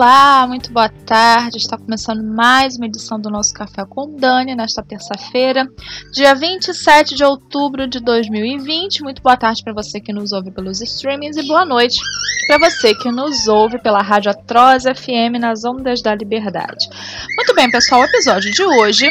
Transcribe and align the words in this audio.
Olá, 0.00 0.46
muito 0.46 0.72
boa 0.72 0.88
tarde. 0.88 1.58
Está 1.58 1.76
começando 1.76 2.24
mais 2.24 2.74
uma 2.78 2.86
edição 2.86 3.20
do 3.20 3.28
nosso 3.28 3.52
Café 3.52 3.84
com 3.84 4.16
Dani 4.16 4.54
nesta 4.54 4.82
terça-feira, 4.82 5.68
dia 6.10 6.34
27 6.34 7.14
de 7.14 7.22
outubro 7.22 7.86
de 7.86 8.00
2020. 8.00 9.02
Muito 9.02 9.20
boa 9.20 9.36
tarde 9.36 9.62
para 9.62 9.74
você 9.74 10.00
que 10.00 10.10
nos 10.10 10.32
ouve 10.32 10.50
pelos 10.52 10.80
streamings 10.80 11.36
e 11.36 11.46
boa 11.46 11.66
noite 11.66 12.00
para 12.46 12.70
você 12.70 12.94
que 12.94 13.10
nos 13.10 13.46
ouve 13.46 13.78
pela 13.78 14.00
Rádio 14.00 14.30
Atroz 14.30 14.84
FM 14.84 15.38
nas 15.38 15.66
Ondas 15.66 16.00
da 16.00 16.14
Liberdade. 16.14 16.88
Muito 17.36 17.54
bem, 17.54 17.70
pessoal, 17.70 18.00
o 18.00 18.04
episódio 18.04 18.50
de 18.50 18.62
hoje 18.62 19.06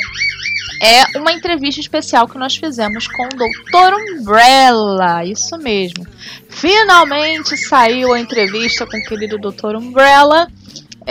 é 0.81 1.19
uma 1.19 1.31
entrevista 1.31 1.80
especial 1.81 2.27
que 2.27 2.39
nós 2.39 2.55
fizemos 2.55 3.08
com 3.08 3.25
o 3.25 3.30
Dr. 3.30 3.94
Umbrella. 4.17 5.23
Isso 5.23 5.55
mesmo. 5.59 6.08
Finalmente 6.49 7.55
saiu 7.58 8.11
a 8.11 8.19
entrevista 8.19 8.88
com 8.88 8.97
o 8.97 9.03
querido 9.03 9.38
Dr. 9.38 9.75
Umbrella. 9.75 10.47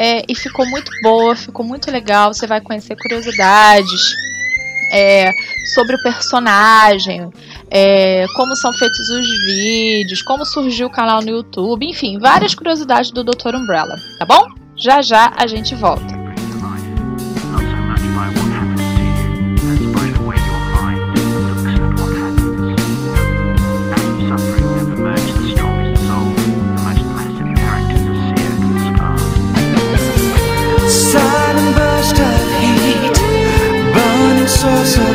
É, 0.00 0.22
e 0.28 0.34
ficou 0.34 0.64
muito 0.66 0.90
boa, 1.02 1.34
ficou 1.34 1.64
muito 1.64 1.90
legal. 1.90 2.32
Você 2.32 2.46
vai 2.46 2.60
conhecer 2.60 2.94
curiosidades 2.96 4.00
é, 4.92 5.32
sobre 5.74 5.96
o 5.96 6.02
personagem, 6.02 7.28
é, 7.70 8.24
como 8.36 8.54
são 8.56 8.72
feitos 8.72 9.10
os 9.10 9.26
vídeos, 9.46 10.22
como 10.22 10.44
surgiu 10.44 10.86
o 10.86 10.90
canal 10.90 11.20
no 11.20 11.30
YouTube, 11.30 11.86
enfim, 11.86 12.18
várias 12.18 12.54
curiosidades 12.54 13.10
do 13.10 13.24
Dr. 13.24 13.54
Umbrella, 13.54 13.96
tá 14.18 14.24
bom? 14.24 14.46
Já 14.76 15.02
já 15.02 15.32
a 15.36 15.46
gente 15.46 15.74
volta. 15.74 16.17
cosas 34.68 35.07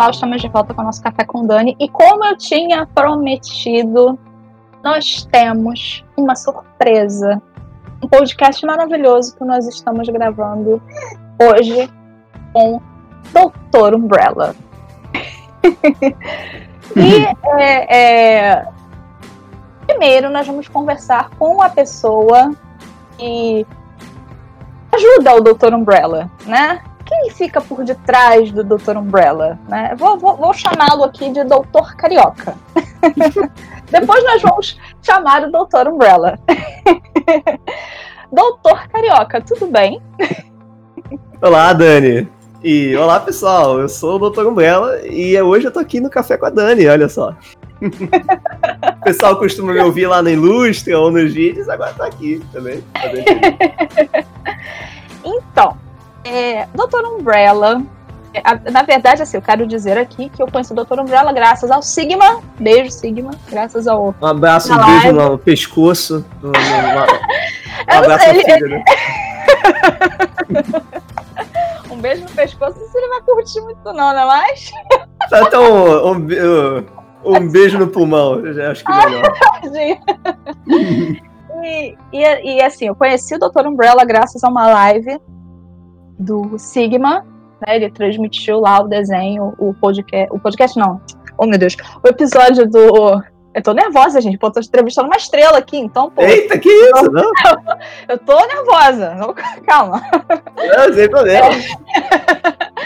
pessoal, 0.00 0.10
estamos 0.12 0.40
de 0.40 0.48
volta 0.48 0.72
com 0.72 0.80
o 0.80 0.84
nosso 0.84 1.02
Café 1.02 1.24
com 1.24 1.46
Dani. 1.46 1.76
E 1.78 1.86
como 1.86 2.24
eu 2.24 2.36
tinha 2.36 2.86
prometido, 2.86 4.18
nós 4.82 5.28
temos 5.30 6.02
uma 6.16 6.34
surpresa. 6.34 7.40
Um 8.02 8.08
podcast 8.08 8.64
maravilhoso 8.64 9.36
que 9.36 9.44
nós 9.44 9.66
estamos 9.68 10.08
gravando 10.08 10.82
hoje 11.38 11.90
com 12.54 12.80
Doutor 13.30 13.94
Umbrella. 13.94 14.54
e 16.96 17.60
é, 17.60 17.96
é, 17.98 18.68
primeiro 19.86 20.30
nós 20.30 20.46
vamos 20.46 20.66
conversar 20.66 21.28
com 21.38 21.60
a 21.60 21.68
pessoa 21.68 22.52
que 23.18 23.66
ajuda 24.92 25.34
o 25.34 25.40
Doutor 25.42 25.74
Umbrella, 25.74 26.30
né? 26.46 26.80
Quem 27.10 27.28
fica 27.30 27.60
por 27.60 27.84
detrás 27.84 28.52
do 28.52 28.62
Dr. 28.62 28.96
Umbrella? 28.96 29.58
Né? 29.68 29.96
Vou, 29.98 30.16
vou, 30.16 30.36
vou 30.36 30.54
chamá-lo 30.54 31.02
aqui 31.02 31.28
de 31.30 31.42
Doutor 31.42 31.96
Carioca. 31.96 32.54
Depois 33.90 34.22
nós 34.22 34.40
vamos 34.40 34.78
chamar 35.02 35.42
o 35.42 35.50
Doutor 35.50 35.88
Umbrella. 35.88 36.38
Doutor 38.32 38.86
Carioca, 38.86 39.40
tudo 39.40 39.66
bem? 39.66 40.00
Olá, 41.42 41.72
Dani. 41.72 42.28
E 42.62 42.94
olá, 42.94 43.18
pessoal. 43.18 43.80
Eu 43.80 43.88
sou 43.88 44.14
o 44.14 44.18
Doutor 44.20 44.46
Umbrella 44.46 45.04
e 45.04 45.40
hoje 45.42 45.66
eu 45.66 45.72
tô 45.72 45.80
aqui 45.80 45.98
no 45.98 46.08
Café 46.08 46.36
com 46.36 46.46
a 46.46 46.50
Dani, 46.50 46.86
olha 46.86 47.08
só. 47.08 47.34
o 47.82 49.02
pessoal 49.02 49.36
costuma 49.36 49.72
me 49.72 49.80
ouvir 49.80 50.06
lá 50.06 50.22
na 50.22 50.30
Ilustre 50.30 50.94
ou 50.94 51.10
nos 51.10 51.34
vídeos, 51.34 51.68
agora 51.68 51.92
tá 51.92 52.06
aqui 52.06 52.40
também. 52.52 52.84
então, 55.24 55.76
é, 56.30 56.68
Doutor 56.74 57.04
Umbrella. 57.04 57.82
É, 58.32 58.70
na 58.70 58.82
verdade, 58.84 59.22
assim, 59.22 59.36
eu 59.36 59.42
quero 59.42 59.66
dizer 59.66 59.98
aqui 59.98 60.28
que 60.28 60.40
eu 60.40 60.46
conheço 60.46 60.72
o 60.72 60.76
Doutor 60.76 61.00
Umbrella 61.00 61.32
graças 61.32 61.68
ao 61.70 61.82
Sigma. 61.82 62.40
Beijo, 62.58 62.92
Sigma. 62.92 63.32
Graças 63.48 63.88
ao. 63.88 64.14
Um 64.22 64.26
abraço, 64.26 64.72
um 64.72 64.76
beijo 64.76 65.12
no 65.12 65.38
pescoço. 65.38 66.24
No, 66.40 66.52
no, 66.52 66.58
um 66.58 67.98
abraço 67.98 68.24
sei, 68.24 68.44
filha, 68.44 68.58
né? 68.68 68.84
um 71.90 71.96
beijo 71.96 72.22
no 72.22 72.30
pescoço, 72.30 72.78
se 72.78 72.96
ele 72.96 73.08
vai 73.08 73.20
curtir 73.22 73.60
muito, 73.62 73.82
não, 73.84 73.92
não 73.92 74.10
é 74.10 74.26
mais? 74.26 74.70
Tá, 75.28 75.42
então, 75.42 75.64
um, 76.06 76.16
um, 76.16 76.86
um 77.36 77.48
beijo 77.48 77.76
no 77.78 77.88
pulmão, 77.88 78.40
já 78.54 78.70
acho 78.70 78.84
que 78.84 78.92
é 78.92 79.06
melhor. 79.06 79.34
e, 81.64 81.96
e, 82.12 82.56
e 82.56 82.62
assim, 82.62 82.86
eu 82.86 82.94
conheci 82.94 83.34
o 83.34 83.38
Doutor 83.40 83.66
Umbrella 83.66 84.04
graças 84.04 84.44
a 84.44 84.48
uma 84.48 84.68
live 84.68 85.18
do 86.20 86.58
Sigma, 86.58 87.24
né? 87.66 87.76
Ele 87.76 87.90
transmitiu 87.90 88.60
lá 88.60 88.80
o 88.80 88.88
desenho, 88.88 89.54
o 89.58 89.74
podcast. 89.74 90.34
O 90.34 90.38
podcast 90.38 90.78
não. 90.78 91.00
Oh, 91.36 91.46
meu 91.46 91.58
Deus. 91.58 91.76
O 92.04 92.08
episódio 92.08 92.68
do. 92.68 93.22
Eu 93.52 93.62
tô 93.62 93.72
nervosa, 93.72 94.20
gente. 94.20 94.38
Pô, 94.38 94.50
tô 94.50 94.60
entrevistando 94.60 95.08
uma 95.08 95.16
estrela 95.16 95.58
aqui, 95.58 95.76
então, 95.76 96.10
pô. 96.10 96.22
Eita, 96.22 96.58
que 96.58 96.68
isso, 96.68 97.10
não? 97.10 97.32
Eu 98.08 98.18
tô 98.18 98.36
nervosa. 98.46 99.16
Calma. 99.66 100.00
Não, 100.56 100.94
sem 100.94 101.08
problema. 101.08 101.48
É. 101.48 102.70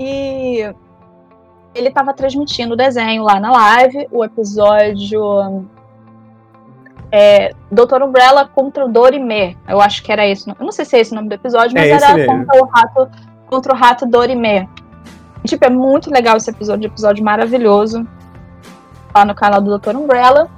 E 0.00 0.62
ele 1.74 1.90
tava 1.90 2.14
transmitindo 2.14 2.74
o 2.74 2.76
desenho 2.76 3.24
lá 3.24 3.40
na 3.40 3.50
live, 3.50 4.06
o 4.12 4.24
episódio 4.24 5.68
é, 7.10 7.52
Doutor 7.70 8.02
Umbrella 8.02 8.46
contra 8.46 8.84
o 8.84 8.88
Dorime. 8.88 9.56
Eu 9.66 9.80
acho 9.80 10.02
que 10.02 10.12
era 10.12 10.26
esse. 10.26 10.48
Eu 10.48 10.56
não 10.60 10.72
sei 10.72 10.84
se 10.84 10.96
é 10.96 11.00
esse 11.00 11.12
o 11.12 11.14
nome 11.14 11.28
do 11.28 11.34
episódio, 11.34 11.74
mas 11.74 11.86
é 11.86 11.90
era 11.90 12.26
contra 12.26 12.62
o 12.62 12.66
rato 12.66 13.08
contra 13.46 13.72
o 13.72 13.76
rato 13.76 14.06
Dorime. 14.06 14.68
Tipo, 15.46 15.64
é 15.64 15.70
muito 15.70 16.10
legal 16.10 16.36
esse 16.36 16.50
episódio, 16.50 16.86
episódio 16.86 17.24
maravilhoso. 17.24 18.06
Lá 19.14 19.24
no 19.24 19.34
canal 19.34 19.60
do 19.60 19.70
Doutor 19.70 19.96
Umbrella. 19.96 20.50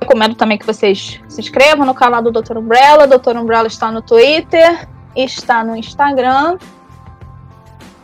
Recomendo 0.00 0.34
também 0.34 0.58
que 0.58 0.66
vocês 0.66 1.20
se 1.28 1.40
inscrevam 1.40 1.86
no 1.86 1.94
canal 1.94 2.22
do 2.22 2.30
Doutor 2.30 2.58
Umbrella. 2.58 3.06
Doutor 3.06 3.36
Umbrella 3.36 3.66
está 3.66 3.90
no 3.90 4.02
Twitter, 4.02 4.86
está 5.16 5.64
no 5.64 5.76
Instagram 5.76 6.58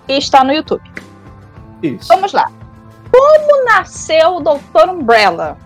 e 0.08 0.16
está 0.16 0.42
no 0.42 0.52
YouTube. 0.52 0.82
Isso. 1.82 2.08
Vamos 2.08 2.32
lá. 2.32 2.50
Como 3.10 3.64
nasceu 3.64 4.36
o 4.36 4.40
Doutor 4.40 4.88
Umbrella? 4.88 5.58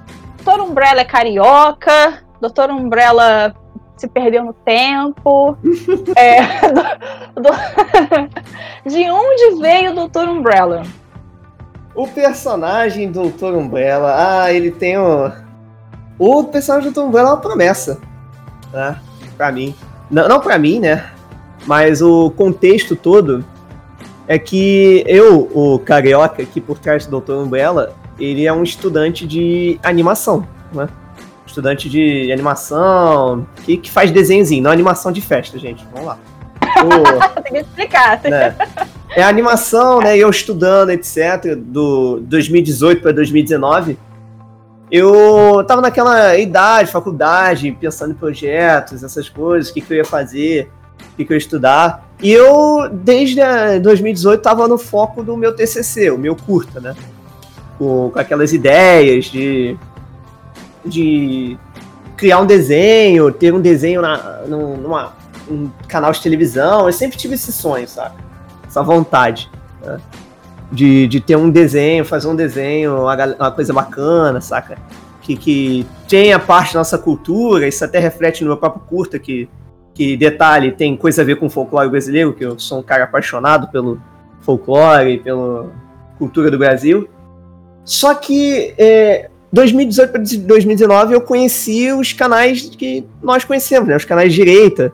Doutor 0.49 0.65
Umbrella 0.65 1.03
é 1.03 1.05
carioca, 1.05 2.23
Doutor 2.41 2.71
Umbrella 2.71 3.55
se 3.99 4.09
perdeu 4.09 4.43
no 4.43 4.55
tempo. 4.55 5.59
é, 6.17 6.41
do, 6.73 7.43
do, 7.43 7.51
de 8.91 9.11
onde 9.11 9.61
veio 9.61 9.93
o 9.93 10.09
Dr. 10.09 10.27
Umbrella? 10.27 10.85
O 11.95 12.09
personagem 12.09 13.13
do 13.13 13.29
Dr. 13.29 13.57
Umbrella, 13.57 14.15
ah, 14.17 14.51
ele 14.51 14.71
tem 14.71 14.97
o. 14.97 15.31
O 16.19 16.45
personagem 16.45 16.93
do 16.93 16.95
Dr. 16.95 17.07
Umbrella 17.07 17.29
é 17.29 17.33
uma 17.33 17.41
promessa, 17.43 18.01
né? 18.73 18.99
Pra 19.37 19.53
mim. 19.53 19.75
Não, 20.11 20.27
não 20.31 20.41
pra 20.41 20.59
mim, 20.59 20.81
né? 20.81 21.11
Mas 21.67 22.01
o 22.01 22.31
contexto 22.31 22.97
todo 22.97 23.45
é 24.27 24.39
que 24.39 25.05
eu, 25.07 25.51
o 25.53 25.79
carioca 25.79 26.43
aqui 26.43 26.59
por 26.59 26.79
trás 26.79 27.05
do 27.05 27.21
Dr. 27.21 27.33
Umbrella, 27.33 27.98
ele 28.19 28.47
é 28.47 28.53
um 28.53 28.63
estudante 28.63 29.27
de 29.27 29.79
animação, 29.83 30.47
né? 30.73 30.89
Estudante 31.47 31.89
de 31.89 32.31
animação, 32.31 33.47
que, 33.65 33.77
que 33.77 33.91
faz 33.91 34.11
desenhozinho, 34.11 34.63
não 34.63 34.71
animação 34.71 35.11
de 35.11 35.21
festa, 35.21 35.59
gente. 35.59 35.87
Vamos 35.93 36.09
lá. 36.09 36.19
O, 36.85 37.41
tem 37.43 37.53
que 37.53 37.59
explicar. 37.59 38.21
Né? 38.23 38.55
É 39.17 39.23
animação, 39.23 40.01
né? 40.01 40.17
Eu 40.17 40.29
estudando, 40.29 40.91
etc., 40.91 41.57
do 41.57 42.21
2018 42.21 43.01
para 43.01 43.13
2019. 43.13 43.99
Eu 44.91 45.65
tava 45.67 45.83
naquela 45.83 46.37
idade, 46.37 46.91
faculdade, 46.91 47.77
pensando 47.79 48.13
em 48.13 48.15
projetos, 48.15 49.03
essas 49.03 49.29
coisas, 49.29 49.71
o 49.71 49.75
que, 49.75 49.81
que 49.81 49.93
eu 49.93 49.99
ia 49.99 50.05
fazer, 50.05 50.71
o 51.13 51.17
que, 51.17 51.25
que 51.25 51.33
eu 51.33 51.35
ia 51.35 51.39
estudar. 51.39 52.09
E 52.23 52.33
eu, 52.33 52.89
desde 52.91 53.41
2018, 53.81 54.41
tava 54.41 54.67
no 54.67 54.79
foco 54.79 55.23
do 55.23 55.37
meu 55.37 55.55
TCC, 55.55 56.11
o 56.11 56.19
meu 56.19 56.35
curta, 56.35 56.81
né? 56.81 56.95
Com, 57.79 58.11
com 58.11 58.19
aquelas 58.19 58.53
ideias 58.53 59.27
de, 59.27 59.77
de 60.85 61.57
criar 62.17 62.41
um 62.41 62.47
desenho, 62.47 63.31
ter 63.33 63.55
um 63.55 63.61
desenho 63.61 64.03
na, 64.03 64.43
numa, 64.47 65.13
um 65.49 65.71
canal 65.87 66.11
de 66.11 66.21
televisão. 66.21 66.87
Eu 66.87 66.93
sempre 66.93 67.17
tive 67.17 67.35
esse 67.35 67.53
sonho, 67.53 67.87
sabe? 67.87 68.17
Essa 68.67 68.83
vontade. 68.83 69.49
Né? 69.81 70.01
de, 70.71 71.07
de 71.07 71.21
ter 71.21 71.37
um 71.37 71.51
desenho, 71.51 72.05
fazer 72.05 72.29
um 72.29 72.37
desenho, 72.37 73.03
uma, 73.03 73.51
coisa 73.51 73.73
bacana, 73.73 74.41
saca? 74.41 74.79
Que, 75.23 75.37
que 75.37 75.87
tenha 76.09 76.39
parte 76.39 76.75
da 76.75 76.81
nossa 76.81 76.99
cultura, 76.99 77.67
isso 77.67 77.85
até 77.85 77.99
reflete 77.99 78.43
no 78.43 78.49
meu 78.49 78.57
próprio 78.57 78.83
curta, 78.87 79.19
que, 79.19 79.49
que 79.95 80.17
detalhe, 80.17 80.73
tem 80.73 80.97
coisa 80.97 81.23
a 81.23 81.25
ver 81.25 81.37
com 81.37 81.51
folclore 81.51 81.91
brasileiro, 81.91 82.33
que 82.33 82.45
eu 82.45 82.59
sou 82.59 82.79
um 82.79 82.83
cara 82.83 83.05
apaixonado 83.05 83.69
pelo 83.69 84.01
folclore, 84.41 85.19
pela 85.19 85.71
cultura 86.19 86.51
do 86.51 86.59
Brasil. 86.59 87.09
Só 87.89 88.15
que 88.15 88.75
é, 88.77 89.31
2018 89.51 90.13
para 90.13 90.21
2019 90.21 91.15
eu 91.15 91.23
conheci 91.23 91.91
os 91.91 92.13
canais 92.13 92.69
que 92.69 93.03
nós 93.23 93.47
conhecemos, 93.47 93.89
né? 93.89 93.97
Os 93.97 94.05
canais 94.05 94.31
de 94.31 94.45
direita, 94.45 94.93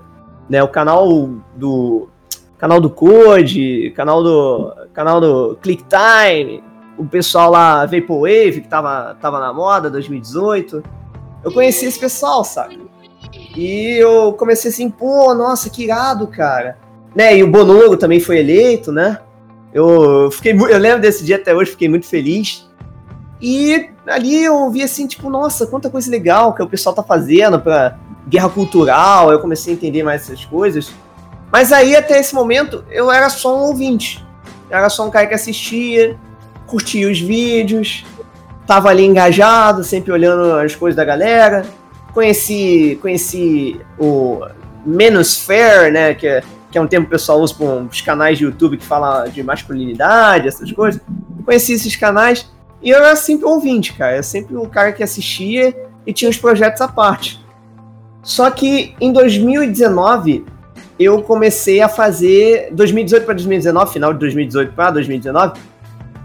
né? 0.48 0.62
O 0.62 0.68
canal 0.68 1.28
do 1.56 2.08
canal 2.56 2.80
do 2.80 2.88
Code, 2.88 3.92
canal 3.96 4.22
do 4.22 4.72
canal 4.92 5.20
do 5.20 5.58
ClickTime, 5.60 6.62
o 6.96 7.04
pessoal 7.04 7.50
lá 7.50 7.84
Vaporwave 7.84 8.60
que 8.60 8.68
tava, 8.68 9.16
tava 9.20 9.40
na 9.40 9.52
moda 9.52 9.90
2018. 9.90 10.80
Eu 11.42 11.50
conheci 11.50 11.86
esse 11.86 11.98
pessoal, 11.98 12.44
sabe? 12.44 12.80
E 13.56 13.96
eu 13.96 14.34
comecei 14.34 14.70
assim, 14.70 14.88
pô, 14.88 15.34
nossa, 15.34 15.68
que 15.68 15.82
irado, 15.82 16.28
cara. 16.28 16.78
Né? 17.12 17.38
E 17.38 17.42
o 17.42 17.50
Bonoro 17.50 17.96
também 17.96 18.20
foi 18.20 18.38
eleito, 18.38 18.92
né? 18.92 19.18
Eu 19.72 20.30
fiquei 20.30 20.52
eu 20.52 20.78
lembro 20.78 21.00
desse 21.00 21.24
dia 21.24 21.34
até 21.34 21.52
hoje, 21.52 21.72
fiquei 21.72 21.88
muito 21.88 22.06
feliz. 22.06 22.63
E 23.46 23.90
ali 24.06 24.42
eu 24.42 24.70
vi 24.70 24.82
assim, 24.82 25.06
tipo, 25.06 25.28
nossa, 25.28 25.66
quanta 25.66 25.90
coisa 25.90 26.10
legal 26.10 26.54
que 26.54 26.62
o 26.62 26.66
pessoal 26.66 26.94
tá 26.94 27.02
fazendo 27.02 27.60
pra 27.60 27.94
guerra 28.26 28.48
cultural. 28.48 29.30
Eu 29.30 29.38
comecei 29.38 29.74
a 29.74 29.76
entender 29.76 30.02
mais 30.02 30.22
essas 30.22 30.46
coisas. 30.46 30.90
Mas 31.52 31.70
aí, 31.70 31.94
até 31.94 32.18
esse 32.18 32.34
momento, 32.34 32.82
eu 32.90 33.12
era 33.12 33.28
só 33.28 33.54
um 33.54 33.66
ouvinte. 33.66 34.24
Eu 34.70 34.78
era 34.78 34.88
só 34.88 35.06
um 35.06 35.10
cara 35.10 35.26
que 35.26 35.34
assistia, 35.34 36.18
curtia 36.66 37.06
os 37.06 37.20
vídeos, 37.20 38.06
tava 38.66 38.88
ali 38.88 39.04
engajado, 39.04 39.84
sempre 39.84 40.10
olhando 40.10 40.54
as 40.54 40.74
coisas 40.74 40.96
da 40.96 41.04
galera. 41.04 41.66
Conheci, 42.14 42.98
conheci 43.02 43.78
o 43.98 44.40
Menosphere, 44.86 45.90
né, 45.92 46.14
que 46.14 46.26
é, 46.26 46.42
que 46.70 46.78
é 46.78 46.80
um 46.80 46.86
termo 46.86 47.04
que 47.04 47.10
o 47.10 47.18
pessoal 47.18 47.38
usa 47.40 47.52
para 47.52 47.66
uns 47.66 48.00
canais 48.00 48.38
de 48.38 48.44
YouTube 48.44 48.78
que 48.78 48.86
fala 48.86 49.26
de 49.26 49.42
masculinidade, 49.42 50.48
essas 50.48 50.72
coisas. 50.72 50.98
Conheci 51.44 51.74
esses 51.74 51.94
canais 51.94 52.53
e 52.84 52.90
eu 52.90 52.98
era 52.98 53.16
sempre 53.16 53.46
ouvinte, 53.46 53.94
cara. 53.94 54.16
Eu 54.16 54.22
sempre 54.22 54.54
o 54.56 54.68
cara 54.68 54.92
que 54.92 55.02
assistia 55.02 55.74
e 56.06 56.12
tinha 56.12 56.30
os 56.30 56.36
projetos 56.36 56.82
à 56.82 56.86
parte. 56.86 57.42
Só 58.22 58.50
que 58.50 58.94
em 59.00 59.12
2019 59.12 60.44
eu 60.98 61.22
comecei 61.22 61.80
a 61.80 61.88
fazer 61.88 62.68
2018 62.72 63.24
para 63.24 63.34
2019, 63.34 63.92
final 63.92 64.12
de 64.12 64.18
2018 64.20 64.72
para 64.74 64.90
2019, 64.90 65.60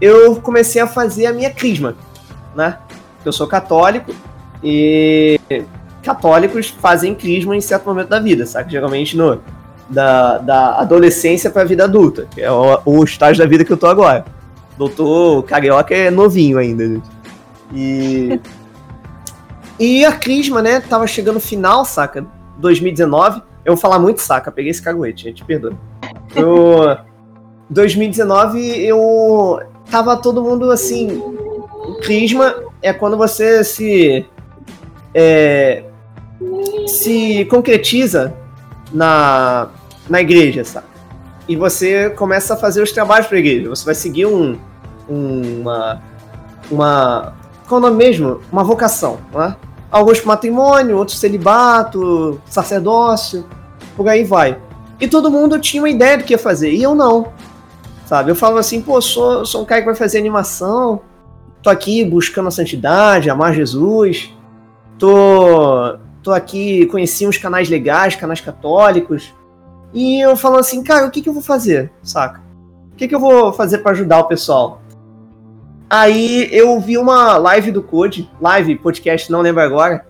eu 0.00 0.36
comecei 0.36 0.80
a 0.80 0.86
fazer 0.86 1.26
a 1.26 1.32
minha 1.32 1.50
crisma, 1.50 1.96
né? 2.54 2.78
Eu 3.24 3.32
sou 3.32 3.46
católico 3.46 4.14
e 4.62 5.40
católicos 6.02 6.68
fazem 6.68 7.14
crisma 7.14 7.56
em 7.56 7.60
certo 7.60 7.86
momento 7.86 8.08
da 8.08 8.20
vida, 8.20 8.46
sabe? 8.46 8.70
Geralmente 8.70 9.16
no 9.16 9.40
da, 9.88 10.38
da 10.38 10.76
adolescência 10.76 11.50
para 11.50 11.62
a 11.62 11.64
vida 11.64 11.84
adulta, 11.84 12.28
que 12.30 12.40
é 12.40 12.50
o, 12.50 12.80
o, 12.84 13.02
estágio 13.02 13.42
da 13.42 13.48
vida 13.48 13.64
que 13.64 13.72
eu 13.72 13.76
tô 13.76 13.86
agora. 13.86 14.24
Doutor 14.80 15.42
Carioca 15.42 15.94
é 15.94 16.10
novinho 16.10 16.56
ainda, 16.56 16.88
gente. 16.88 17.10
E 17.74 18.40
e 19.78 20.06
a 20.06 20.12
crisma, 20.12 20.62
né, 20.62 20.80
tava 20.80 21.06
chegando 21.06 21.38
final, 21.38 21.84
saca? 21.84 22.26
2019 22.56 23.42
eu 23.62 23.74
vou 23.74 23.76
falar 23.76 23.98
muito 23.98 24.22
saca, 24.22 24.50
peguei 24.50 24.70
esse 24.70 24.80
caguete, 24.80 25.24
gente, 25.24 25.44
perdoa. 25.44 25.74
Eu, 26.34 26.96
2019, 27.68 28.58
eu 28.86 29.60
tava 29.90 30.16
todo 30.16 30.42
mundo 30.42 30.70
assim. 30.70 31.22
Crisma 32.00 32.54
é 32.80 32.90
quando 32.90 33.18
você 33.18 33.62
se. 33.62 34.24
É, 35.14 35.84
se 36.86 37.44
concretiza 37.50 38.32
na, 38.90 39.68
na 40.08 40.22
igreja, 40.22 40.64
sabe? 40.64 40.86
E 41.46 41.54
você 41.54 42.08
começa 42.08 42.54
a 42.54 42.56
fazer 42.56 42.82
os 42.82 42.92
trabalhos 42.92 43.26
para 43.26 43.36
a 43.36 43.40
igreja. 43.40 43.68
Você 43.68 43.84
vai 43.84 43.94
seguir 43.94 44.24
um, 44.24 44.58
uma. 45.10 46.00
Uma. 46.70 47.34
Qual 47.68 47.80
é 47.80 47.84
o 47.84 47.86
nome 47.88 47.96
mesmo? 47.96 48.40
Uma 48.50 48.64
vocação, 48.64 49.18
não 49.32 49.42
é? 49.42 49.56
alguns 49.90 50.24
matrimônio, 50.24 50.96
outros 50.96 51.18
celibato, 51.18 52.40
sacerdócio, 52.46 53.44
por 53.96 54.08
aí 54.08 54.22
vai. 54.22 54.58
E 55.00 55.08
todo 55.08 55.30
mundo 55.30 55.58
tinha 55.58 55.82
uma 55.82 55.90
ideia 55.90 56.18
do 56.18 56.24
que 56.24 56.32
ia 56.32 56.38
fazer, 56.38 56.70
e 56.70 56.82
eu 56.82 56.94
não. 56.94 57.32
Sabe? 58.06 58.30
Eu 58.30 58.36
falava 58.36 58.60
assim, 58.60 58.80
pô, 58.80 59.00
sou, 59.00 59.44
sou 59.44 59.62
um 59.62 59.64
cara 59.64 59.80
que 59.80 59.86
vai 59.86 59.94
fazer 59.94 60.18
animação, 60.18 61.00
tô 61.62 61.70
aqui 61.70 62.04
buscando 62.04 62.48
a 62.48 62.50
santidade, 62.50 63.30
amar 63.30 63.54
Jesus, 63.54 64.32
tô, 64.98 65.96
tô 66.22 66.32
aqui, 66.32 66.86
conheci 66.86 67.26
uns 67.26 67.38
canais 67.38 67.68
legais, 67.68 68.16
canais 68.16 68.40
católicos, 68.40 69.34
e 69.92 70.20
eu 70.20 70.36
falo 70.36 70.56
assim, 70.56 70.82
cara, 70.82 71.06
o 71.06 71.10
que, 71.10 71.22
que 71.22 71.28
eu 71.28 71.32
vou 71.32 71.42
fazer, 71.42 71.90
saca? 72.02 72.40
O 72.92 72.96
que, 72.96 73.08
que 73.08 73.14
eu 73.14 73.20
vou 73.20 73.52
fazer 73.52 73.78
para 73.78 73.92
ajudar 73.92 74.20
o 74.20 74.24
pessoal? 74.24 74.79
Aí 75.92 76.48
eu 76.52 76.78
vi 76.78 76.96
uma 76.96 77.36
live 77.36 77.72
do 77.72 77.82
Code, 77.82 78.30
live, 78.40 78.78
podcast, 78.78 79.28
não 79.28 79.40
lembro 79.40 79.60
agora, 79.60 80.06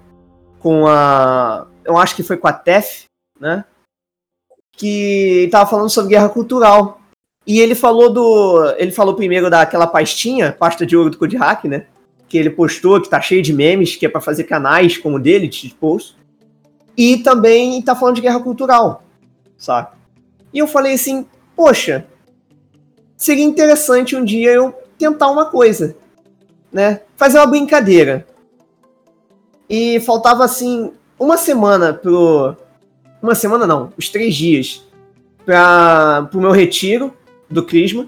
com 0.59 0.87
a. 0.87 1.67
Eu 1.83 1.97
acho 1.97 2.15
que 2.15 2.23
foi 2.23 2.37
com 2.37 2.47
a 2.47 2.53
Tef, 2.53 3.05
né? 3.41 3.65
Que 4.77 5.49
tava 5.51 5.71
falando 5.71 5.89
sobre 5.89 6.11
guerra 6.11 6.29
cultural. 6.29 7.01
E 7.47 7.61
ele 7.61 7.75
falou 7.75 8.13
do. 8.13 8.75
Ele 8.77 8.93
falou 8.93 9.17
primeiro 9.17 9.49
daquela 9.49 9.87
pastinha, 9.87 10.53
pasta 10.53 10.85
de 10.85 10.95
ouro 10.95 11.09
do 11.09 11.17
Code 11.17 11.39
Hack, 11.39 11.65
né? 11.65 11.87
Que 12.29 12.37
ele 12.37 12.51
postou, 12.51 13.01
que 13.01 13.09
tá 13.09 13.19
cheio 13.19 13.41
de 13.41 13.55
memes, 13.55 13.97
que 13.97 14.05
é 14.05 14.09
para 14.09 14.21
fazer 14.21 14.45
canais 14.45 14.99
como 14.99 15.17
o 15.17 15.21
dele, 15.21 15.49
de 15.49 15.75
post. 15.81 16.15
E 16.95 17.17
também 17.23 17.81
tá 17.81 17.97
falando 17.97 18.17
de 18.17 18.21
guerra 18.21 18.41
cultural, 18.41 19.03
sabe? 19.57 19.97
E 20.53 20.59
eu 20.59 20.67
falei 20.67 20.93
assim, 20.93 21.27
poxa, 21.57 22.07
seria 23.17 23.45
interessante 23.45 24.15
um 24.15 24.23
dia 24.23 24.53
eu 24.53 24.75
tentar 25.01 25.31
uma 25.31 25.47
coisa, 25.47 25.97
né? 26.71 27.01
Fazer 27.17 27.39
uma 27.39 27.47
brincadeira. 27.47 28.27
E 29.69 29.99
faltava 30.01 30.45
assim 30.45 30.93
uma 31.19 31.39
semana 31.39 31.95
pro 31.95 32.55
uma 33.23 33.35
semana 33.35 33.67
não, 33.67 33.93
os 33.97 34.09
três 34.09 34.35
dias 34.35 34.85
para 35.45 36.29
pro 36.31 36.41
meu 36.41 36.53
retiro 36.53 37.13
do 37.49 37.65
crisma 37.65 38.07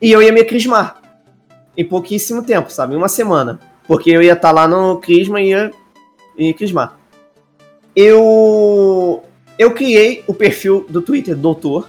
e 0.00 0.10
eu 0.10 0.20
ia 0.20 0.32
me 0.32 0.44
crismar 0.44 1.00
em 1.76 1.84
pouquíssimo 1.84 2.42
tempo, 2.42 2.70
sabe? 2.70 2.94
Uma 2.96 3.08
semana, 3.08 3.60
porque 3.86 4.10
eu 4.10 4.22
ia 4.22 4.32
estar 4.32 4.48
tá 4.48 4.52
lá 4.52 4.68
no 4.68 4.98
crisma 4.98 5.40
e 5.40 5.50
ia, 5.50 5.70
ia 6.36 6.54
crismar. 6.54 6.98
Eu 7.94 9.22
eu 9.58 9.72
criei 9.72 10.24
o 10.26 10.34
perfil 10.34 10.86
do 10.88 11.02
Twitter 11.02 11.36
Doutor 11.36 11.88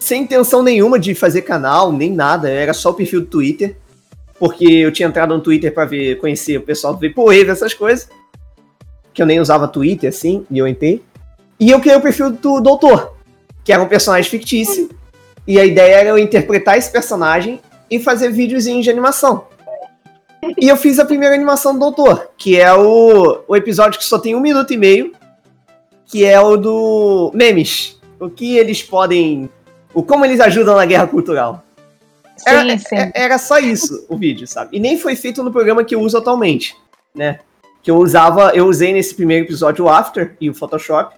sem 0.00 0.22
intenção 0.22 0.62
nenhuma 0.62 0.98
de 0.98 1.14
fazer 1.14 1.42
canal, 1.42 1.92
nem 1.92 2.10
nada, 2.10 2.50
era 2.50 2.72
só 2.72 2.90
o 2.90 2.94
perfil 2.94 3.20
do 3.20 3.26
Twitter, 3.26 3.76
porque 4.38 4.64
eu 4.64 4.90
tinha 4.90 5.06
entrado 5.06 5.36
no 5.36 5.42
Twitter 5.42 5.72
para 5.72 5.84
ver, 5.84 6.18
conhecer 6.18 6.56
o 6.56 6.62
pessoal 6.62 6.94
do 6.94 7.06
Vaporwave, 7.06 7.50
essas 7.50 7.74
coisas. 7.74 8.08
que 9.12 9.20
eu 9.20 9.26
nem 9.26 9.38
usava 9.38 9.68
Twitter, 9.68 10.08
assim, 10.08 10.46
e 10.50 10.58
eu 10.58 10.66
entrei. 10.66 11.02
E 11.58 11.70
eu 11.70 11.80
criei 11.80 11.96
o 11.96 12.00
perfil 12.00 12.30
do 12.30 12.60
Doutor, 12.60 13.14
que 13.62 13.72
era 13.72 13.82
um 13.82 13.88
personagem 13.88 14.30
fictício. 14.30 14.88
E 15.46 15.58
a 15.58 15.64
ideia 15.64 15.96
era 15.96 16.08
eu 16.08 16.18
interpretar 16.18 16.78
esse 16.78 16.90
personagem 16.90 17.60
e 17.90 17.98
fazer 17.98 18.30
videozinhos 18.30 18.84
de 18.84 18.90
animação. 18.90 19.44
E 20.58 20.68
eu 20.68 20.76
fiz 20.76 20.98
a 20.98 21.04
primeira 21.04 21.34
animação 21.34 21.74
do 21.74 21.80
Doutor, 21.80 22.30
que 22.38 22.58
é 22.58 22.72
o, 22.72 23.42
o 23.46 23.54
episódio 23.54 23.98
que 23.98 24.06
só 24.06 24.18
tem 24.18 24.34
um 24.34 24.40
minuto 24.40 24.72
e 24.72 24.78
meio, 24.78 25.12
que 26.06 26.24
é 26.24 26.40
o 26.40 26.56
do 26.56 27.30
memes. 27.34 28.00
O 28.18 28.30
que 28.30 28.56
eles 28.56 28.82
podem. 28.82 29.50
O 29.92 30.02
como 30.02 30.24
eles 30.24 30.40
ajudam 30.40 30.76
na 30.76 30.86
guerra 30.86 31.06
cultural. 31.06 31.64
Era, 32.46 32.62
Sim, 32.62 32.78
sim. 32.78 32.96
é- 32.96 33.12
era 33.14 33.38
só 33.38 33.58
isso 33.58 34.06
o 34.08 34.16
vídeo, 34.16 34.46
sabe? 34.46 34.76
E 34.76 34.80
nem 34.80 34.98
foi 34.98 35.14
feito 35.14 35.42
no 35.42 35.52
programa 35.52 35.84
que 35.84 35.94
eu 35.94 36.00
uso 36.00 36.16
atualmente, 36.16 36.74
né? 37.14 37.40
Que 37.82 37.90
eu 37.90 37.96
usava, 37.96 38.50
eu 38.54 38.66
usei 38.66 38.92
nesse 38.92 39.14
primeiro 39.14 39.44
episódio 39.46 39.84
o 39.84 39.88
After 39.88 40.36
e 40.40 40.48
o 40.48 40.54
Photoshop. 40.54 41.14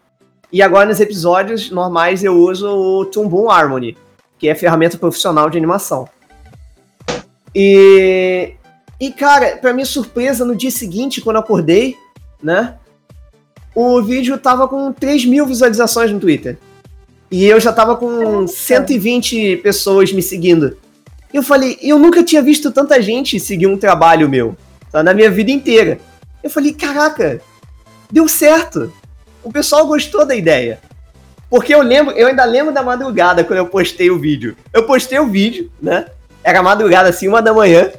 E 0.50 0.60
agora 0.62 0.86
nos 0.86 1.00
episódios 1.00 1.70
normais 1.70 2.24
eu 2.24 2.34
uso 2.34 2.68
o 2.68 3.04
Toon 3.06 3.28
Boom 3.28 3.50
Harmony, 3.50 3.96
que 4.38 4.48
é 4.48 4.54
ferramenta 4.54 4.98
profissional 4.98 5.48
de 5.48 5.56
animação. 5.58 6.08
E 7.54 8.54
e 9.00 9.10
cara, 9.10 9.56
pra 9.56 9.72
minha 9.72 9.86
surpresa, 9.86 10.44
no 10.44 10.54
dia 10.54 10.70
seguinte, 10.70 11.20
quando 11.20 11.36
eu 11.36 11.42
acordei, 11.42 11.96
né? 12.42 12.76
O 13.74 14.00
vídeo 14.02 14.38
tava 14.38 14.68
com 14.68 14.92
3 14.92 15.24
mil 15.24 15.44
visualizações 15.46 16.12
no 16.12 16.20
Twitter. 16.20 16.56
E 17.32 17.46
eu 17.46 17.58
já 17.58 17.72
tava 17.72 17.96
com 17.96 18.46
120 18.46 19.56
pessoas 19.56 20.12
me 20.12 20.20
seguindo. 20.20 20.76
E 21.32 21.36
eu 21.38 21.42
falei, 21.42 21.78
eu 21.80 21.98
nunca 21.98 22.22
tinha 22.22 22.42
visto 22.42 22.70
tanta 22.70 23.00
gente 23.00 23.40
seguir 23.40 23.66
um 23.66 23.78
trabalho 23.78 24.28
meu, 24.28 24.54
tá? 24.90 25.02
Na 25.02 25.14
minha 25.14 25.30
vida 25.30 25.50
inteira. 25.50 25.98
Eu 26.44 26.50
falei, 26.50 26.74
caraca, 26.74 27.40
deu 28.10 28.28
certo. 28.28 28.92
O 29.42 29.50
pessoal 29.50 29.86
gostou 29.86 30.26
da 30.26 30.36
ideia. 30.36 30.78
Porque 31.48 31.74
eu 31.74 31.80
lembro, 31.80 32.14
eu 32.14 32.28
ainda 32.28 32.44
lembro 32.44 32.72
da 32.72 32.82
madrugada 32.82 33.42
quando 33.42 33.60
eu 33.60 33.66
postei 33.66 34.10
o 34.10 34.18
vídeo. 34.18 34.54
Eu 34.70 34.84
postei 34.84 35.18
o 35.18 35.26
vídeo, 35.26 35.72
né? 35.80 36.08
Era 36.44 36.62
madrugada 36.62 37.08
assim, 37.08 37.28
uma 37.28 37.40
da 37.40 37.54
manhã. 37.54 37.90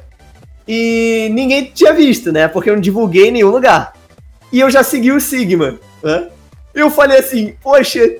E 0.66 1.28
ninguém 1.32 1.72
tinha 1.74 1.92
visto, 1.92 2.30
né? 2.30 2.46
Porque 2.46 2.70
eu 2.70 2.74
não 2.74 2.80
divulguei 2.80 3.30
em 3.30 3.32
nenhum 3.32 3.50
lugar. 3.50 3.94
E 4.52 4.60
eu 4.60 4.70
já 4.70 4.84
segui 4.84 5.10
o 5.10 5.20
Sigma, 5.20 5.80
né? 6.04 6.28
Eu 6.72 6.88
falei 6.88 7.18
assim, 7.18 7.56
poxa, 7.60 8.18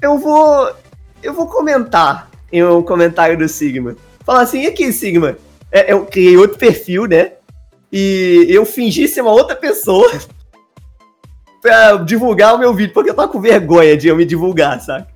eu 0.00 0.18
vou. 0.18 0.70
Eu 1.22 1.32
vou 1.32 1.46
comentar 1.46 2.30
em 2.52 2.62
um 2.64 2.82
comentário 2.82 3.36
do 3.36 3.48
Sigma. 3.48 3.96
Falar 4.24 4.42
assim, 4.42 4.62
e 4.62 4.66
aqui, 4.66 4.92
Sigma? 4.92 5.36
É, 5.70 5.92
eu 5.92 6.04
criei 6.06 6.36
outro 6.36 6.58
perfil, 6.58 7.06
né? 7.06 7.32
E 7.92 8.46
eu 8.48 8.64
fingi 8.64 9.08
ser 9.08 9.22
uma 9.22 9.32
outra 9.32 9.56
pessoa 9.56 10.10
pra 11.60 11.96
divulgar 11.96 12.54
o 12.54 12.58
meu 12.58 12.74
vídeo, 12.74 12.92
porque 12.92 13.10
eu 13.10 13.14
tava 13.14 13.28
com 13.28 13.40
vergonha 13.40 13.96
de 13.96 14.08
eu 14.08 14.16
me 14.16 14.24
divulgar, 14.24 14.80
sabe? 14.80 15.06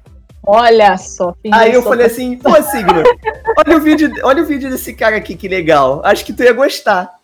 Olha 0.46 0.96
só. 0.96 1.34
Aí 1.52 1.74
eu 1.74 1.82
falei 1.82 2.06
assim, 2.06 2.36
pô, 2.36 2.50
Sigma, 2.62 3.02
olha 3.58 3.76
o, 3.76 3.80
vídeo, 3.80 4.12
olha 4.22 4.42
o 4.42 4.46
vídeo 4.46 4.70
desse 4.70 4.94
cara 4.94 5.16
aqui, 5.16 5.36
que 5.36 5.46
legal. 5.46 6.00
Acho 6.04 6.24
que 6.24 6.32
tu 6.32 6.42
ia 6.42 6.52
gostar. 6.52 7.19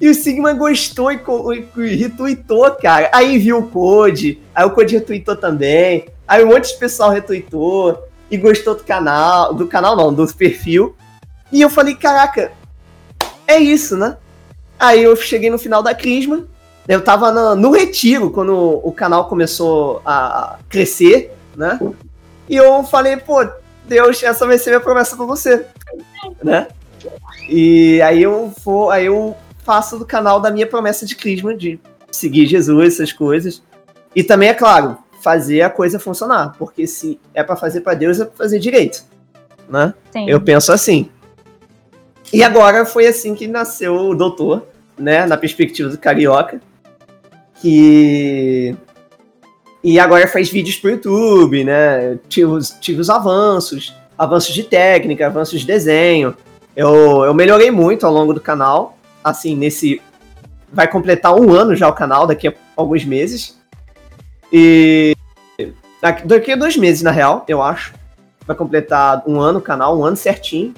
E 0.00 0.08
o 0.08 0.14
Sigma 0.14 0.52
gostou 0.52 1.10
e, 1.10 1.20
e 1.76 1.96
retweetou, 1.96 2.70
cara. 2.72 3.10
Aí 3.12 3.36
viu 3.38 3.58
o 3.58 3.68
Code, 3.68 4.40
aí 4.54 4.64
o 4.64 4.70
Code 4.70 4.94
retweetou 4.94 5.36
também. 5.36 6.06
Aí 6.26 6.44
um 6.44 6.48
monte 6.48 6.72
de 6.72 6.78
pessoal 6.78 7.10
retweetou 7.10 8.04
e 8.30 8.36
gostou 8.36 8.74
do 8.74 8.84
canal, 8.84 9.52
do 9.54 9.66
canal 9.66 9.96
não, 9.96 10.12
do 10.12 10.26
perfil. 10.34 10.94
E 11.50 11.60
eu 11.60 11.70
falei, 11.70 11.94
caraca, 11.94 12.52
é 13.46 13.58
isso, 13.58 13.96
né? 13.96 14.16
Aí 14.78 15.02
eu 15.02 15.16
cheguei 15.16 15.50
no 15.50 15.58
final 15.58 15.82
da 15.82 15.94
Crisma, 15.94 16.46
eu 16.86 17.02
tava 17.02 17.32
no, 17.32 17.56
no 17.56 17.70
retiro 17.72 18.30
quando 18.30 18.80
o 18.82 18.92
canal 18.92 19.28
começou 19.28 20.00
a 20.04 20.58
crescer, 20.68 21.34
né? 21.56 21.78
E 22.48 22.56
eu 22.56 22.84
falei, 22.84 23.16
pô, 23.16 23.46
Deus, 23.86 24.22
essa 24.22 24.46
vai 24.46 24.58
ser 24.58 24.70
minha 24.70 24.80
promessa 24.80 25.16
pra 25.16 25.26
você, 25.26 25.66
né? 26.42 26.68
E 27.48 28.00
aí 28.02 28.22
eu 28.22 28.52
vou, 28.62 28.90
aí 28.90 29.06
eu 29.06 29.36
faço 29.68 29.98
do 29.98 30.06
canal 30.06 30.40
da 30.40 30.50
minha 30.50 30.66
promessa 30.66 31.04
de 31.04 31.14
Crisma, 31.14 31.54
de 31.54 31.78
seguir 32.10 32.46
Jesus, 32.46 32.94
essas 32.94 33.12
coisas. 33.12 33.62
E 34.16 34.24
também, 34.24 34.48
é 34.48 34.54
claro, 34.54 34.96
fazer 35.20 35.60
a 35.60 35.68
coisa 35.68 36.00
funcionar, 36.00 36.54
porque 36.58 36.86
se 36.86 37.20
é 37.34 37.42
pra 37.42 37.54
fazer 37.54 37.82
pra 37.82 37.92
Deus, 37.92 38.18
é 38.18 38.24
pra 38.24 38.34
fazer 38.34 38.58
direito, 38.58 39.04
né? 39.68 39.92
Sim. 40.10 40.24
Eu 40.26 40.40
penso 40.40 40.72
assim. 40.72 41.10
E 42.32 42.42
agora 42.42 42.86
foi 42.86 43.06
assim 43.06 43.34
que 43.34 43.46
nasceu 43.46 43.94
o 43.94 44.14
Doutor, 44.14 44.66
né? 44.98 45.26
Na 45.26 45.36
perspectiva 45.36 45.90
do 45.90 45.98
Carioca. 45.98 46.62
Que. 47.60 48.74
E 49.84 50.00
agora 50.00 50.26
faz 50.26 50.48
vídeos 50.48 50.76
pro 50.76 50.92
YouTube, 50.92 51.62
né? 51.62 52.18
Tive 52.26 52.46
os, 52.46 52.70
tive 52.70 53.02
os 53.02 53.10
avanços, 53.10 53.94
avanços 54.16 54.54
de 54.54 54.64
técnica, 54.64 55.26
avanços 55.26 55.60
de 55.60 55.66
desenho. 55.66 56.34
Eu, 56.74 57.24
eu 57.24 57.34
melhorei 57.34 57.70
muito 57.70 58.06
ao 58.06 58.12
longo 58.14 58.32
do 58.32 58.40
canal. 58.40 58.97
Assim, 59.22 59.54
nesse. 59.54 60.00
Vai 60.72 60.86
completar 60.86 61.34
um 61.34 61.52
ano 61.52 61.74
já 61.74 61.88
o 61.88 61.94
canal, 61.94 62.26
daqui 62.26 62.48
a 62.48 62.54
alguns 62.76 63.04
meses. 63.04 63.58
E. 64.52 65.16
Daqui, 66.00 66.52
a 66.52 66.56
dois 66.56 66.76
meses, 66.76 67.02
na 67.02 67.10
real, 67.10 67.44
eu 67.48 67.60
acho 67.60 67.92
vai 68.48 68.56
completar 68.56 69.22
um 69.26 69.38
ano 69.38 69.58
o 69.58 69.62
canal, 69.62 69.98
um 69.98 70.04
ano 70.04 70.16
certinho. 70.16 70.72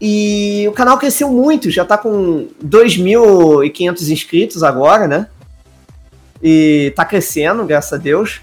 E 0.00 0.66
o 0.68 0.72
canal 0.72 0.98
cresceu 0.98 1.30
muito, 1.30 1.70
já 1.70 1.84
tá 1.84 1.96
com 1.96 2.48
2.500 2.64 4.10
inscritos 4.10 4.62
agora, 4.64 5.06
né? 5.06 5.28
E 6.42 6.92
tá 6.96 7.04
crescendo, 7.04 7.64
graças 7.64 7.92
a 7.92 7.96
Deus. 7.96 8.40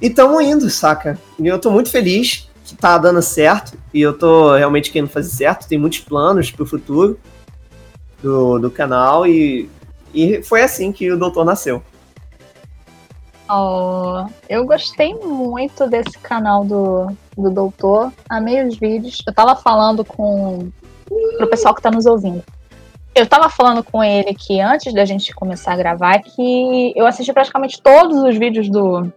E 0.00 0.10
tamo 0.10 0.40
indo, 0.40 0.68
saca? 0.68 1.18
E 1.38 1.46
eu 1.46 1.58
tô 1.58 1.70
muito 1.70 1.90
feliz 1.90 2.48
que 2.64 2.74
tá 2.74 2.98
dando 2.98 3.22
certo. 3.22 3.78
E 3.92 4.00
eu 4.00 4.12
tô 4.12 4.54
realmente 4.54 4.90
querendo 4.90 5.10
fazer 5.10 5.30
certo. 5.30 5.68
Tem 5.68 5.78
muitos 5.78 6.00
planos 6.00 6.50
pro 6.50 6.66
futuro 6.66 7.18
do, 8.22 8.58
do 8.58 8.70
canal. 8.70 9.26
E, 9.26 9.68
e 10.14 10.42
foi 10.42 10.62
assim 10.62 10.92
que 10.92 11.10
o 11.10 11.18
Doutor 11.18 11.44
nasceu. 11.44 11.82
Oh, 13.50 14.26
eu 14.48 14.64
gostei 14.64 15.14
muito 15.14 15.86
desse 15.86 16.18
canal 16.18 16.64
do, 16.64 17.08
do 17.36 17.50
Doutor. 17.50 18.12
Amei 18.28 18.66
os 18.66 18.78
vídeos. 18.78 19.22
Eu 19.26 19.34
tava 19.34 19.56
falando 19.56 20.04
com 20.04 20.70
pro 21.36 21.50
pessoal 21.50 21.74
que 21.74 21.82
tá 21.82 21.90
nos 21.90 22.06
ouvindo. 22.06 22.42
Eu 23.14 23.26
tava 23.26 23.50
falando 23.50 23.84
com 23.84 24.02
ele 24.02 24.32
que 24.32 24.58
antes 24.58 24.94
da 24.94 25.04
gente 25.04 25.34
começar 25.34 25.74
a 25.74 25.76
gravar, 25.76 26.18
que 26.20 26.94
eu 26.96 27.06
assisti 27.06 27.30
praticamente 27.30 27.82
todos 27.82 28.16
os 28.22 28.38
vídeos 28.38 28.70
do 28.70 29.12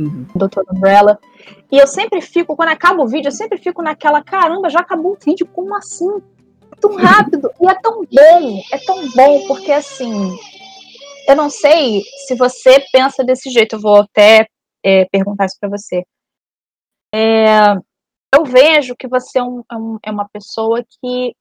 Uhum. 0.00 0.26
Doutor 0.34 0.64
Umbrella. 0.72 1.18
E 1.70 1.78
eu 1.78 1.86
sempre 1.86 2.20
fico, 2.20 2.56
quando 2.56 2.70
acaba 2.70 3.02
o 3.02 3.06
vídeo, 3.06 3.28
eu 3.28 3.32
sempre 3.32 3.58
fico 3.58 3.82
naquela, 3.82 4.22
caramba, 4.22 4.70
já 4.70 4.80
acabou 4.80 5.12
o 5.12 5.18
vídeo, 5.22 5.46
como 5.46 5.74
assim? 5.74 6.22
Tão 6.80 6.96
rápido. 6.96 7.50
e 7.60 7.66
é 7.68 7.74
tão 7.80 8.04
bom, 8.04 8.62
é 8.72 8.78
tão 8.78 9.08
bom, 9.10 9.46
porque 9.46 9.70
assim, 9.72 10.36
eu 11.28 11.36
não 11.36 11.50
sei 11.50 12.02
se 12.26 12.34
você 12.34 12.82
pensa 12.92 13.22
desse 13.24 13.50
jeito, 13.50 13.76
eu 13.76 13.80
vou 13.80 13.96
até 14.02 14.46
é, 14.84 15.04
perguntar 15.06 15.44
isso 15.46 15.56
pra 15.60 15.68
você. 15.68 16.02
É, 17.14 17.74
eu 18.34 18.44
vejo 18.44 18.94
que 18.98 19.08
você 19.08 19.38
é, 19.38 19.42
um- 19.42 19.62
é 19.70 19.76
um- 19.76 19.98
é 20.06 20.10
uma 20.10 20.28
pessoa 20.32 20.82
que, 20.82 21.34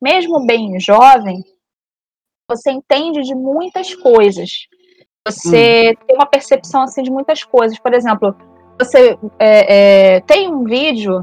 mesmo 0.00 0.44
bem 0.46 0.78
jovem, 0.78 1.42
você 2.48 2.70
entende 2.70 3.22
de 3.22 3.34
muitas 3.34 3.94
coisas. 3.94 4.50
Você 5.26 5.96
tem 6.06 6.14
uma 6.14 6.26
percepção 6.26 6.82
assim 6.82 7.02
de 7.02 7.10
muitas 7.10 7.42
coisas. 7.42 7.76
Por 7.80 7.92
exemplo, 7.92 8.36
você 8.78 9.18
é, 9.40 10.14
é, 10.16 10.20
tem 10.20 10.48
um 10.48 10.62
vídeo 10.64 11.20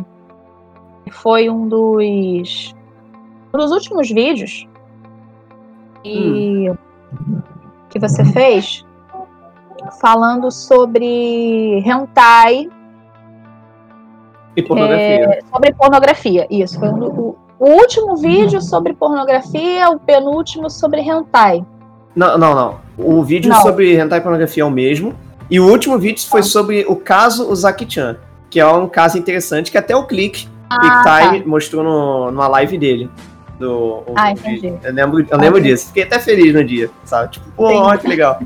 que 1.05 1.11
foi 1.11 1.49
um 1.49 1.67
dos 1.69 2.73
dos 3.59 3.71
últimos 3.71 4.09
vídeos 4.09 4.67
e 6.03 6.71
que 7.89 7.99
você 7.99 8.25
fez 8.25 8.83
falando 10.01 10.49
sobre 10.51 11.79
hentai, 11.85 12.67
E 14.55 14.61
pornografia. 14.63 15.39
sobre 15.53 15.73
pornografia. 15.73 16.47
Isso 16.49 16.79
foi 16.79 16.89
um 16.89 17.03
o, 17.03 17.35
o 17.59 17.69
último 17.69 18.17
vídeo 18.17 18.59
sobre 18.61 18.93
pornografia, 18.93 19.89
o 19.89 19.99
penúltimo 19.99 20.69
sobre 20.69 21.01
hentai. 21.01 21.63
Não, 22.15 22.37
não, 22.37 22.53
não. 22.55 22.79
O 22.97 23.23
vídeo 23.23 23.49
Não. 23.49 23.61
sobre 23.61 23.95
hentai 23.99 24.19
e 24.19 24.21
pornografia 24.21 24.63
é 24.63 24.65
o 24.65 24.69
mesmo. 24.71 25.13
E 25.49 25.59
o 25.59 25.67
último 25.69 25.97
vídeo 25.99 26.23
foi 26.27 26.41
sobre 26.43 26.85
o 26.87 26.95
caso 26.95 27.49
Uzaki-chan, 27.51 28.17
que 28.49 28.59
é 28.59 28.67
um 28.67 28.87
caso 28.87 29.17
interessante 29.17 29.71
que 29.71 29.77
até 29.77 29.95
o 29.95 30.05
Click, 30.05 30.47
Ah, 30.69 31.29
Click 31.29 31.47
mostrou 31.47 31.83
no, 31.83 32.31
numa 32.31 32.47
live 32.47 32.77
dele. 32.77 33.09
Do, 33.63 34.03
o- 34.05 34.13
Ah, 34.15 34.31
entendi. 34.31 34.73
Eu 34.83 34.93
lembro, 34.93 35.25
eu 35.29 35.37
lembro 35.37 35.59
Ok. 35.59 35.71
disso. 35.71 35.87
Fiquei 35.87 36.03
até 36.03 36.19
feliz 36.19 36.53
no 36.53 36.63
dia, 36.65 36.89
sabe? 37.05 37.31
Tipo, 37.31 37.49
pô, 37.51 37.97
que 37.97 38.07
legal. 38.07 38.39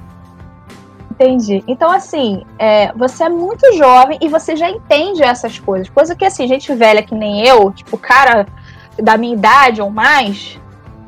Entendi. 1.11 1.63
Então, 1.67 1.89
assim, 1.91 2.43
é, 2.59 2.91
você 2.93 3.23
é 3.23 3.29
muito 3.29 3.75
jovem 3.75 4.19
e 4.21 4.29
você 4.29 4.55
já 4.55 4.69
entende 4.69 5.23
essas 5.23 5.57
coisas. 5.57 5.89
Coisa 5.89 6.15
que, 6.15 6.23
assim, 6.23 6.47
gente 6.47 6.71
velha 6.75 7.01
que 7.01 7.15
nem 7.15 7.43
eu, 7.47 7.71
tipo, 7.71 7.97
cara 7.97 8.45
da 9.01 9.17
minha 9.17 9.33
idade 9.33 9.81
ou 9.81 9.89
mais, 9.89 10.59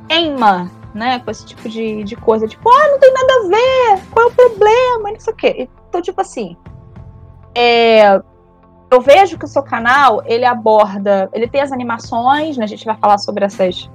queima 0.07 0.71
né? 0.91 1.21
Com 1.23 1.29
esse 1.29 1.45
tipo 1.45 1.69
de, 1.69 2.03
de 2.03 2.15
coisa. 2.15 2.47
Tipo, 2.47 2.67
ah, 2.67 2.87
não 2.89 2.99
tem 2.99 3.13
nada 3.13 3.33
a 3.33 3.47
ver, 3.47 4.01
qual 4.09 4.25
é 4.25 4.29
o 4.29 4.33
problema? 4.33 5.11
Não 5.11 5.19
sei 5.19 5.33
o 5.33 5.35
quê. 5.35 5.69
Então, 5.87 6.01
tipo 6.01 6.19
assim. 6.19 6.57
É, 7.53 8.19
eu 8.91 9.01
vejo 9.01 9.37
que 9.37 9.45
o 9.45 9.47
seu 9.47 9.61
canal, 9.61 10.23
ele 10.25 10.45
aborda. 10.45 11.29
Ele 11.31 11.47
tem 11.47 11.61
as 11.61 11.71
animações, 11.71 12.57
né? 12.57 12.63
A 12.63 12.67
gente 12.67 12.83
vai 12.85 12.97
falar 12.97 13.19
sobre 13.19 13.45
essas 13.45 13.87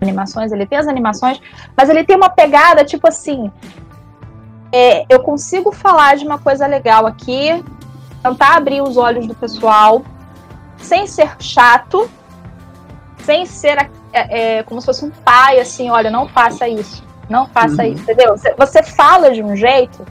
animações, 0.00 0.52
ele 0.52 0.66
tem 0.66 0.78
as 0.78 0.86
animações, 0.86 1.40
mas 1.76 1.88
ele 1.88 2.04
tem 2.04 2.16
uma 2.16 2.30
pegada, 2.30 2.84
tipo 2.84 3.06
assim. 3.08 3.50
É, 4.72 5.04
eu 5.08 5.20
consigo 5.20 5.72
falar 5.72 6.16
de 6.16 6.24
uma 6.24 6.38
coisa 6.38 6.66
legal 6.66 7.06
aqui, 7.06 7.64
tentar 8.22 8.56
abrir 8.56 8.82
os 8.82 8.96
olhos 8.96 9.26
do 9.26 9.34
pessoal, 9.34 10.02
sem 10.78 11.06
ser 11.06 11.34
chato, 11.40 12.08
sem 13.18 13.44
ser 13.44 13.90
é, 14.12 14.58
é, 14.58 14.62
como 14.62 14.80
se 14.80 14.86
fosse 14.86 15.04
um 15.04 15.10
pai, 15.10 15.60
assim, 15.60 15.90
olha, 15.90 16.10
não 16.10 16.28
faça 16.28 16.68
isso, 16.68 17.02
não 17.28 17.46
faça 17.46 17.82
uhum. 17.82 17.92
isso, 17.92 18.02
entendeu? 18.02 18.34
Você 18.56 18.82
fala 18.82 19.32
de 19.32 19.42
um 19.42 19.56
jeito 19.56 20.04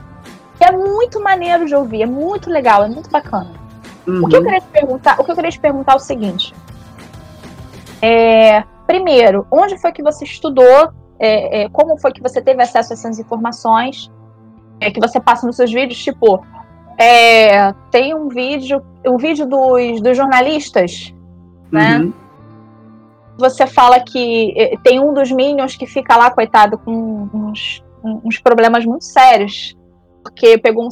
que 0.57 0.65
é 0.65 0.71
muito 0.71 1.21
maneiro 1.21 1.65
de 1.65 1.73
ouvir, 1.73 2.01
é 2.01 2.05
muito 2.05 2.49
legal, 2.49 2.83
é 2.83 2.89
muito 2.89 3.09
bacana. 3.09 3.51
Uhum. 4.05 4.25
O 4.25 4.27
que 4.27 4.35
eu 4.35 4.39
uhum. 4.39 4.45
queria 4.45 4.61
te 4.61 4.67
perguntar, 4.67 5.19
o 5.19 5.23
que 5.23 5.31
eu 5.31 5.35
queria 5.35 5.51
te 5.51 5.59
perguntar 5.59 5.93
é 5.93 5.95
o 5.95 5.99
seguinte. 5.99 6.53
É, 8.01 8.63
primeiro, 8.89 9.45
onde 9.51 9.77
foi 9.77 9.91
que 9.91 10.01
você 10.01 10.25
estudou? 10.25 10.91
É, 11.19 11.61
é, 11.61 11.69
como 11.69 11.95
foi 11.99 12.11
que 12.11 12.23
você 12.23 12.41
teve 12.41 12.63
acesso 12.63 12.91
a 12.91 12.95
essas 12.95 13.19
informações? 13.19 14.11
É, 14.79 14.89
que 14.89 14.99
você 14.99 15.19
passa 15.19 15.45
nos 15.45 15.57
seus 15.57 15.71
vídeos, 15.71 16.03
tipo, 16.03 16.43
é, 16.97 17.71
tem 17.91 18.15
um 18.15 18.29
vídeo, 18.29 18.81
o 19.05 19.11
um 19.11 19.17
vídeo 19.17 19.45
dos, 19.45 20.01
dos 20.01 20.17
jornalistas, 20.17 21.13
né? 21.71 21.99
Uhum. 21.99 22.13
Você 23.37 23.67
fala 23.67 23.99
que 23.99 24.55
é, 24.57 24.75
tem 24.83 24.99
um 24.99 25.13
dos 25.13 25.31
Minions 25.31 25.75
que 25.75 25.85
fica 25.85 26.17
lá, 26.17 26.31
coitado, 26.31 26.79
com 26.79 27.29
uns, 27.31 27.83
uns 28.03 28.39
problemas 28.39 28.85
muito 28.85 29.05
sérios. 29.05 29.77
Porque 30.23 30.57
pegou 30.57 30.85
um. 30.85 30.89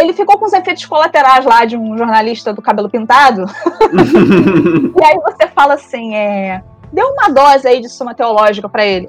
Ele 0.00 0.12
ficou 0.12 0.38
com 0.38 0.46
os 0.46 0.52
efeitos 0.52 0.84
colaterais 0.86 1.44
lá 1.44 1.64
de 1.64 1.76
um 1.76 1.96
jornalista 1.96 2.52
do 2.52 2.62
cabelo 2.62 2.88
pintado. 2.88 3.44
e 4.98 5.04
aí 5.04 5.18
você 5.22 5.46
fala 5.54 5.74
assim: 5.74 6.14
é, 6.14 6.62
deu 6.92 7.06
uma 7.08 7.28
dose 7.28 7.68
aí 7.68 7.80
de 7.80 7.88
suma 7.88 8.14
teológica 8.14 8.68
para 8.68 8.84
ele. 8.84 9.08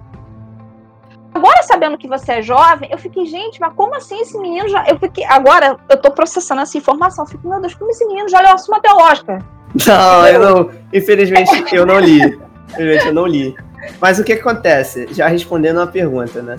Agora, 1.33 1.63
sabendo 1.63 1.97
que 1.97 2.07
você 2.07 2.33
é 2.33 2.41
jovem, 2.41 2.89
eu 2.91 2.97
fiquei, 2.97 3.25
gente, 3.25 3.59
mas 3.59 3.73
como 3.73 3.95
assim 3.95 4.19
esse 4.19 4.37
menino 4.37 4.67
já. 4.67 4.85
Eu 4.85 4.99
fiquei, 4.99 5.23
agora 5.23 5.77
eu 5.89 5.97
tô 5.97 6.11
processando 6.11 6.61
essa 6.61 6.77
informação. 6.77 7.23
Eu 7.23 7.29
fico, 7.29 7.47
meu 7.47 7.59
Deus, 7.61 7.73
como 7.73 7.89
esse 7.89 8.05
menino 8.05 8.27
já 8.27 8.41
leu 8.41 8.51
a 8.51 8.57
Suma 8.57 8.81
Teológica? 8.81 9.39
Não, 9.87 10.27
eu 10.27 10.39
não. 10.39 10.71
Infelizmente, 10.93 11.73
eu 11.73 11.85
não 11.85 11.99
li. 11.99 12.37
Infelizmente, 12.69 13.07
eu 13.07 13.13
não 13.13 13.25
li. 13.25 13.55
Mas 13.99 14.19
o 14.19 14.23
que, 14.23 14.33
acontece? 14.33 15.07
Já 15.11 15.27
respondendo 15.27 15.77
uma 15.77 15.87
pergunta, 15.87 16.41
né? 16.41 16.57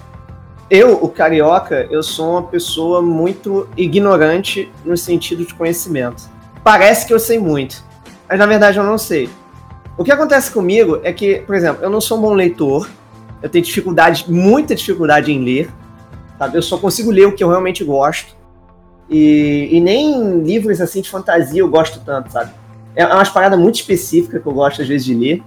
Eu, 0.74 0.94
o 1.04 1.08
carioca, 1.10 1.86
eu 1.90 2.02
sou 2.02 2.30
uma 2.30 2.44
pessoa 2.44 3.02
muito 3.02 3.68
ignorante 3.76 4.72
no 4.82 4.96
sentido 4.96 5.44
de 5.44 5.52
conhecimento. 5.52 6.30
Parece 6.64 7.06
que 7.06 7.12
eu 7.12 7.20
sei 7.20 7.38
muito, 7.38 7.84
mas 8.26 8.38
na 8.38 8.46
verdade 8.46 8.78
eu 8.78 8.82
não 8.82 8.96
sei. 8.96 9.28
O 9.98 10.02
que 10.02 10.10
acontece 10.10 10.50
comigo 10.50 10.98
é 11.02 11.12
que, 11.12 11.40
por 11.40 11.54
exemplo, 11.54 11.84
eu 11.84 11.90
não 11.90 12.00
sou 12.00 12.16
um 12.16 12.22
bom 12.22 12.32
leitor, 12.32 12.88
eu 13.42 13.50
tenho 13.50 13.62
dificuldade, 13.62 14.24
muita 14.32 14.74
dificuldade 14.74 15.30
em 15.30 15.44
ler, 15.44 15.68
sabe? 16.38 16.56
Eu 16.56 16.62
só 16.62 16.78
consigo 16.78 17.10
ler 17.10 17.26
o 17.26 17.34
que 17.34 17.44
eu 17.44 17.50
realmente 17.50 17.84
gosto. 17.84 18.34
E, 19.10 19.68
e 19.72 19.78
nem 19.78 20.40
livros 20.40 20.80
assim 20.80 21.02
de 21.02 21.10
fantasia 21.10 21.60
eu 21.60 21.68
gosto 21.68 22.00
tanto, 22.00 22.32
sabe? 22.32 22.50
É 22.96 23.04
umas 23.04 23.28
paradas 23.28 23.58
muito 23.58 23.74
específicas 23.74 24.40
que 24.40 24.48
eu 24.48 24.54
gosto 24.54 24.80
às 24.80 24.88
vezes 24.88 25.04
de 25.04 25.14
ler. 25.14 25.42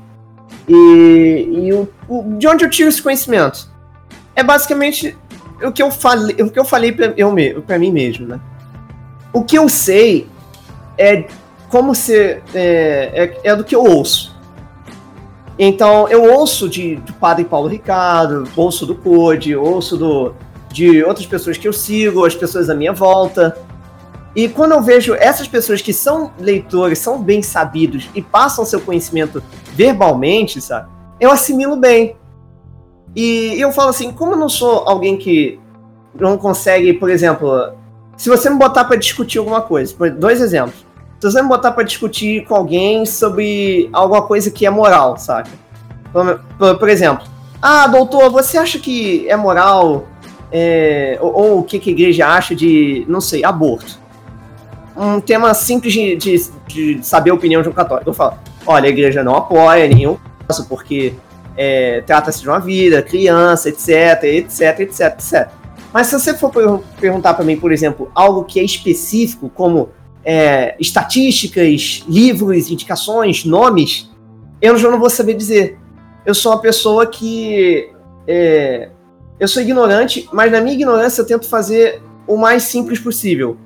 E, 0.69 1.49
e 1.51 1.73
o, 1.73 1.89
o, 2.07 2.37
de 2.37 2.47
onde 2.47 2.63
eu 2.63 2.69
tiro 2.69 2.89
esse 2.89 3.01
conhecimento? 3.01 3.73
É 4.35 4.43
basicamente 4.43 5.17
o 5.63 5.71
que 5.71 5.81
eu 5.81 5.89
falei, 5.89 6.35
o 6.41 6.49
que 6.49 6.59
eu 6.59 6.65
falei 6.65 6.91
pra, 6.91 7.13
eu, 7.15 7.61
pra 7.61 7.79
mim 7.79 7.91
mesmo, 7.91 8.27
né? 8.27 8.39
O 9.31 9.43
que 9.43 9.57
eu 9.57 9.69
sei 9.69 10.27
é 10.97 11.25
como 11.69 11.95
ser. 11.95 12.43
É, 12.53 13.37
é, 13.43 13.51
é 13.51 13.55
do 13.55 13.63
que 13.63 13.75
eu 13.75 13.83
ouço. 13.83 14.35
Então, 15.57 16.07
eu 16.09 16.23
ouço 16.33 16.67
de, 16.67 16.97
do 16.97 17.13
padre 17.13 17.45
Paulo 17.45 17.67
Ricardo, 17.67 18.47
ouço 18.57 18.85
do 18.85 18.93
Code, 18.93 19.55
ouço 19.55 19.95
do, 19.95 20.33
de 20.69 21.01
outras 21.01 21.25
pessoas 21.25 21.57
que 21.57 21.65
eu 21.65 21.71
sigo, 21.71 22.25
as 22.25 22.35
pessoas 22.35 22.69
à 22.69 22.75
minha 22.75 22.91
volta. 22.91 23.57
E 24.35 24.49
quando 24.49 24.73
eu 24.73 24.81
vejo 24.81 25.13
essas 25.13 25.47
pessoas 25.47 25.81
que 25.81 25.93
são 25.93 26.33
leitores, 26.37 26.99
são 26.99 27.21
bem 27.21 27.41
sabidos 27.41 28.09
e 28.13 28.21
passam 28.21 28.65
seu 28.65 28.81
conhecimento 28.81 29.41
verbalmente, 29.73 30.59
sabe? 30.59 30.89
Eu 31.21 31.31
assimilo 31.31 31.77
bem. 31.77 32.17
E 33.15 33.59
eu 33.59 33.71
falo 33.71 33.89
assim, 33.89 34.11
como 34.11 34.33
eu 34.33 34.37
não 34.37 34.49
sou 34.49 34.83
alguém 34.87 35.17
que 35.17 35.59
não 36.13 36.37
consegue, 36.37 36.93
por 36.93 37.09
exemplo, 37.09 37.71
se 38.17 38.29
você 38.29 38.49
me 38.49 38.57
botar 38.57 38.85
para 38.85 38.95
discutir 38.95 39.37
alguma 39.37 39.61
coisa, 39.61 39.93
dois 40.11 40.41
exemplos. 40.41 40.85
Se 41.19 41.31
você 41.31 41.41
me 41.41 41.47
botar 41.47 41.71
para 41.71 41.83
discutir 41.83 42.45
com 42.45 42.55
alguém 42.55 43.05
sobre 43.05 43.89
alguma 43.93 44.21
coisa 44.23 44.51
que 44.51 44.65
é 44.65 44.69
moral? 44.69 45.15
Por, 46.11 46.39
por, 46.57 46.77
por 46.77 46.89
exemplo, 46.89 47.25
ah, 47.61 47.87
doutor, 47.87 48.29
você 48.29 48.57
acha 48.57 48.77
que 48.79 49.27
é 49.29 49.35
moral 49.35 50.05
é, 50.51 51.17
ou, 51.21 51.33
ou, 51.33 51.59
o 51.59 51.63
que, 51.63 51.79
que 51.79 51.89
a 51.89 51.93
igreja 51.93 52.27
acha 52.27 52.55
de, 52.55 53.05
não 53.07 53.19
sei, 53.19 53.43
aborto? 53.43 53.99
Um 54.95 55.19
tema 55.19 55.53
simples 55.53 55.93
de, 55.93 56.15
de, 56.15 56.49
de 56.67 57.05
saber 57.05 57.31
a 57.31 57.33
opinião 57.33 57.61
de 57.61 57.67
um 57.67 57.73
católico. 57.73 58.09
Eu 58.09 58.13
falo, 58.13 58.37
olha, 58.65 58.85
a 58.85 58.89
igreja 58.89 59.23
não 59.23 59.35
apoia 59.35 59.87
nenhum 59.87 60.17
caso, 60.47 60.67
porque 60.67 61.13
é, 61.57 62.01
trata-se 62.01 62.41
de 62.41 62.49
uma 62.49 62.59
vida, 62.59 63.01
criança, 63.01 63.69
etc, 63.69 64.23
etc, 64.23 64.79
etc, 64.79 64.99
etc. 65.01 65.47
Mas 65.93 66.07
se 66.07 66.19
você 66.19 66.33
for 66.33 66.51
perguntar 66.99 67.33
para 67.33 67.45
mim, 67.45 67.57
por 67.57 67.71
exemplo, 67.71 68.11
algo 68.13 68.43
que 68.43 68.59
é 68.59 68.63
específico, 68.63 69.49
como 69.49 69.89
é, 70.25 70.75
estatísticas, 70.79 72.03
livros, 72.07 72.69
indicações, 72.69 73.45
nomes, 73.45 74.11
eu 74.61 74.77
já 74.77 74.89
não 74.89 74.99
vou 74.99 75.09
saber 75.09 75.35
dizer. 75.35 75.77
Eu 76.25 76.33
sou 76.33 76.51
uma 76.51 76.59
pessoa 76.59 77.05
que. 77.05 77.89
É, 78.27 78.89
eu 79.39 79.47
sou 79.47 79.61
ignorante, 79.61 80.27
mas 80.33 80.51
na 80.51 80.59
minha 80.59 80.75
ignorância 80.75 81.21
eu 81.21 81.25
tento 81.25 81.47
fazer 81.47 82.01
o 82.27 82.35
mais 82.35 82.63
simples 82.63 82.99
possível. 82.99 83.57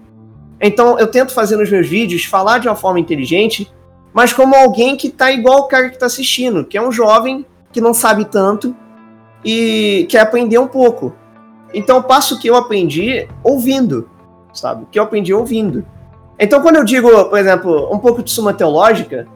Então 0.59 0.99
eu 0.99 1.07
tento 1.07 1.33
fazer 1.33 1.55
nos 1.55 1.71
meus 1.71 1.87
vídeos 1.87 2.25
falar 2.25 2.59
de 2.59 2.67
uma 2.67 2.75
forma 2.75 2.99
inteligente, 2.99 3.71
mas 4.13 4.33
como 4.33 4.55
alguém 4.55 4.97
que 4.97 5.09
tá 5.09 5.31
igual 5.31 5.59
o 5.59 5.67
cara 5.67 5.87
que 5.89 5.95
está 5.95 6.07
assistindo, 6.07 6.65
que 6.65 6.77
é 6.77 6.81
um 6.81 6.91
jovem 6.91 7.45
que 7.71 7.81
não 7.81 7.93
sabe 7.93 8.25
tanto 8.25 8.75
e 9.43 10.07
quer 10.09 10.21
aprender 10.21 10.57
um 10.57 10.67
pouco. 10.67 11.15
Então 11.73 11.97
eu 11.97 12.03
passo 12.03 12.35
o 12.35 12.39
que 12.39 12.49
eu 12.49 12.55
aprendi 12.55 13.27
ouvindo, 13.43 14.09
sabe? 14.53 14.83
O 14.83 14.85
que 14.87 14.99
eu 14.99 15.03
aprendi 15.03 15.33
ouvindo. 15.33 15.85
Então, 16.39 16.61
quando 16.61 16.77
eu 16.77 16.85
digo, 16.85 17.25
por 17.25 17.37
exemplo, 17.37 17.93
um 17.93 17.99
pouco 17.99 18.23
de 18.23 18.31
suma 18.31 18.53
teológica, 18.53 19.27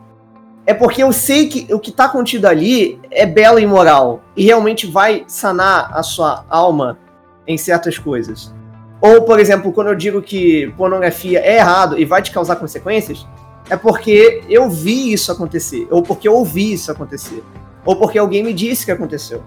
é 0.66 0.74
porque 0.74 1.04
eu 1.04 1.12
sei 1.12 1.48
que 1.48 1.74
o 1.74 1.78
que 1.78 1.90
está 1.90 2.08
contido 2.08 2.46
ali 2.46 2.98
é 3.12 3.26
belo 3.26 3.60
e 3.60 3.68
moral 3.68 4.22
e 4.38 4.46
realmente 4.46 4.88
vai 4.88 5.26
sanar 5.28 5.92
a 5.94 6.02
sua 6.02 6.46
alma 6.50 6.98
em 7.46 7.58
certas 7.58 7.98
coisas. 7.98 8.54
Ou, 9.02 9.24
por 9.24 9.38
exemplo, 9.38 9.74
quando 9.74 9.88
eu 9.88 9.96
digo 9.96 10.22
que 10.22 10.74
pornografia 10.78 11.42
é 11.42 11.58
errado 11.58 12.00
e 12.00 12.06
vai 12.06 12.22
te 12.22 12.32
causar 12.32 12.56
consequências, 12.56 13.28
é 13.70 13.76
porque 13.76 14.42
eu 14.50 14.70
vi 14.70 15.12
isso 15.12 15.30
acontecer, 15.30 15.86
ou 15.92 16.02
porque 16.02 16.26
eu 16.26 16.34
ouvi 16.34 16.72
isso 16.72 16.90
acontecer, 16.90 17.44
ou 17.86 17.96
porque 17.96 18.18
alguém 18.18 18.44
me 18.44 18.54
disse 18.54 18.86
que 18.86 18.92
aconteceu. 18.92 19.44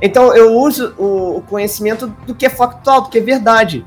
Então 0.00 0.34
eu 0.34 0.52
uso 0.52 0.94
o 0.98 1.42
conhecimento 1.48 2.06
do 2.26 2.34
que 2.34 2.46
é 2.46 2.50
factual, 2.50 3.02
do 3.02 3.08
que 3.08 3.18
é 3.18 3.20
verdade. 3.20 3.84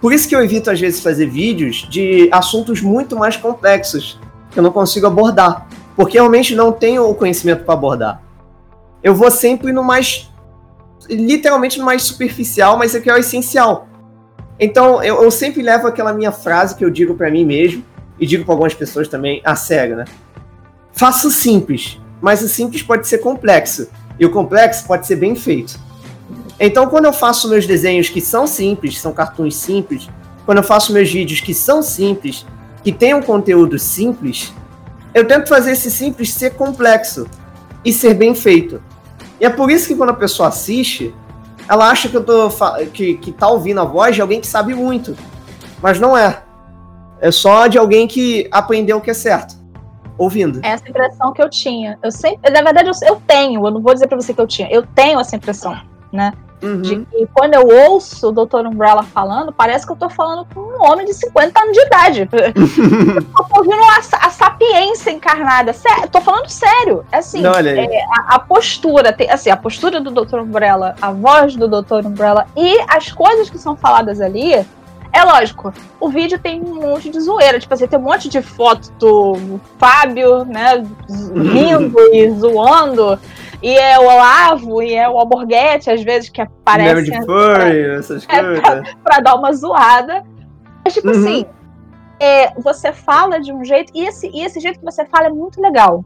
Por 0.00 0.12
isso 0.12 0.28
que 0.28 0.34
eu 0.34 0.42
evito, 0.42 0.70
às 0.70 0.80
vezes, 0.80 1.00
fazer 1.00 1.26
vídeos 1.26 1.86
de 1.88 2.28
assuntos 2.30 2.82
muito 2.82 3.16
mais 3.16 3.36
complexos 3.36 4.20
que 4.50 4.58
eu 4.58 4.62
não 4.62 4.70
consigo 4.70 5.06
abordar. 5.06 5.66
Porque 5.96 6.18
realmente 6.18 6.54
não 6.54 6.72
tenho 6.72 7.08
o 7.08 7.14
conhecimento 7.14 7.64
para 7.64 7.74
abordar. 7.74 8.22
Eu 9.02 9.14
vou 9.14 9.30
sempre 9.30 9.72
no 9.72 9.82
mais. 9.82 10.30
literalmente 11.08 11.78
no 11.78 11.84
mais 11.84 12.02
superficial, 12.02 12.76
mas 12.76 12.94
é 12.94 13.00
que 13.00 13.08
é 13.08 13.14
o 13.14 13.18
essencial. 13.18 13.88
Então 14.58 15.02
eu, 15.02 15.22
eu 15.22 15.30
sempre 15.30 15.62
levo 15.62 15.86
aquela 15.86 16.12
minha 16.12 16.32
frase 16.32 16.74
que 16.74 16.84
eu 16.84 16.90
digo 16.90 17.14
para 17.14 17.30
mim 17.30 17.44
mesmo, 17.44 17.84
e 18.18 18.26
digo 18.26 18.44
para 18.44 18.54
algumas 18.54 18.74
pessoas 18.74 19.08
também, 19.08 19.40
a 19.44 19.56
sério, 19.56 19.96
né? 19.96 20.04
Faça 20.92 21.26
o 21.26 21.30
simples, 21.30 22.00
mas 22.24 22.40
o 22.40 22.48
simples 22.48 22.82
pode 22.82 23.06
ser 23.06 23.18
complexo. 23.18 23.86
E 24.18 24.24
o 24.24 24.30
complexo 24.30 24.86
pode 24.86 25.06
ser 25.06 25.16
bem 25.16 25.36
feito. 25.36 25.78
Então, 26.58 26.86
quando 26.86 27.04
eu 27.04 27.12
faço 27.12 27.50
meus 27.50 27.66
desenhos 27.66 28.08
que 28.08 28.18
são 28.18 28.46
simples, 28.46 28.98
são 28.98 29.12
cartoons 29.12 29.54
simples, 29.54 30.08
quando 30.46 30.56
eu 30.56 30.64
faço 30.64 30.90
meus 30.90 31.12
vídeos 31.12 31.42
que 31.42 31.52
são 31.52 31.82
simples, 31.82 32.46
que 32.82 32.90
tem 32.90 33.12
um 33.12 33.20
conteúdo 33.20 33.78
simples, 33.78 34.54
eu 35.12 35.26
tento 35.26 35.50
fazer 35.50 35.72
esse 35.72 35.90
simples 35.90 36.32
ser 36.32 36.54
complexo 36.54 37.26
e 37.84 37.92
ser 37.92 38.14
bem 38.14 38.34
feito. 38.34 38.82
E 39.38 39.44
é 39.44 39.50
por 39.50 39.70
isso 39.70 39.88
que 39.88 39.94
quando 39.94 40.10
a 40.10 40.14
pessoa 40.14 40.48
assiste, 40.48 41.14
ela 41.68 41.90
acha 41.90 42.08
que 42.08 42.16
eu 42.16 42.24
tô 42.24 42.48
que, 42.94 43.18
que 43.18 43.32
tá 43.32 43.48
ouvindo 43.48 43.82
a 43.82 43.84
voz 43.84 44.14
de 44.14 44.22
alguém 44.22 44.40
que 44.40 44.46
sabe 44.46 44.74
muito. 44.74 45.14
Mas 45.82 46.00
não 46.00 46.16
é. 46.16 46.42
É 47.20 47.30
só 47.30 47.66
de 47.66 47.76
alguém 47.76 48.08
que 48.08 48.48
aprendeu 48.50 48.96
o 48.96 49.00
que 49.02 49.10
é 49.10 49.14
certo. 49.14 49.53
Ouvindo. 50.18 50.60
É 50.62 50.70
essa 50.70 50.88
impressão 50.88 51.32
que 51.32 51.42
eu 51.42 51.48
tinha. 51.48 51.98
Eu 52.02 52.10
sempre, 52.10 52.50
na 52.50 52.62
verdade, 52.62 52.88
eu, 52.88 53.08
eu 53.08 53.22
tenho, 53.26 53.66
eu 53.66 53.70
não 53.70 53.80
vou 53.80 53.94
dizer 53.94 54.06
pra 54.06 54.16
você 54.16 54.32
que 54.32 54.40
eu 54.40 54.46
tinha, 54.46 54.68
eu 54.70 54.84
tenho 54.94 55.20
essa 55.20 55.36
impressão, 55.36 55.76
né? 56.12 56.32
Uhum. 56.64 56.80
De 56.80 56.96
que 57.04 57.28
quando 57.34 57.54
eu 57.54 57.90
ouço 57.90 58.28
o 58.28 58.32
Dr. 58.32 58.66
Umbrella 58.66 59.02
falando, 59.02 59.52
parece 59.52 59.84
que 59.84 59.92
eu 59.92 59.96
tô 59.96 60.08
falando 60.08 60.46
com 60.54 60.60
um 60.60 60.82
homem 60.90 61.04
de 61.04 61.12
50 61.12 61.60
anos 61.60 61.72
de 61.74 61.80
idade. 61.84 62.28
eu 62.32 63.44
tô 63.44 63.58
ouvindo 63.58 63.82
a, 63.82 64.26
a 64.26 64.30
sapiência 64.30 65.10
encarnada. 65.10 65.74
Sério, 65.74 66.08
tô 66.08 66.22
falando 66.22 66.48
sério. 66.48 67.04
É 67.12 67.18
assim, 67.18 67.42
Não, 67.42 67.52
é, 67.52 67.86
a, 68.18 68.36
a 68.36 68.38
postura, 68.38 69.12
tem, 69.12 69.30
assim, 69.30 69.50
a 69.50 69.56
postura 69.56 70.00
do 70.00 70.10
Dr. 70.10 70.38
Umbrella, 70.38 70.94
a 71.02 71.12
voz 71.12 71.54
do 71.54 71.68
Dr. 71.68 72.06
Umbrella 72.06 72.46
e 72.56 72.78
as 72.88 73.12
coisas 73.12 73.50
que 73.50 73.58
são 73.58 73.76
faladas 73.76 74.20
ali. 74.20 74.64
É 75.16 75.22
lógico, 75.22 75.72
o 76.00 76.08
vídeo 76.08 76.38
tem 76.40 76.60
um 76.60 76.74
monte 76.80 77.08
de 77.08 77.20
zoeira. 77.20 77.58
Tipo 77.60 77.72
assim, 77.74 77.86
tem 77.86 77.98
um 77.98 78.02
monte 78.02 78.28
de 78.28 78.42
foto 78.42 78.90
do 78.98 79.60
Fábio, 79.78 80.44
né? 80.44 80.82
Rindo 81.08 81.98
e 82.12 82.28
zoando. 82.34 83.18
E 83.62 83.70
é 83.78 83.98
o 83.98 84.02
Olavo, 84.02 84.82
e 84.82 84.92
é 84.94 85.08
o 85.08 85.16
Alborguete, 85.18 85.88
às 85.90 86.02
vezes, 86.02 86.28
que 86.28 86.40
aparece 86.42 87.04
de 87.04 87.16
furry, 87.24 87.80
essas 87.96 88.26
É, 88.28 88.42
coisas. 88.60 88.94
pra 89.04 89.20
dar 89.20 89.36
uma 89.36 89.52
zoada. 89.52 90.24
Mas, 90.84 90.94
tipo 90.94 91.08
Uhum. 91.08 91.12
assim, 91.14 91.46
é, 92.20 92.52
você 92.60 92.92
fala 92.92 93.40
de 93.40 93.52
um 93.52 93.64
jeito, 93.64 93.90
e 93.94 94.04
esse, 94.06 94.28
e 94.28 94.44
esse 94.44 94.58
jeito 94.60 94.80
que 94.80 94.84
você 94.84 95.04
fala 95.06 95.26
é 95.28 95.30
muito 95.30 95.60
legal. 95.62 96.04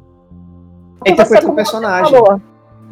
Porque 0.99 1.13
Interpreta 1.13 1.45
o 1.47 1.49
como 1.49 1.55
você 1.59 1.65
personagem. 1.65 2.13
falou, 2.13 2.41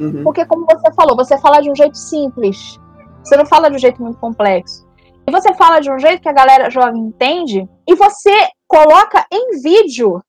Uhum. 0.00 0.22
porque, 0.24 0.44
como 0.46 0.64
você 0.66 0.92
falou, 0.94 1.14
você 1.16 1.38
fala 1.38 1.60
de 1.60 1.70
um 1.70 1.74
jeito 1.76 1.96
simples. 1.98 2.80
Você 3.22 3.36
não 3.36 3.44
fala 3.46 3.68
de 3.68 3.76
um 3.76 3.78
jeito 3.78 4.02
muito 4.02 4.18
complexo. 4.18 4.85
E 5.26 5.30
você 5.30 5.52
fala 5.54 5.80
de 5.80 5.90
um 5.90 5.98
jeito 5.98 6.22
que 6.22 6.28
a 6.28 6.32
galera 6.32 6.70
jovem 6.70 7.02
entende, 7.02 7.68
e 7.86 7.94
você 7.94 8.48
coloca 8.68 9.26
em 9.30 9.60
vídeo 9.60 10.22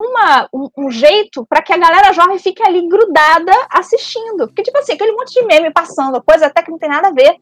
uma, 0.00 0.48
um, 0.52 0.68
um 0.76 0.90
jeito 0.90 1.46
para 1.48 1.62
que 1.62 1.72
a 1.72 1.78
galera 1.78 2.12
jovem 2.12 2.38
fique 2.38 2.62
ali 2.62 2.86
grudada 2.88 3.52
assistindo. 3.70 4.48
Porque, 4.48 4.62
tipo 4.62 4.76
assim, 4.78 4.92
aquele 4.92 5.12
monte 5.12 5.32
de 5.32 5.46
meme 5.46 5.72
passando, 5.72 6.22
coisa 6.22 6.46
até 6.46 6.62
que 6.62 6.70
não 6.70 6.78
tem 6.78 6.88
nada 6.88 7.08
a 7.08 7.12
ver 7.12 7.38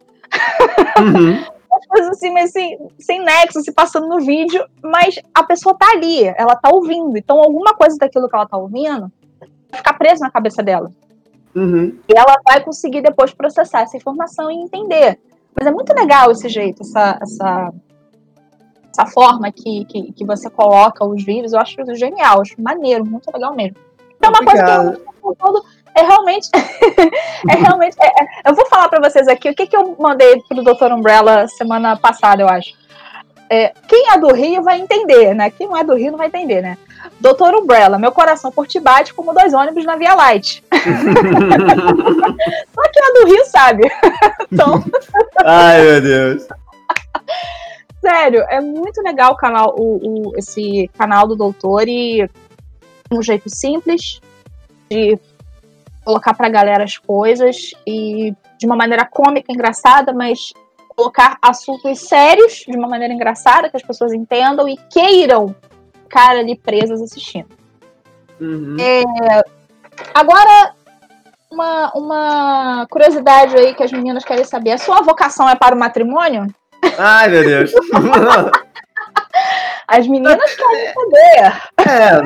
Uhum. 0.98 1.44
coisas 1.88 2.10
assim, 2.10 2.30
mas 2.30 2.50
assim, 2.50 2.76
sem 2.98 3.22
nexo, 3.22 3.60
se 3.60 3.72
passando 3.72 4.08
no 4.08 4.20
vídeo, 4.20 4.64
mas 4.82 5.18
a 5.34 5.42
pessoa 5.42 5.74
tá 5.74 5.90
ali, 5.92 6.24
ela 6.36 6.56
tá 6.56 6.70
ouvindo. 6.70 7.16
Então, 7.16 7.40
alguma 7.40 7.74
coisa 7.74 7.96
daquilo 7.98 8.28
que 8.28 8.36
ela 8.36 8.46
tá 8.46 8.56
ouvindo 8.56 9.10
vai 9.70 9.78
ficar 9.78 9.94
preso 9.94 10.22
na 10.22 10.30
cabeça 10.30 10.62
dela. 10.62 10.90
Uhum. 11.54 11.98
E 12.08 12.16
ela 12.16 12.36
vai 12.44 12.62
conseguir 12.62 13.02
depois 13.02 13.34
processar 13.34 13.82
essa 13.82 13.96
informação 13.96 14.50
e 14.50 14.54
entender. 14.54 15.18
Mas 15.58 15.66
é 15.66 15.70
muito 15.70 15.92
legal 15.92 16.30
esse 16.30 16.48
jeito, 16.48 16.82
essa, 16.82 17.18
essa, 17.20 17.72
essa 18.90 19.06
forma 19.06 19.50
que, 19.52 19.84
que, 19.84 20.12
que 20.12 20.24
você 20.24 20.48
coloca 20.48 21.04
os 21.04 21.22
vídeos. 21.24 21.52
Eu 21.52 21.60
acho 21.60 21.76
genial, 21.94 22.40
acho 22.40 22.60
maneiro, 22.60 23.04
muito 23.04 23.30
legal 23.32 23.54
mesmo. 23.54 23.76
Então, 24.16 24.30
uma 24.30 24.44
coisa 24.44 24.64
que 24.64 24.70
Obrigado. 24.70 24.94
eu 24.94 25.82
é 25.94 26.02
realmente. 26.02 26.48
é 27.48 27.54
realmente. 27.54 27.96
é- 28.00 28.06
é- 28.06 28.50
eu 28.50 28.54
vou 28.54 28.66
falar 28.66 28.88
pra 28.88 29.00
vocês 29.00 29.28
aqui 29.28 29.50
o 29.50 29.54
que, 29.54 29.66
que 29.66 29.76
eu 29.76 29.96
mandei 29.98 30.42
pro 30.48 30.62
Dr. 30.62 30.92
Umbrella 30.92 31.46
semana 31.48 31.96
passada, 31.96 32.42
eu 32.42 32.48
acho. 32.48 32.74
É, 33.50 33.72
quem 33.86 34.10
é 34.10 34.18
do 34.18 34.32
Rio 34.32 34.62
vai 34.62 34.80
entender, 34.80 35.34
né? 35.34 35.50
Quem 35.50 35.68
não 35.68 35.76
é 35.76 35.84
do 35.84 35.94
Rio 35.94 36.12
não 36.12 36.18
vai 36.18 36.28
entender, 36.28 36.62
né? 36.62 36.78
Doutor 37.20 37.54
Umbrella, 37.54 37.98
meu 37.98 38.12
coração 38.12 38.50
por 38.50 38.66
ti 38.66 38.78
bate 38.80 39.12
como 39.14 39.32
dois 39.32 39.52
ônibus 39.54 39.84
na 39.84 39.96
Via 39.96 40.14
Light. 40.14 40.62
Só 42.74 42.82
quem 42.92 43.02
é 43.04 43.12
do 43.20 43.26
Rio 43.26 43.44
sabe. 43.46 43.82
então, 44.52 44.82
Ai, 45.44 45.82
meu 45.82 46.00
Deus. 46.00 46.46
sério, 48.00 48.44
é 48.48 48.60
muito 48.60 49.00
legal 49.02 49.32
o 49.32 49.36
canal, 49.36 49.74
o, 49.78 50.30
o- 50.30 50.36
esse 50.36 50.88
canal 50.98 51.26
do 51.26 51.36
doutor 51.36 51.88
e 51.88 52.28
um 53.10 53.22
jeito 53.22 53.48
simples 53.48 54.20
de 54.90 55.18
colocar 56.04 56.34
pra 56.34 56.48
galera 56.48 56.84
as 56.84 56.98
coisas 56.98 57.70
e 57.86 58.34
de 58.58 58.66
uma 58.66 58.76
maneira 58.76 59.04
cômica, 59.04 59.52
engraçada, 59.52 60.12
mas 60.12 60.52
colocar 60.96 61.36
assuntos 61.40 62.00
sérios 62.00 62.64
de 62.66 62.76
uma 62.76 62.88
maneira 62.88 63.12
engraçada 63.14 63.68
que 63.70 63.76
as 63.76 63.82
pessoas 63.82 64.12
entendam 64.12 64.68
e 64.68 64.76
queiram 64.90 65.54
ficar 66.12 66.36
ali 66.36 66.54
presas 66.54 67.00
assistindo. 67.00 67.48
Uhum. 68.38 68.76
Agora, 70.12 70.74
uma, 71.50 71.90
uma 71.94 72.86
curiosidade 72.90 73.56
aí 73.56 73.74
que 73.74 73.82
as 73.82 73.90
meninas 73.90 74.24
querem 74.24 74.44
saber: 74.44 74.72
a 74.72 74.78
sua 74.78 75.00
vocação 75.00 75.48
é 75.48 75.56
para 75.56 75.74
o 75.74 75.78
matrimônio? 75.78 76.46
Ai, 76.98 77.28
meu 77.28 77.42
Deus. 77.42 77.72
As 79.88 80.06
meninas 80.06 80.54
querem 80.54 80.92
saber. 80.94 81.52
É, 81.86 82.20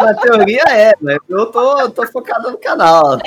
na 0.00 0.14
teoria 0.14 0.64
é, 0.70 0.92
né? 1.00 1.16
Eu 1.28 1.46
tô, 1.46 1.88
tô 1.90 2.06
focado 2.06 2.50
no 2.50 2.58
canal. 2.58 3.18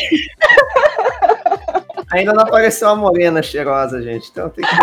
Ainda 2.12 2.34
não 2.34 2.44
apareceu 2.44 2.90
a 2.90 2.96
morena 2.96 3.42
cheirosa, 3.42 4.02
gente. 4.02 4.30
Então 4.30 4.50
tem 4.50 4.64
que. 4.64 4.76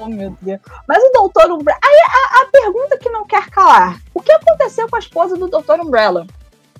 Oh, 0.00 0.06
meu 0.06 0.36
Deus. 0.40 0.60
Mas 0.86 1.02
o 1.02 1.10
Doutor 1.12 1.50
Umbrella. 1.50 1.78
Aí 1.82 1.96
a, 2.06 2.42
a 2.42 2.46
pergunta 2.46 2.98
que 2.98 3.08
não 3.10 3.26
quer 3.26 3.48
calar: 3.50 4.00
o 4.14 4.20
que 4.20 4.32
aconteceu 4.32 4.88
com 4.88 4.96
a 4.96 5.00
esposa 5.00 5.36
do 5.36 5.48
Doutor 5.48 5.80
Umbrella? 5.80 6.26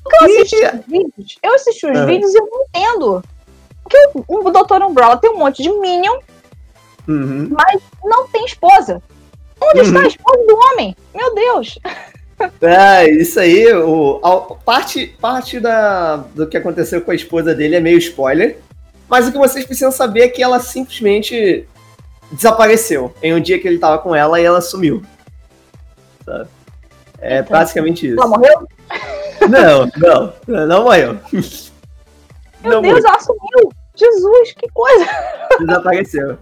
Porque 0.02 0.16
eu 0.24 0.24
assisti 0.24 0.56
os 0.56 0.86
vídeos, 0.86 1.38
eu 1.42 1.54
assisti 1.54 1.86
os 1.86 1.98
Ah. 1.98 2.04
vídeos 2.06 2.32
e 2.34 2.38
eu 2.38 2.46
não 2.46 2.62
entendo. 2.64 3.24
Porque 3.82 4.10
o, 4.28 4.46
o 4.46 4.50
Doutor 4.50 4.82
Umbrella 4.82 5.16
tem 5.16 5.30
um 5.30 5.38
monte 5.38 5.62
de 5.62 5.70
Minion, 5.70 6.18
Uhum. 7.08 7.50
não 8.04 8.28
tem 8.28 8.44
esposa. 8.44 9.02
Onde 9.60 9.80
está 9.80 9.98
Uhum. 9.98 10.04
a 10.04 10.08
esposa 10.08 10.44
do 10.46 10.56
homem? 10.56 10.96
Meu 11.14 11.34
Deus. 11.34 11.78
É, 12.62 13.10
isso 13.10 13.40
aí, 13.40 13.66
o, 13.74 14.20
a- 14.22 14.54
parte, 14.64 15.08
parte 15.20 15.58
da, 15.58 16.16
do 16.16 16.46
que 16.46 16.56
aconteceu 16.56 17.00
com 17.02 17.10
a 17.10 17.14
esposa 17.14 17.52
dele 17.54 17.74
é 17.76 17.80
meio 17.80 17.98
spoiler. 17.98 18.58
Mas 19.08 19.26
o 19.26 19.32
que 19.32 19.38
vocês 19.38 19.64
precisam 19.64 19.90
saber 19.90 20.20
é 20.20 20.28
que 20.28 20.42
ela 20.42 20.60
simplesmente 20.60 21.66
desapareceu 22.32 23.14
em 23.22 23.34
um 23.34 23.40
dia 23.40 23.58
que 23.58 23.66
ele 23.66 23.78
tava 23.78 23.98
com 23.98 24.14
ela 24.14 24.40
e 24.40 24.44
ela 24.44 24.60
sumiu. 24.60 25.02
Sabe? 26.24 26.48
É 27.20 27.38
Eita. 27.38 27.50
basicamente 27.50 28.06
isso. 28.06 28.20
Ela 28.20 28.28
morreu? 28.28 28.68
Não, 29.48 29.90
não, 29.96 30.66
não 30.66 30.84
morreu. 30.84 31.18
Meu 32.62 32.72
Não 32.72 32.82
Deus, 32.82 33.04
ela 33.04 33.20
sumiu. 33.20 33.70
Jesus, 33.94 34.52
que 34.52 34.68
coisa. 34.72 35.06
Desapareceu. 35.58 36.38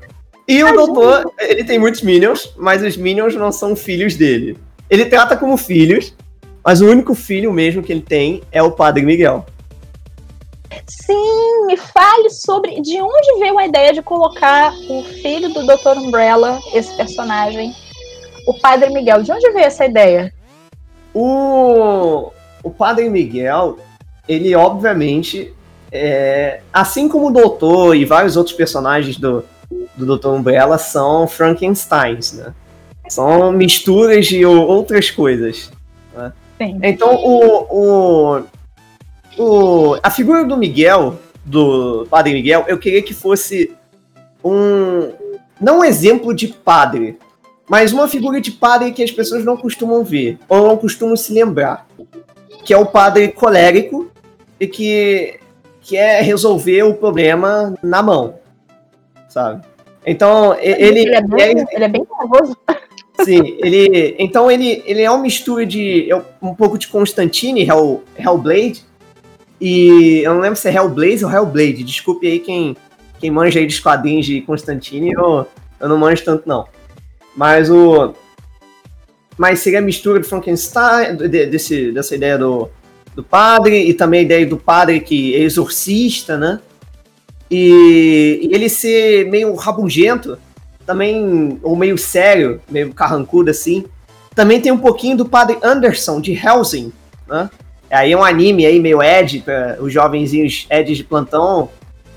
E 0.48 0.62
o 0.62 0.66
Ai, 0.66 0.72
doutor, 0.74 1.32
ele 1.40 1.64
tem 1.64 1.78
muitos 1.78 2.02
minions, 2.02 2.54
mas 2.56 2.82
os 2.82 2.96
minions 2.96 3.34
não 3.34 3.50
são 3.50 3.74
filhos 3.74 4.14
dele. 4.14 4.58
Ele 4.88 5.06
trata 5.06 5.36
como 5.36 5.56
filhos, 5.56 6.14
mas 6.64 6.80
o 6.80 6.86
único 6.86 7.14
filho 7.14 7.52
mesmo 7.52 7.82
que 7.82 7.92
ele 7.92 8.02
tem 8.02 8.42
é 8.52 8.62
o 8.62 8.70
Padre 8.70 9.02
Miguel. 9.04 9.44
Sim, 10.86 11.66
me 11.66 11.76
fale 11.76 12.30
sobre 12.30 12.80
de 12.80 13.00
onde 13.00 13.38
veio 13.38 13.58
a 13.58 13.66
ideia 13.66 13.92
de 13.92 14.02
colocar 14.02 14.72
o 14.88 15.02
filho 15.02 15.52
do 15.52 15.66
Dr. 15.66 15.98
Umbrella, 15.98 16.58
esse 16.72 16.94
personagem, 16.96 17.72
o 18.46 18.54
Padre 18.60 18.90
Miguel. 18.90 19.22
De 19.22 19.32
onde 19.32 19.50
veio 19.52 19.66
essa 19.66 19.84
ideia? 19.84 20.32
O, 21.14 22.30
o 22.62 22.70
Padre 22.70 23.08
Miguel, 23.08 23.78
ele 24.28 24.54
obviamente, 24.54 25.54
é, 25.90 26.60
assim 26.72 27.08
como 27.08 27.28
o 27.28 27.32
Doutor 27.32 27.96
e 27.96 28.04
vários 28.04 28.36
outros 28.36 28.54
personagens 28.54 29.16
do, 29.16 29.44
do 29.96 30.06
Doutor 30.06 30.34
Umbrella, 30.34 30.78
são 30.78 31.26
Frankensteins, 31.26 32.32
né? 32.32 32.54
São 33.08 33.52
misturas 33.52 34.26
de 34.26 34.44
outras 34.44 35.10
coisas. 35.10 35.70
Sim. 36.58 36.78
Então, 36.82 37.14
o, 37.14 37.66
o, 37.70 38.42
o, 39.38 39.98
a 40.02 40.10
figura 40.10 40.44
do 40.44 40.56
Miguel, 40.56 41.18
do 41.44 42.06
Padre 42.10 42.32
Miguel, 42.32 42.64
eu 42.68 42.78
queria 42.78 43.02
que 43.02 43.14
fosse 43.14 43.72
um. 44.44 45.12
Não 45.60 45.80
um 45.80 45.84
exemplo 45.84 46.34
de 46.34 46.48
padre, 46.48 47.18
mas 47.68 47.92
uma 47.92 48.08
figura 48.08 48.40
de 48.40 48.50
padre 48.50 48.92
que 48.92 49.02
as 49.02 49.10
pessoas 49.10 49.44
não 49.44 49.56
costumam 49.56 50.04
ver, 50.04 50.38
ou 50.48 50.66
não 50.66 50.76
costumam 50.76 51.16
se 51.16 51.32
lembrar. 51.32 51.86
Que 52.64 52.74
é 52.74 52.76
o 52.76 52.86
padre 52.86 53.28
colérico 53.28 54.10
e 54.58 54.66
que 54.66 55.38
quer 55.80 56.22
resolver 56.22 56.82
o 56.82 56.94
problema 56.94 57.74
na 57.82 58.02
mão. 58.02 58.34
Sabe? 59.28 59.64
Então, 60.04 60.56
ele. 60.60 61.00
ele, 61.00 61.14
é 61.14 61.20
bem, 61.20 61.66
ele 61.72 61.84
é 61.84 61.88
bem 61.88 62.06
nervoso. 62.20 62.56
Sim, 63.24 63.56
ele. 63.58 64.14
Então 64.18 64.50
ele, 64.50 64.82
ele 64.86 65.02
é 65.02 65.10
uma 65.10 65.22
mistura 65.22 65.64
de. 65.64 66.10
é 66.10 66.22
um 66.40 66.54
pouco 66.54 66.78
de 66.78 66.88
Constantine, 66.88 67.66
Hell, 67.66 68.04
Hellblade. 68.16 68.84
E 69.60 70.20
eu 70.24 70.34
não 70.34 70.40
lembro 70.40 70.56
se 70.58 70.68
é 70.68 70.74
Hellblaze 70.74 71.24
ou 71.24 71.30
Hellblade. 71.30 71.82
Desculpe 71.82 72.26
aí 72.26 72.38
quem, 72.40 72.76
quem 73.18 73.30
manja 73.30 73.58
aí 73.58 73.66
dos 73.66 73.80
quadrinhos 73.80 74.26
de 74.26 74.40
Constantine, 74.42 75.12
eu, 75.12 75.46
eu 75.80 75.88
não 75.88 75.98
manjo 75.98 76.24
tanto 76.24 76.48
não. 76.48 76.66
Mas 77.34 77.70
o. 77.70 78.14
Mas 79.38 79.60
seria 79.60 79.78
a 79.80 79.82
mistura 79.82 80.18
do 80.18 80.26
Frankenstein, 80.26 81.16
de- 81.16 81.46
desse, 81.46 81.92
dessa 81.92 82.14
ideia 82.14 82.38
do, 82.38 82.70
do 83.14 83.22
padre, 83.22 83.88
e 83.88 83.92
também 83.92 84.20
a 84.20 84.22
ideia 84.22 84.46
do 84.46 84.56
padre 84.56 85.00
que 85.00 85.34
é 85.34 85.40
exorcista, 85.40 86.38
né? 86.38 86.60
E, 87.50 88.40
e 88.42 88.54
ele 88.54 88.68
ser 88.68 89.30
meio 89.30 89.54
rabugento, 89.54 90.38
também, 90.86 91.58
ou 91.62 91.76
meio 91.76 91.98
sério, 91.98 92.60
meio 92.70 92.92
carrancudo 92.94 93.50
assim, 93.50 93.84
Também 94.36 94.60
tem 94.60 94.70
um 94.70 94.78
pouquinho 94.78 95.16
do 95.16 95.24
Padre 95.24 95.58
Anderson, 95.62 96.20
de 96.20 96.32
Helsing, 96.32 96.92
né? 97.26 97.48
Aí 97.90 98.12
é 98.12 98.16
um 98.16 98.24
anime 98.24 98.66
aí 98.66 98.80
meio 98.80 99.02
Ed, 99.02 99.40
para 99.40 99.76
os 99.80 99.92
jovenzinhos 99.92 100.66
Eds 100.70 100.96
de 100.96 101.04
plantão 101.04 101.70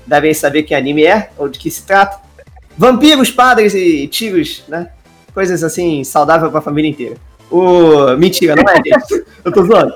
devem 0.06 0.34
saber 0.34 0.64
que 0.64 0.74
anime 0.74 1.04
é, 1.04 1.30
ou 1.38 1.48
de 1.48 1.58
que 1.58 1.70
se 1.70 1.86
trata. 1.86 2.20
Vampiros, 2.76 3.30
padres 3.30 3.74
e 3.74 4.08
tiros, 4.08 4.64
né? 4.66 4.90
Coisas 5.32 5.62
assim, 5.62 6.02
saudável 6.02 6.50
para 6.50 6.58
a 6.58 6.62
família 6.62 6.90
inteira. 6.90 7.16
O... 7.50 8.16
Mentira, 8.16 8.56
não 8.56 8.64
é, 8.68 8.76
gente. 8.76 9.24
Eu 9.44 9.52
tô 9.52 9.64
zoando. 9.64 9.92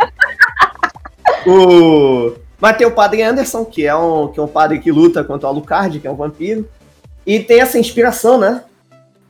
O... 1.46 2.32
Mas 2.60 2.76
tem 2.76 2.87
o 2.87 2.92
padre 2.92 3.22
Anderson, 3.22 3.64
que 3.64 3.84
é 3.84 3.94
um, 3.94 4.28
que 4.28 4.38
é 4.38 4.42
um 4.42 4.48
padre 4.48 4.78
que 4.78 4.90
luta 4.90 5.24
contra 5.24 5.48
o 5.48 5.50
Alucard, 5.50 5.98
que 5.98 6.06
é 6.06 6.10
um 6.10 6.16
vampiro. 6.16 6.68
E 7.26 7.40
tem 7.40 7.60
essa 7.60 7.78
inspiração, 7.78 8.38
né? 8.38 8.62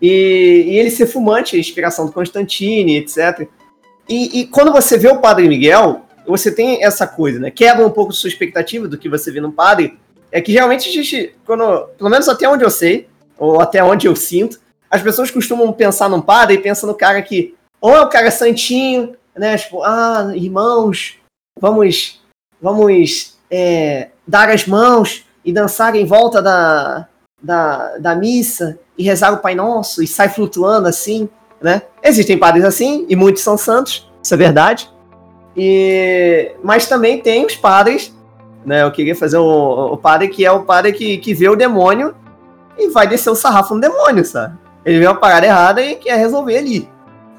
E, 0.01 0.65
e 0.69 0.79
ele 0.79 0.91
ser 0.91 1.07
fumante, 1.07 1.59
inspiração 1.59 2.07
do 2.07 2.13
Constantine, 2.13 2.99
etc. 2.99 3.49
E, 4.09 4.41
e, 4.41 4.47
quando 4.47 4.71
você 4.71 4.99
vê 4.99 5.09
o 5.09 5.19
Padre 5.19 5.49
Miguel, 5.49 6.03
você 6.27 6.51
tem 6.51 6.85
essa 6.85 7.07
coisa, 7.07 7.39
né? 7.39 7.51
Quebra 7.51 7.87
um 7.87 7.91
pouco 7.91 8.13
sua 8.13 8.29
expectativa 8.29 8.89
do 8.89 8.99
que 8.99 9.09
você 9.09 9.31
vê 9.31 9.41
no 9.41 9.53
padre. 9.53 9.99
É 10.31 10.41
que 10.41 10.53
geralmente 10.53 10.89
a 10.89 10.93
gente, 10.93 11.35
quando, 11.47 11.87
pelo 11.97 12.11
menos 12.11 12.29
até 12.29 12.49
onde 12.49 12.65
eu 12.65 12.71
sei, 12.71 13.09
ou 13.39 13.61
até 13.61 13.83
onde 13.83 14.07
eu 14.07 14.17
sinto, 14.17 14.61
as 14.91 15.03
pessoas 15.03 15.31
costumam 15.31 15.73
pensar 15.73 16.09
num 16.09 16.21
padre 16.21 16.57
e 16.57 16.61
pensam 16.61 16.89
no 16.89 16.95
cara 16.95 17.21
que, 17.23 17.55
ou 17.81 17.95
é 17.95 18.01
o 18.01 18.09
cara 18.09 18.31
santinho, 18.31 19.15
né? 19.37 19.57
Tipo, 19.57 19.83
ah, 19.83 20.33
irmãos, 20.35 21.17
vamos, 21.61 22.23
vamos 22.61 23.37
é, 23.51 24.11
dar 24.27 24.49
as 24.51 24.67
mãos 24.67 25.25
e 25.45 25.53
dançar 25.53 25.95
em 25.95 26.07
volta 26.07 26.41
da, 26.41 27.09
da, 27.43 27.99
da 27.99 28.15
missa 28.15 28.79
e 28.97 29.03
rezar 29.03 29.33
o 29.33 29.39
Pai 29.39 29.55
Nosso 29.55 30.03
e 30.03 30.07
sai 30.07 30.29
flutuando 30.29 30.89
assim, 30.89 31.29
né? 31.61 31.83
Existem 32.03 32.39
padres 32.39 32.65
assim 32.65 33.07
e 33.09 33.17
muitos 33.17 33.43
são 33.43 33.57
santos, 33.57 34.11
isso 34.23 34.35
é 34.35 34.37
verdade. 34.37 34.91
E, 35.57 36.53
mas 36.63 36.89
também 36.89 37.21
tem 37.21 37.47
os 37.47 37.55
padres, 37.55 38.15
né? 38.65 38.83
Eu 38.83 38.91
queria 38.91 39.15
fazer 39.15 39.37
o, 39.37 39.93
o 39.93 39.97
padre 39.97 40.29
que 40.29 40.45
é 40.45 40.51
o 40.51 40.63
padre 40.63 40.93
que, 40.93 41.19
que 41.19 41.35
vê 41.35 41.49
o 41.49 41.57
demônio 41.57 42.15
e 42.77 42.89
vai 42.89 43.07
descer 43.07 43.31
o 43.31 43.35
sarrafo 43.35 43.75
no 43.75 43.81
demônio, 43.81 44.25
sabe? 44.25 44.57
Ele 44.85 44.99
vê 44.99 45.07
uma 45.07 45.15
parada 45.15 45.47
errada 45.47 45.83
e 45.83 45.95
quer 45.95 46.17
resolver 46.19 46.59
ali, 46.59 46.89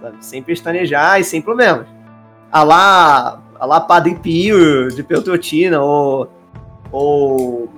sabe? 0.01 0.17
Sem 0.21 0.41
pestanejar 0.41 1.19
e 1.19 1.23
sem 1.23 1.41
problemas. 1.41 1.87
A 2.51 2.63
lá, 2.63 3.41
a 3.59 3.65
lá 3.65 3.81
Padre 3.81 4.15
Pio 4.15 4.89
de 4.89 5.03
Peltrotina, 5.03 5.81
ou, 5.81 6.29
ou, 6.91 7.69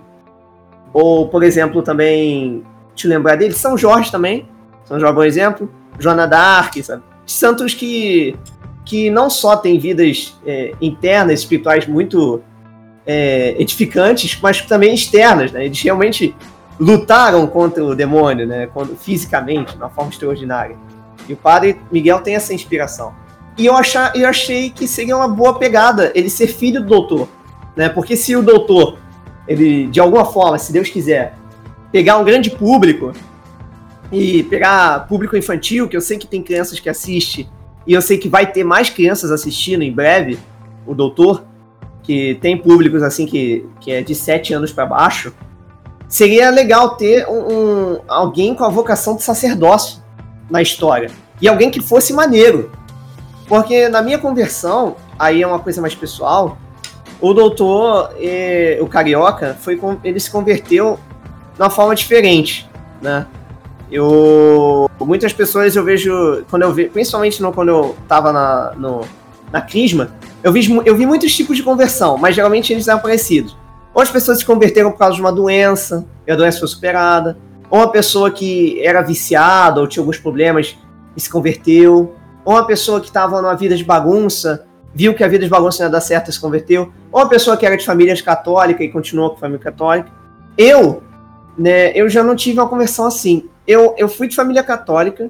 ou, 0.93 1.27
por 1.27 1.43
exemplo, 1.43 1.81
também 1.81 2.63
te 2.93 3.07
lembrar 3.07 3.35
dele, 3.35 3.53
São 3.53 3.77
Jorge 3.77 4.11
também. 4.11 4.47
São 4.85 4.99
Jorge 4.99 5.17
é 5.17 5.19
um 5.19 5.23
exemplo. 5.23 5.71
Joana 5.99 6.27
d'Arc, 6.27 6.81
sabe? 6.83 7.03
Santos 7.25 7.73
que, 7.73 8.37
que 8.87 9.09
não 9.09 9.29
só 9.29 9.57
têm 9.57 9.77
vidas 9.77 10.33
é, 10.45 10.73
internas, 10.81 11.41
espirituais 11.41 11.85
muito 11.85 12.41
é, 13.05 13.53
edificantes, 13.59 14.39
mas 14.41 14.61
também 14.61 14.95
externas, 14.95 15.51
né? 15.51 15.65
Eles 15.65 15.81
realmente 15.81 16.33
lutaram 16.79 17.45
contra 17.47 17.83
o 17.83 17.93
demônio, 17.93 18.47
né? 18.47 18.69
fisicamente, 18.97 19.73
de 19.73 19.77
uma 19.77 19.89
forma 19.89 20.09
extraordinária. 20.09 20.77
E 21.27 21.33
o 21.33 21.37
padre 21.37 21.77
Miguel 21.91 22.21
tem 22.21 22.35
essa 22.35 22.53
inspiração. 22.53 23.13
E 23.57 23.65
eu, 23.65 23.75
achar, 23.75 24.15
eu 24.15 24.27
achei 24.27 24.69
que 24.69 24.87
seria 24.87 25.17
uma 25.17 25.27
boa 25.27 25.59
pegada 25.59 26.11
ele 26.15 26.29
ser 26.29 26.47
filho 26.47 26.79
do 26.79 26.87
doutor. 26.87 27.27
Né? 27.75 27.89
Porque 27.89 28.15
se 28.15 28.35
o 28.37 28.41
doutor, 28.41 28.99
ele, 29.47 29.87
de 29.87 29.99
alguma 29.99 30.23
forma, 30.23 30.57
se 30.57 30.71
Deus 30.71 30.87
quiser, 30.87 31.35
pegar 31.91 32.19
um 32.19 32.23
grande 32.23 32.51
público 32.51 33.11
e 34.11 34.43
pegar 34.43 35.07
público 35.07 35.35
infantil, 35.35 35.89
que 35.89 35.97
eu 35.97 36.01
sei 36.01 36.17
que 36.17 36.27
tem 36.27 36.41
crianças 36.41 36.79
que 36.79 36.87
assistem, 36.87 37.49
e 37.87 37.93
eu 37.93 38.01
sei 38.01 38.17
que 38.17 38.27
vai 38.27 38.51
ter 38.51 38.65
mais 38.65 38.89
crianças 38.89 39.31
assistindo 39.31 39.81
em 39.81 39.91
breve, 39.91 40.37
o 40.85 40.93
Doutor, 40.93 41.43
que 42.03 42.37
tem 42.41 42.57
públicos 42.57 43.01
assim 43.01 43.25
que, 43.25 43.65
que 43.79 43.91
é 43.91 44.01
de 44.01 44.13
7 44.13 44.53
anos 44.53 44.73
para 44.73 44.85
baixo, 44.85 45.33
seria 46.07 46.49
legal 46.49 46.95
ter 46.97 47.25
um, 47.27 47.53
um, 47.93 47.99
alguém 48.07 48.53
com 48.53 48.65
a 48.65 48.69
vocação 48.69 49.15
de 49.15 49.23
sacerdócio 49.23 50.03
na 50.49 50.61
história. 50.61 51.09
E 51.41 51.47
alguém 51.47 51.71
que 51.71 51.81
fosse 51.81 52.11
maneiro. 52.11 52.71
Porque 53.47 53.87
na 53.87 54.01
minha 54.01 54.17
conversão, 54.17 54.97
aí 55.17 55.41
é 55.41 55.47
uma 55.47 55.59
coisa 55.59 55.79
mais 55.79 55.95
pessoal, 55.95 56.57
o 57.21 57.33
doutor, 57.33 58.11
o 58.81 58.87
carioca, 58.87 59.57
foi 59.59 59.79
ele 60.03 60.19
se 60.19 60.29
converteu 60.29 60.99
de 61.55 61.61
uma 61.61 61.69
forma 61.69 61.95
diferente, 61.95 62.69
né? 63.01 63.25
Eu 63.91 64.89
muitas 64.99 65.31
pessoas 65.31 65.75
eu 65.75 65.83
vejo 65.83 66.43
quando 66.49 66.63
eu 66.63 66.73
vejo, 66.73 66.89
principalmente 66.91 67.41
no, 67.41 67.53
quando 67.53 67.69
eu 67.69 67.95
tava 68.07 68.33
na 68.33 68.73
no, 68.77 69.01
na 69.51 69.61
crisma, 69.61 70.11
eu 70.43 70.51
vi 70.51 70.81
eu 70.85 70.95
vi 70.95 71.05
muitos 71.05 71.33
tipos 71.35 71.55
de 71.55 71.63
conversão, 71.63 72.17
mas 72.17 72.35
geralmente 72.35 72.73
eles 72.73 72.87
eram 72.87 72.99
parecidos. 72.99 73.55
Ou 73.93 74.01
as 74.01 74.11
pessoas 74.11 74.39
se 74.39 74.45
converteram 74.45 74.91
por 74.91 74.99
causa 74.99 75.15
de 75.15 75.21
uma 75.21 75.31
doença, 75.31 76.05
e 76.25 76.31
a 76.31 76.35
doença 76.35 76.59
foi 76.59 76.67
superada, 76.67 77.37
ou 77.69 77.79
uma 77.79 77.91
pessoa 77.91 78.29
que 78.29 78.79
era 78.85 79.01
viciada 79.01 79.79
ou 79.79 79.87
tinha 79.87 80.01
alguns 80.01 80.17
problemas 80.17 80.77
e 81.15 81.21
se 81.21 81.29
converteu, 81.29 82.13
ou 82.43 82.53
uma 82.53 82.67
pessoa 82.67 82.99
que 82.99 83.07
estava 83.07 83.41
numa 83.41 83.55
vida 83.55 83.75
de 83.75 83.83
bagunça, 83.83 84.67
viu 84.93 85.13
que 85.13 85.23
a 85.23 85.27
vida 85.27 85.45
de 85.45 85.49
bagunça 85.49 85.79
não 85.79 85.87
ia 85.87 85.91
dar 85.91 86.01
certo 86.01 86.29
e 86.29 86.33
se 86.33 86.39
converteu, 86.39 86.91
ou 87.11 87.21
uma 87.21 87.29
pessoa 87.29 87.55
que 87.55 87.65
era 87.65 87.77
de 87.77 87.85
famílias 87.85 88.21
católica 88.21 88.83
e 88.83 88.89
continuou 88.89 89.29
com 89.29 89.37
a 89.37 89.39
família 89.39 89.63
católica. 89.63 90.11
Eu 90.57 91.01
né, 91.57 91.91
eu 91.97 92.07
já 92.07 92.23
não 92.23 92.35
tive 92.35 92.59
uma 92.59 92.69
conversão 92.69 93.07
assim. 93.07 93.49
Eu, 93.67 93.93
eu 93.97 94.07
fui 94.07 94.27
de 94.27 94.35
família 94.35 94.63
católica, 94.63 95.29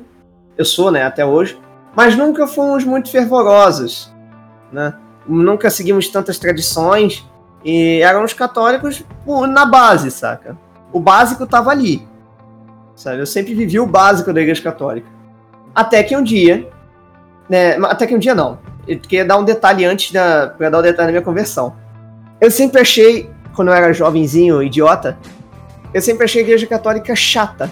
eu 0.58 0.64
sou, 0.64 0.92
né, 0.92 1.04
até 1.04 1.26
hoje, 1.26 1.60
mas 1.96 2.16
nunca 2.16 2.46
fomos 2.46 2.84
muito 2.84 3.10
fervorosos, 3.10 4.14
né? 4.72 4.94
Nunca 5.28 5.70
seguimos 5.70 6.08
tantas 6.08 6.38
tradições 6.38 7.28
e 7.66 8.00
éramos 8.02 8.34
católicos 8.34 9.04
na 9.50 9.66
base, 9.66 10.12
saca? 10.12 10.56
O 10.94 11.00
básico 11.00 11.48
tava 11.48 11.72
ali, 11.72 12.08
sabe? 12.96 13.20
Eu 13.20 13.26
sempre 13.26 13.56
vivi 13.56 13.80
o 13.80 13.88
básico 13.88 14.32
da 14.32 14.40
igreja 14.40 14.62
católica. 14.62 15.08
Até 15.74 16.04
que 16.04 16.16
um 16.16 16.24
dia, 16.24 16.70
né, 17.50 17.76
até 17.86 18.06
que 18.06 18.16
um 18.16 18.20
dia 18.20 18.36
não. 18.36 18.60
Eu 18.88 19.00
queria 19.00 19.26
dar 19.26 19.38
um 19.38 19.44
detalhe 19.44 19.84
antes 19.84 20.12
da, 20.12 20.48
pra 20.48 20.70
dar 20.70 20.78
o 20.78 20.80
um 20.82 20.84
detalhe 20.84 21.08
da 21.08 21.12
minha 21.12 21.22
conversão. 21.22 21.76
Eu 22.40 22.52
sempre 22.52 22.80
achei, 22.80 23.30
quando 23.56 23.70
eu 23.70 23.74
era 23.74 23.92
jovenzinho, 23.92 24.62
idiota, 24.62 25.18
eu 25.94 26.02
sempre 26.02 26.26
achei 26.26 26.42
a 26.42 26.46
igreja 26.46 26.68
católica 26.68 27.16
chata, 27.16 27.70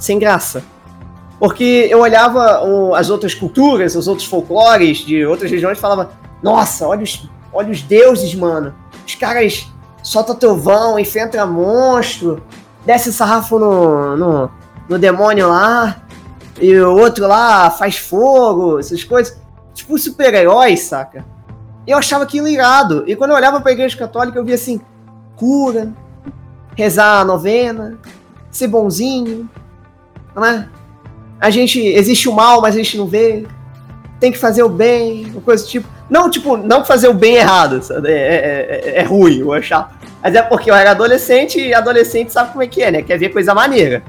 sem 0.00 0.18
graça. 0.18 0.64
Porque 1.38 1.86
eu 1.88 2.00
olhava 2.00 2.64
o, 2.64 2.94
as 2.94 3.08
outras 3.08 3.34
culturas, 3.34 3.94
os 3.94 4.08
outros 4.08 4.26
folclores 4.26 4.98
de 4.98 5.24
outras 5.24 5.50
regiões 5.50 5.78
e 5.78 5.80
falava: 5.80 6.10
Nossa, 6.42 6.88
olha 6.88 7.04
os, 7.04 7.30
olha 7.52 7.70
os 7.70 7.82
deuses, 7.82 8.34
mano. 8.34 8.74
Os 9.06 9.14
caras 9.14 9.68
soltam 10.02 10.34
trovão, 10.34 10.98
enfrentam 10.98 11.50
monstro, 11.50 12.42
desce 12.84 13.12
sarrafo 13.12 13.58
no, 13.58 14.16
no, 14.16 14.50
no 14.88 14.98
demônio 14.98 15.48
lá, 15.48 16.02
e 16.60 16.78
o 16.78 16.94
outro 16.94 17.26
lá 17.26 17.70
faz 17.70 17.96
fogo, 17.96 18.78
essas 18.78 19.04
coisas. 19.04 19.38
Tipo 19.72 19.98
super-heróis, 19.98 20.80
saca? 20.80 21.24
Eu 21.86 21.96
achava 21.96 22.24
aquilo 22.24 22.48
irado. 22.48 23.04
E 23.06 23.16
quando 23.16 23.30
eu 23.30 23.36
olhava 23.36 23.60
pra 23.60 23.72
igreja 23.72 23.96
católica, 23.96 24.38
eu 24.38 24.44
via 24.44 24.56
assim: 24.56 24.78
cura, 25.36 25.90
rezar 26.76 27.20
a 27.20 27.24
novena, 27.24 27.98
ser 28.50 28.68
bonzinho, 28.68 29.48
não 30.40 30.46
é? 30.46 30.68
A 31.38 31.50
gente 31.50 31.78
existe 31.78 32.28
o 32.28 32.32
mal, 32.32 32.60
mas 32.60 32.74
a 32.74 32.78
gente 32.78 32.96
não 32.96 33.06
vê. 33.06 33.46
Tem 34.18 34.32
que 34.32 34.38
fazer 34.38 34.62
o 34.62 34.68
bem, 34.68 35.32
coisa 35.44 35.64
do 35.64 35.70
tipo. 35.70 35.88
Não, 36.08 36.28
tipo, 36.28 36.56
não 36.56 36.84
fazer 36.84 37.08
o 37.08 37.14
bem 37.14 37.36
errado, 37.36 37.80
é, 38.04 38.10
é, 38.10 38.80
é, 38.96 38.98
é, 38.98 39.02
ruim, 39.02 39.38
eu 39.38 39.52
achar. 39.52 39.96
Mas 40.22 40.34
é 40.34 40.42
porque 40.42 40.70
eu 40.70 40.74
era 40.74 40.90
adolescente 40.90 41.60
e 41.60 41.72
adolescente 41.72 42.32
sabe 42.32 42.50
como 42.50 42.62
é 42.62 42.66
que 42.66 42.82
é, 42.82 42.90
né? 42.90 43.02
Quer 43.02 43.16
ver 43.16 43.28
coisa 43.28 43.54
maneira. 43.54 44.02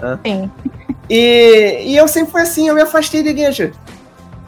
Né? 0.00 0.18
Sim. 0.24 0.50
E, 1.10 1.82
e 1.84 1.96
eu 1.96 2.06
sempre 2.06 2.30
fui 2.30 2.40
assim, 2.42 2.68
eu 2.68 2.74
me 2.74 2.80
afastei 2.80 3.22
da 3.22 3.30
igreja. 3.30 3.72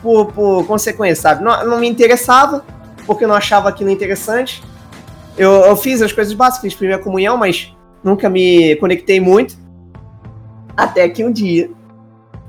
Por, 0.01 0.27
por 0.33 0.67
consequência, 0.67 1.21
sabe? 1.21 1.45
Não, 1.45 1.67
não 1.67 1.81
me 1.81 1.89
interessava, 1.89 2.65
porque 3.07 3.25
eu 3.25 3.29
não 3.29 3.35
achava 3.35 3.69
aquilo 3.69 3.91
interessante. 3.91 4.63
Eu, 5.37 5.51
eu 5.51 5.77
fiz 5.77 6.01
as 6.01 6.13
coisas 6.13 6.33
básicas, 6.33 6.63
fiz 6.63 6.75
primeira 6.75 7.03
comunhão, 7.03 7.37
mas 7.37 7.75
nunca 8.03 8.31
me 8.31 8.77
conectei 8.77 9.21
muito. 9.21 9.60
Até 10.81 11.07
que 11.11 11.23
um 11.23 11.31
dia, 11.31 11.71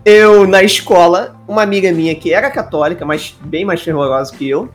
eu, 0.05 0.47
na 0.47 0.63
escola, 0.63 1.35
uma 1.45 1.61
amiga 1.61 1.91
minha 1.91 2.15
que 2.15 2.33
era 2.33 2.49
católica, 2.49 3.05
mas 3.05 3.37
bem 3.41 3.65
mais 3.65 3.81
fervorosa 3.81 4.33
que 4.33 4.49
eu, 4.49 4.69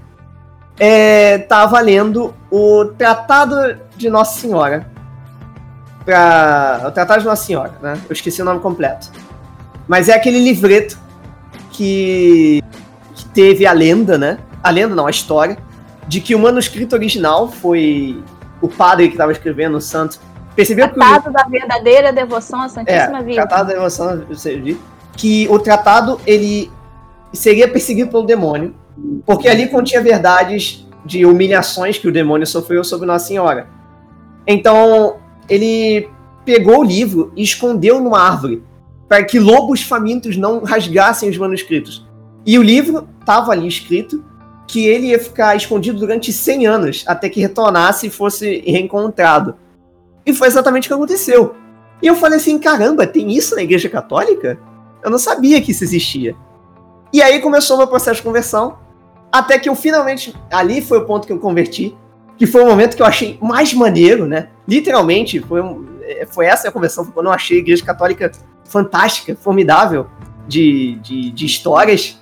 é, 0.78 1.38
tava 1.38 1.80
lendo 1.80 2.34
o 2.50 2.84
Tratado 2.98 3.78
de 3.96 4.10
Nossa 4.10 4.38
Senhora. 4.38 4.86
Pra, 6.04 6.84
o 6.86 6.90
Tratado 6.90 7.20
de 7.20 7.26
Nossa 7.26 7.46
Senhora, 7.46 7.72
né? 7.80 7.98
Eu 8.08 8.12
esqueci 8.12 8.42
o 8.42 8.44
nome 8.44 8.60
completo. 8.60 9.10
Mas 9.88 10.10
é 10.10 10.14
aquele 10.14 10.38
livreto 10.38 10.98
que, 11.70 12.62
que 13.14 13.24
teve 13.28 13.66
a 13.66 13.72
lenda, 13.72 14.18
né? 14.18 14.38
A 14.62 14.68
lenda 14.68 14.94
não, 14.94 15.06
a 15.06 15.10
história, 15.10 15.56
de 16.06 16.20
que 16.20 16.34
o 16.34 16.38
manuscrito 16.38 16.94
original 16.94 17.50
foi 17.50 18.22
o 18.60 18.68
padre 18.68 19.06
que 19.08 19.14
estava 19.14 19.32
escrevendo, 19.32 19.78
o 19.78 19.80
santo. 19.80 20.20
Percebeu 20.56 20.88
tratado 20.88 21.24
que 21.24 21.28
o... 21.28 21.32
da 21.32 21.44
verdadeira 21.44 22.12
devoção 22.12 22.62
à 22.62 22.68
Santíssima 22.68 23.18
é, 23.18 23.22
Virgem. 23.22 23.34
Tratado 23.34 23.68
da 23.68 23.74
devoção. 23.74 24.26
Que 25.16 25.46
o 25.48 25.58
tratado, 25.58 26.20
ele 26.26 26.70
seria 27.32 27.68
perseguido 27.68 28.10
pelo 28.10 28.24
demônio, 28.24 28.74
porque 29.24 29.48
ali 29.48 29.68
continha 29.68 30.02
verdades 30.02 30.86
de 31.04 31.24
humilhações 31.24 31.98
que 31.98 32.08
o 32.08 32.12
demônio 32.12 32.46
sofreu 32.46 32.82
sobre 32.82 33.06
Nossa 33.06 33.26
Senhora. 33.26 33.68
Então, 34.46 35.16
ele 35.48 36.08
pegou 36.44 36.80
o 36.80 36.84
livro 36.84 37.32
e 37.36 37.42
escondeu 37.42 38.00
numa 38.00 38.20
árvore, 38.20 38.62
para 39.08 39.22
que 39.24 39.38
lobos 39.38 39.82
famintos 39.82 40.36
não 40.36 40.64
rasgassem 40.64 41.28
os 41.28 41.36
manuscritos. 41.36 42.06
E 42.44 42.58
o 42.58 42.62
livro 42.62 43.08
estava 43.20 43.52
ali 43.52 43.68
escrito 43.68 44.24
que 44.66 44.86
ele 44.86 45.08
ia 45.08 45.18
ficar 45.18 45.56
escondido 45.56 45.98
durante 45.98 46.32
100 46.32 46.66
anos, 46.66 47.04
até 47.06 47.28
que 47.28 47.40
retornasse 47.40 48.06
e 48.06 48.10
fosse 48.10 48.62
reencontrado. 48.66 49.54
E 50.26 50.34
foi 50.34 50.48
exatamente 50.48 50.86
o 50.86 50.88
que 50.88 50.94
aconteceu. 50.94 51.54
E 52.02 52.06
eu 52.06 52.16
falei 52.16 52.38
assim: 52.38 52.58
caramba, 52.58 53.06
tem 53.06 53.30
isso 53.30 53.54
na 53.54 53.62
Igreja 53.62 53.88
Católica? 53.88 54.58
Eu 55.02 55.10
não 55.10 55.18
sabia 55.18 55.60
que 55.62 55.70
isso 55.70 55.84
existia. 55.84 56.34
E 57.12 57.22
aí 57.22 57.40
começou 57.40 57.76
o 57.76 57.78
meu 57.78 57.86
processo 57.86 58.16
de 58.16 58.22
conversão, 58.22 58.78
até 59.32 59.58
que 59.58 59.68
eu 59.68 59.74
finalmente. 59.74 60.34
Ali 60.50 60.82
foi 60.82 60.98
o 60.98 61.06
ponto 61.06 61.26
que 61.26 61.32
eu 61.32 61.38
converti, 61.38 61.96
que 62.36 62.46
foi 62.46 62.62
o 62.62 62.66
momento 62.66 62.96
que 62.96 63.02
eu 63.02 63.06
achei 63.06 63.38
mais 63.40 63.72
maneiro, 63.72 64.26
né? 64.26 64.48
Literalmente, 64.66 65.40
foi, 65.40 65.62
é, 66.02 66.26
foi 66.26 66.46
essa 66.46 66.68
a 66.68 66.72
conversão, 66.72 67.04
foi 67.04 67.14
quando 67.14 67.26
eu 67.26 67.32
achei 67.32 67.58
a 67.58 67.60
Igreja 67.60 67.84
Católica 67.84 68.32
fantástica, 68.64 69.36
formidável, 69.40 70.06
de, 70.46 70.96
de, 71.02 71.30
de 71.30 71.46
histórias, 71.46 72.20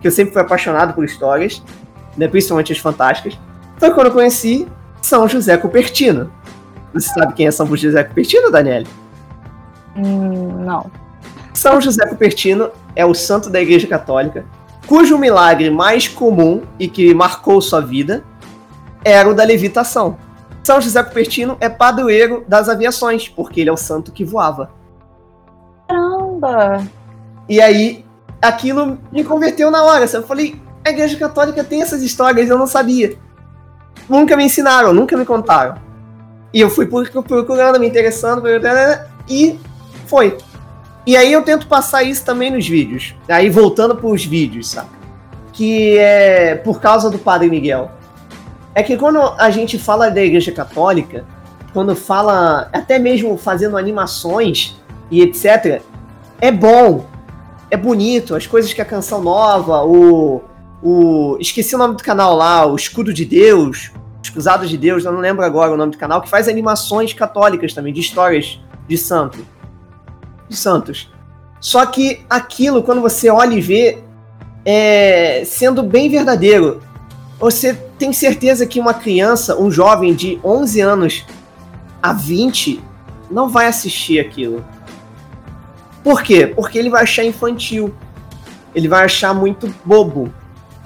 que 0.00 0.06
eu 0.06 0.12
sempre 0.12 0.32
fui 0.32 0.42
apaixonado 0.42 0.94
por 0.94 1.04
histórias, 1.04 1.62
né? 2.16 2.28
principalmente 2.28 2.72
as 2.72 2.78
fantásticas. 2.78 3.38
Foi 3.78 3.92
quando 3.92 4.08
eu 4.08 4.12
conheci 4.12 4.68
São 5.00 5.26
José 5.28 5.56
Cupertino. 5.56 6.32
Você 6.94 7.08
sabe 7.12 7.34
quem 7.34 7.46
é 7.46 7.50
São 7.50 7.66
José 7.76 8.04
Cupertino, 8.04 8.50
Daniele? 8.50 8.86
Hum, 9.96 10.64
não. 10.64 10.90
São 11.52 11.80
José 11.80 12.06
Cupertino 12.06 12.70
é 12.94 13.04
o 13.04 13.12
santo 13.12 13.50
da 13.50 13.60
Igreja 13.60 13.86
Católica, 13.86 14.46
cujo 14.86 15.18
milagre 15.18 15.70
mais 15.70 16.06
comum 16.06 16.62
e 16.78 16.86
que 16.86 17.12
marcou 17.12 17.60
sua 17.60 17.80
vida 17.80 18.24
era 19.04 19.28
o 19.28 19.34
da 19.34 19.44
levitação. 19.44 20.16
São 20.62 20.80
José 20.80 21.02
Cupertino 21.02 21.56
é 21.60 21.68
padroeiro 21.68 22.44
das 22.48 22.68
aviações, 22.68 23.28
porque 23.28 23.60
ele 23.60 23.70
é 23.70 23.72
o 23.72 23.76
santo 23.76 24.12
que 24.12 24.24
voava. 24.24 24.70
Caramba! 25.88 26.82
E 27.48 27.60
aí, 27.60 28.04
aquilo 28.40 28.98
me 29.12 29.24
converteu 29.24 29.70
na 29.70 29.82
hora. 29.82 30.06
Eu 30.10 30.22
falei, 30.22 30.60
a 30.84 30.90
Igreja 30.90 31.18
Católica 31.18 31.62
tem 31.62 31.82
essas 31.82 32.02
histórias, 32.02 32.48
eu 32.48 32.56
não 32.56 32.66
sabia. 32.66 33.18
Nunca 34.08 34.36
me 34.36 34.44
ensinaram, 34.44 34.92
nunca 34.92 35.16
me 35.16 35.24
contaram. 35.24 35.76
E 36.54 36.60
eu 36.60 36.70
fui 36.70 36.86
procurando, 36.86 37.80
me 37.80 37.88
interessando, 37.88 38.44
e 39.28 39.58
foi. 40.06 40.38
E 41.04 41.16
aí 41.16 41.32
eu 41.32 41.42
tento 41.42 41.66
passar 41.66 42.04
isso 42.04 42.24
também 42.24 42.48
nos 42.48 42.66
vídeos. 42.66 43.12
Aí 43.28 43.50
voltando 43.50 43.96
para 43.96 44.06
os 44.06 44.24
vídeos, 44.24 44.70
sabe? 44.70 44.90
Que 45.52 45.98
é 45.98 46.54
por 46.54 46.80
causa 46.80 47.10
do 47.10 47.18
Padre 47.18 47.50
Miguel. 47.50 47.90
É 48.72 48.84
que 48.84 48.96
quando 48.96 49.18
a 49.36 49.50
gente 49.50 49.80
fala 49.80 50.08
da 50.10 50.22
Igreja 50.22 50.52
Católica, 50.52 51.24
quando 51.72 51.96
fala, 51.96 52.68
até 52.72 53.00
mesmo 53.00 53.36
fazendo 53.36 53.76
animações 53.76 54.80
e 55.10 55.22
etc., 55.22 55.82
é 56.40 56.52
bom, 56.52 57.04
é 57.68 57.76
bonito, 57.76 58.36
as 58.36 58.46
coisas 58.46 58.72
que 58.72 58.80
a 58.80 58.84
canção 58.84 59.20
nova, 59.20 59.84
o, 59.84 60.40
o. 60.80 61.36
Esqueci 61.40 61.74
o 61.74 61.78
nome 61.78 61.96
do 61.96 62.02
canal 62.04 62.36
lá, 62.36 62.64
o 62.64 62.76
Escudo 62.76 63.12
de 63.12 63.24
Deus, 63.24 63.90
Escusados 64.24 64.70
de 64.70 64.76
Deus, 64.78 65.04
eu 65.04 65.12
não 65.12 65.20
lembro 65.20 65.44
agora 65.44 65.72
o 65.72 65.76
nome 65.76 65.92
do 65.92 65.98
canal, 65.98 66.20
que 66.20 66.28
faz 66.28 66.48
animações 66.48 67.12
católicas 67.12 67.72
também, 67.72 67.92
de 67.92 68.00
histórias 68.00 68.58
de 68.88 68.98
santo 68.98 69.46
de 70.48 70.56
Santos. 70.56 71.10
Só 71.60 71.84
que 71.86 72.24
aquilo, 72.28 72.82
quando 72.82 73.00
você 73.00 73.30
olha 73.30 73.54
e 73.54 73.60
vê, 73.60 73.98
é, 74.64 75.42
sendo 75.44 75.82
bem 75.82 76.08
verdadeiro, 76.08 76.82
você 77.38 77.74
tem 77.98 78.12
certeza 78.12 78.66
que 78.66 78.80
uma 78.80 78.94
criança, 78.94 79.58
um 79.58 79.70
jovem 79.70 80.14
de 80.14 80.38
11 80.44 80.80
anos 80.80 81.26
a 82.02 82.12
20, 82.12 82.82
não 83.30 83.48
vai 83.48 83.66
assistir 83.66 84.20
aquilo. 84.20 84.64
Por 86.02 86.22
quê? 86.22 86.46
Porque 86.46 86.78
ele 86.78 86.90
vai 86.90 87.02
achar 87.02 87.24
infantil. 87.24 87.94
Ele 88.74 88.88
vai 88.88 89.04
achar 89.04 89.32
muito 89.32 89.74
bobo. 89.84 90.32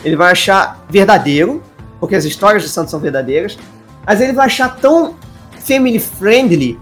Ele 0.04 0.14
vai 0.14 0.30
achar 0.30 0.84
verdadeiro, 0.88 1.62
porque 2.00 2.14
as 2.14 2.24
histórias 2.24 2.62
de 2.62 2.68
Santos 2.68 2.90
são 2.90 3.00
verdadeiras, 3.00 3.58
mas 4.06 4.20
ele 4.20 4.32
vai 4.32 4.46
achar 4.46 4.76
tão 4.76 5.14
family 5.60 5.98
friendly 5.98 6.78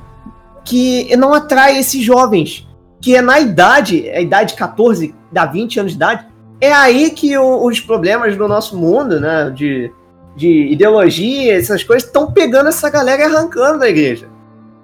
que 0.64 1.14
não 1.16 1.32
atrai 1.32 1.78
esses 1.78 2.02
jovens 2.02 2.66
que 3.00 3.14
é 3.14 3.20
na 3.20 3.38
idade, 3.38 4.08
a 4.10 4.20
idade 4.20 4.54
14, 4.54 5.14
da 5.30 5.46
20 5.46 5.80
anos 5.80 5.92
de 5.92 5.96
idade, 5.96 6.26
é 6.60 6.72
aí 6.72 7.10
que 7.10 7.36
o, 7.36 7.64
os 7.64 7.80
problemas 7.80 8.36
do 8.36 8.48
nosso 8.48 8.76
mundo, 8.76 9.20
né, 9.20 9.50
de, 9.50 9.92
de 10.34 10.72
ideologia, 10.72 11.56
essas 11.56 11.84
coisas, 11.84 12.06
estão 12.06 12.32
pegando 12.32 12.68
essa 12.68 12.88
galera 12.88 13.22
e 13.22 13.24
arrancando 13.24 13.80
da 13.80 13.88
igreja. 13.88 14.28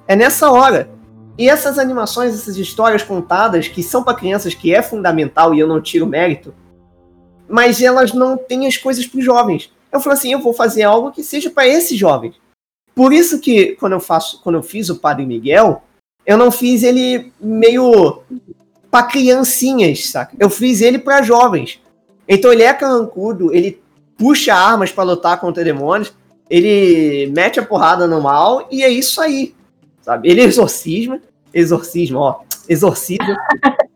É 0.06 0.14
nessa 0.14 0.50
hora. 0.50 0.90
E 1.38 1.48
essas 1.48 1.78
animações, 1.78 2.34
essas 2.34 2.56
histórias 2.56 3.02
contadas, 3.02 3.66
que 3.66 3.82
são 3.82 4.04
para 4.04 4.14
crianças, 4.14 4.54
que 4.54 4.74
é 4.74 4.82
fundamental 4.82 5.54
e 5.54 5.60
eu 5.60 5.66
não 5.66 5.80
tiro 5.80 6.06
mérito, 6.06 6.54
mas 7.48 7.82
elas 7.82 8.12
não 8.12 8.36
têm 8.36 8.66
as 8.66 8.76
coisas 8.76 9.06
para 9.06 9.18
os 9.18 9.24
jovens. 9.24 9.72
Eu 9.92 10.00
falo 10.00 10.14
assim, 10.14 10.32
eu 10.32 10.40
vou 10.40 10.54
fazer 10.54 10.82
algo 10.82 11.12
que 11.12 11.22
seja 11.22 11.50
para 11.50 11.68
esses 11.68 11.98
jovens. 11.98 12.34
Por 12.94 13.12
isso 13.12 13.40
que 13.40 13.76
quando 13.76 13.92
eu 13.92 14.00
faço, 14.00 14.40
quando 14.42 14.56
eu 14.56 14.62
fiz 14.62 14.88
o 14.88 14.98
Padre 14.98 15.26
Miguel, 15.26 15.82
eu 16.24 16.36
não 16.36 16.50
fiz 16.50 16.82
ele 16.82 17.32
meio 17.40 18.22
para 18.90 19.06
criancinhas, 19.06 20.06
saca? 20.06 20.36
Eu 20.38 20.50
fiz 20.50 20.80
ele 20.80 20.98
para 20.98 21.22
jovens. 21.22 21.80
Então 22.28 22.52
ele 22.52 22.62
é 22.62 22.72
carrancudo, 22.72 23.54
ele 23.54 23.80
puxa 24.16 24.54
armas 24.54 24.92
para 24.92 25.04
lutar 25.04 25.40
contra 25.40 25.64
demônios, 25.64 26.12
ele 26.48 27.30
mete 27.34 27.58
a 27.58 27.64
porrada 27.64 28.06
no 28.06 28.20
mal 28.20 28.68
e 28.70 28.84
é 28.84 28.88
isso 28.88 29.20
aí, 29.20 29.54
sabe? 30.02 30.28
Ele 30.28 30.42
exorcisma, 30.42 31.20
exorcismo, 31.52 32.18
ó, 32.18 32.40
exorciza, 32.68 33.36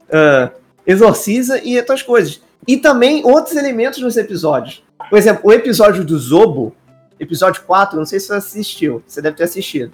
uh, 0.09 0.50
exorciza 0.87 1.61
e 1.62 1.78
outras 1.78 2.02
coisas. 2.02 2.40
E 2.66 2.76
também 2.76 3.24
outros 3.24 3.54
elementos 3.56 4.00
nos 4.00 4.16
episódios. 4.16 4.82
Por 5.08 5.18
exemplo, 5.18 5.42
o 5.44 5.52
episódio 5.52 6.04
do 6.04 6.18
Zobo, 6.18 6.74
episódio 7.18 7.62
4, 7.62 7.98
não 7.98 8.06
sei 8.06 8.20
se 8.20 8.26
você 8.26 8.34
assistiu, 8.34 9.02
você 9.06 9.22
deve 9.22 9.36
ter 9.36 9.44
assistido 9.44 9.92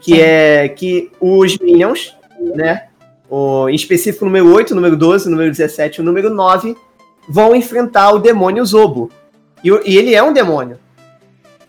que 0.00 0.20
é 0.20 0.68
que 0.68 1.10
os 1.20 1.58
Minions, 1.58 2.16
né? 2.54 2.88
O, 3.28 3.68
em 3.68 3.74
específico 3.74 4.24
o 4.24 4.28
número 4.28 4.52
8, 4.54 4.70
o 4.70 4.74
número 4.76 4.96
12, 4.96 5.26
o 5.26 5.30
número 5.30 5.50
17 5.50 5.98
e 5.98 6.00
o 6.00 6.04
número 6.04 6.30
9 6.30 6.76
vão 7.28 7.54
enfrentar 7.56 8.12
o 8.12 8.18
demônio 8.18 8.64
Zobo. 8.64 9.10
E, 9.64 9.68
e 9.68 9.96
ele 9.96 10.14
é 10.14 10.22
um 10.22 10.32
demônio. 10.32 10.78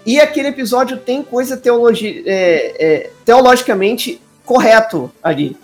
E 0.06 0.20
aquele 0.20 0.50
episódio 0.50 0.98
tem 0.98 1.24
coisa 1.24 1.58
teologi 1.58 2.24
é, 2.26 2.76
é, 2.80 3.10
teologicamente 3.26 4.22
correto 4.46 5.12
ali. 5.22 5.58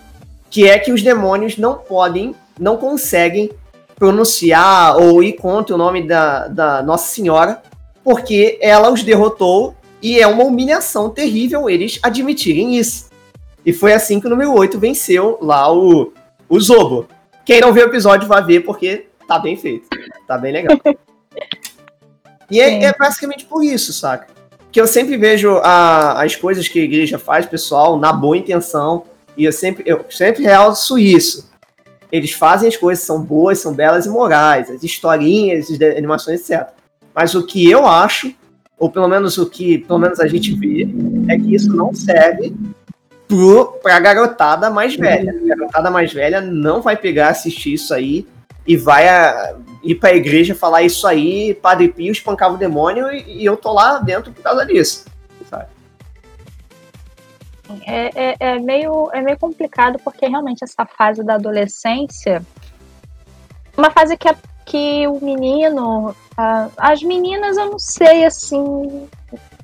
Que 0.50 0.68
é 0.68 0.78
que 0.78 0.92
os 0.92 1.02
demônios 1.02 1.56
não 1.56 1.74
podem, 1.74 2.34
não 2.58 2.76
conseguem 2.76 3.50
pronunciar 3.96 4.96
ou 4.96 5.22
ir 5.22 5.34
contra 5.34 5.74
o 5.74 5.78
nome 5.78 6.06
da, 6.06 6.48
da 6.48 6.82
Nossa 6.82 7.12
Senhora, 7.12 7.62
porque 8.02 8.58
ela 8.60 8.90
os 8.90 9.02
derrotou 9.02 9.74
e 10.02 10.20
é 10.20 10.26
uma 10.26 10.44
humilhação 10.44 11.08
terrível 11.08 11.70
eles 11.70 11.98
admitirem 12.02 12.76
isso. 12.76 13.08
E 13.64 13.72
foi 13.72 13.94
assim 13.94 14.20
que 14.20 14.26
o 14.26 14.30
número 14.30 14.52
8 14.52 14.78
venceu 14.78 15.38
lá 15.40 15.72
o, 15.72 16.12
o 16.48 16.60
Zobo. 16.60 17.08
Quem 17.44 17.60
não 17.60 17.72
viu 17.72 17.84
o 17.84 17.88
episódio 17.88 18.28
vai 18.28 18.44
ver 18.44 18.60
porque 18.60 19.06
tá 19.26 19.38
bem 19.38 19.56
feito. 19.56 19.88
Tá 20.26 20.36
bem 20.36 20.52
legal. 20.52 20.78
E 22.50 22.60
é, 22.60 22.84
é, 22.84 22.94
basicamente 22.96 23.46
por 23.46 23.64
isso, 23.64 23.92
saca? 23.92 24.28
Que 24.70 24.80
eu 24.80 24.86
sempre 24.86 25.16
vejo 25.16 25.56
a, 25.62 26.22
as 26.22 26.36
coisas 26.36 26.68
que 26.68 26.78
a 26.78 26.84
igreja 26.84 27.18
faz, 27.18 27.46
pessoal, 27.46 27.98
na 27.98 28.12
boa 28.12 28.36
intenção. 28.36 29.04
E 29.36 29.44
eu 29.44 29.50
sempre, 29.50 29.82
eu 29.86 30.04
sempre 30.10 30.42
realço 30.42 30.98
isso. 30.98 31.50
Eles 32.14 32.32
fazem 32.32 32.68
as 32.68 32.76
coisas, 32.76 33.04
são 33.04 33.22
boas, 33.22 33.58
são 33.58 33.74
belas 33.74 34.06
e 34.06 34.08
morais, 34.08 34.70
as 34.70 34.82
historinhas, 34.82 35.70
as 35.70 35.80
animações, 35.80 36.48
etc. 36.48 36.68
Mas 37.14 37.34
o 37.34 37.44
que 37.44 37.68
eu 37.68 37.86
acho 37.86 38.32
ou 38.78 38.90
pelo 38.90 39.08
menos 39.08 39.38
o 39.38 39.46
que 39.46 39.78
pelo 39.78 39.98
menos 39.98 40.20
a 40.20 40.26
gente 40.26 40.52
vê, 40.54 40.88
é 41.28 41.38
que 41.38 41.54
isso 41.54 41.74
não 41.74 41.94
serve 41.94 42.54
para 43.82 43.96
a 43.96 44.00
garotada 44.00 44.70
mais 44.70 44.94
velha. 44.94 45.32
A 45.32 45.56
garotada 45.56 45.90
mais 45.90 46.12
velha 46.12 46.40
não 46.40 46.82
vai 46.82 46.96
pegar, 46.96 47.28
assistir 47.28 47.72
isso 47.72 47.94
aí 47.94 48.26
e 48.66 48.76
vai 48.76 49.08
a, 49.08 49.56
ir 49.82 49.94
para 49.96 50.10
a 50.10 50.16
igreja 50.16 50.54
falar 50.54 50.82
isso 50.82 51.06
aí, 51.06 51.54
Padre 51.54 51.88
Pio 51.88 52.12
espancava 52.12 52.54
o 52.54 52.58
demônio 52.58 53.10
e, 53.10 53.42
e 53.42 53.44
eu 53.44 53.56
tô 53.56 53.72
lá 53.72 53.98
dentro 53.98 54.32
por 54.32 54.42
causa 54.42 54.64
disso. 54.66 55.06
Sabe? 57.66 57.82
É, 57.86 58.10
é, 58.14 58.36
é, 58.38 58.58
meio, 58.58 59.10
é 59.12 59.20
meio 59.20 59.38
complicado 59.38 59.98
porque 60.02 60.26
realmente 60.26 60.62
essa 60.62 60.84
fase 60.86 61.24
da 61.24 61.34
adolescência 61.34 62.42
é 63.76 63.80
uma 63.80 63.90
fase 63.90 64.16
que, 64.16 64.28
a, 64.28 64.36
que 64.64 65.06
o 65.06 65.24
menino 65.24 66.14
Uh, 66.34 66.68
as 66.76 67.00
meninas 67.00 67.56
eu 67.56 67.70
não 67.70 67.78
sei 67.78 68.24
assim 68.24 69.08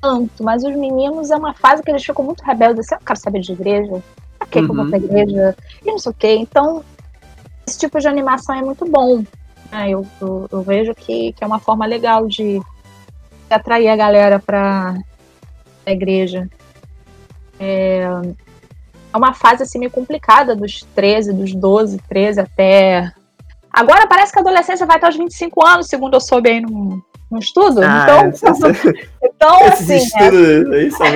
tanto, 0.00 0.42
mas 0.42 0.62
os 0.62 0.74
meninos 0.76 1.30
é 1.30 1.36
uma 1.36 1.52
fase 1.52 1.82
que 1.82 1.90
eles 1.90 2.04
ficam 2.04 2.24
muito 2.24 2.44
rebeldes, 2.44 2.86
assim, 2.86 2.94
eu 2.94 3.04
quero 3.04 3.18
saber 3.18 3.40
de 3.40 3.52
igreja, 3.52 4.02
pra 4.38 4.46
que, 4.46 4.60
uhum. 4.60 4.64
que 4.64 4.70
eu 4.70 4.76
vou 4.76 4.88
pra 4.88 4.98
uhum. 4.98 5.04
igreja? 5.04 5.56
E 5.84 5.90
não 5.90 5.98
sei 5.98 6.12
o 6.12 6.14
quê. 6.14 6.36
Então, 6.36 6.84
esse 7.66 7.78
tipo 7.78 7.98
de 7.98 8.06
animação 8.06 8.54
é 8.54 8.62
muito 8.62 8.88
bom. 8.88 9.24
Ah, 9.70 9.88
eu, 9.88 10.06
eu, 10.20 10.48
eu, 10.50 10.62
vejo 10.62 10.94
que, 10.94 11.32
que 11.32 11.44
é 11.44 11.46
uma 11.46 11.58
forma 11.58 11.84
legal 11.86 12.26
de, 12.26 12.60
de 12.60 12.62
atrair 13.50 13.88
a 13.88 13.96
galera 13.96 14.38
para 14.38 14.96
a 15.84 15.90
igreja. 15.90 16.48
É, 17.60 18.00
é 19.12 19.16
uma 19.16 19.34
fase 19.34 19.62
assim 19.62 19.78
meio 19.78 19.90
complicada 19.90 20.56
dos 20.56 20.82
13, 20.94 21.34
dos 21.34 21.54
12, 21.54 21.98
13 22.08 22.40
até. 22.40 23.12
Agora 23.70 24.06
parece 24.06 24.32
que 24.32 24.38
a 24.38 24.42
adolescência 24.42 24.86
vai 24.86 24.96
até 24.96 25.08
os 25.08 25.16
25 25.16 25.66
anos, 25.66 25.86
segundo 25.86 26.14
eu 26.14 26.20
soube 26.20 26.48
aí 26.48 26.60
num, 26.60 27.00
num 27.30 27.38
estudo. 27.38 27.82
Ah, 27.82 28.02
então, 28.02 28.48
essa, 28.50 28.68
então 29.22 29.66
assim. 29.66 29.96
Estudos 29.96 30.72
é... 30.72 30.76
aí 30.76 30.90
são 30.90 31.06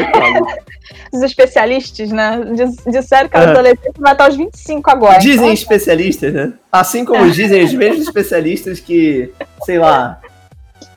Os 1.12 1.22
especialistas, 1.22 2.10
né? 2.10 2.40
Disseram 2.86 3.28
que 3.28 3.36
a 3.36 3.50
adolescência 3.50 3.92
vai 3.98 4.12
até 4.12 4.28
os 4.28 4.36
25 4.36 4.90
agora. 4.90 5.18
Dizem 5.18 5.36
então, 5.36 5.52
especialistas, 5.52 6.32
né? 6.32 6.52
Assim 6.70 7.04
como 7.04 7.30
dizem 7.30 7.64
os 7.64 7.72
mesmos 7.72 8.06
especialistas 8.06 8.80
que, 8.80 9.32
sei 9.64 9.78
lá. 9.78 10.20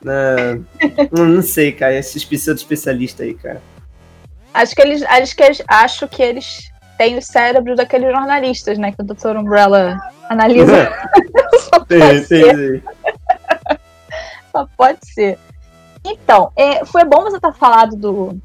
Né? 0.02 0.60
Não 1.10 1.42
sei, 1.42 1.72
cara, 1.72 1.94
esses 1.94 2.24
pseudo-especialistas 2.24 3.26
aí, 3.26 3.34
cara. 3.34 3.62
Acho 4.54 4.74
que 4.74 4.82
eles. 4.82 5.02
Acho 5.02 5.36
que, 5.36 5.64
acho 5.68 6.08
que 6.08 6.22
eles 6.22 6.70
têm 6.96 7.16
os 7.16 7.26
cérebros 7.26 7.76
daqueles 7.76 8.10
jornalistas, 8.10 8.76
né? 8.76 8.92
Que 8.92 9.02
o 9.02 9.04
Dr. 9.04 9.36
Umbrella 9.36 9.98
analisa. 10.28 10.90
Só 11.70 11.80
pode 11.80 12.24
ser. 12.26 12.84
Só 14.52 14.66
pode 14.76 14.98
ser. 15.02 15.38
Então, 16.04 16.50
é, 16.56 16.84
foi 16.84 17.04
bom 17.04 17.22
você 17.22 17.38
ter 17.40 17.52
falado 17.54 17.96
do, 17.96 18.38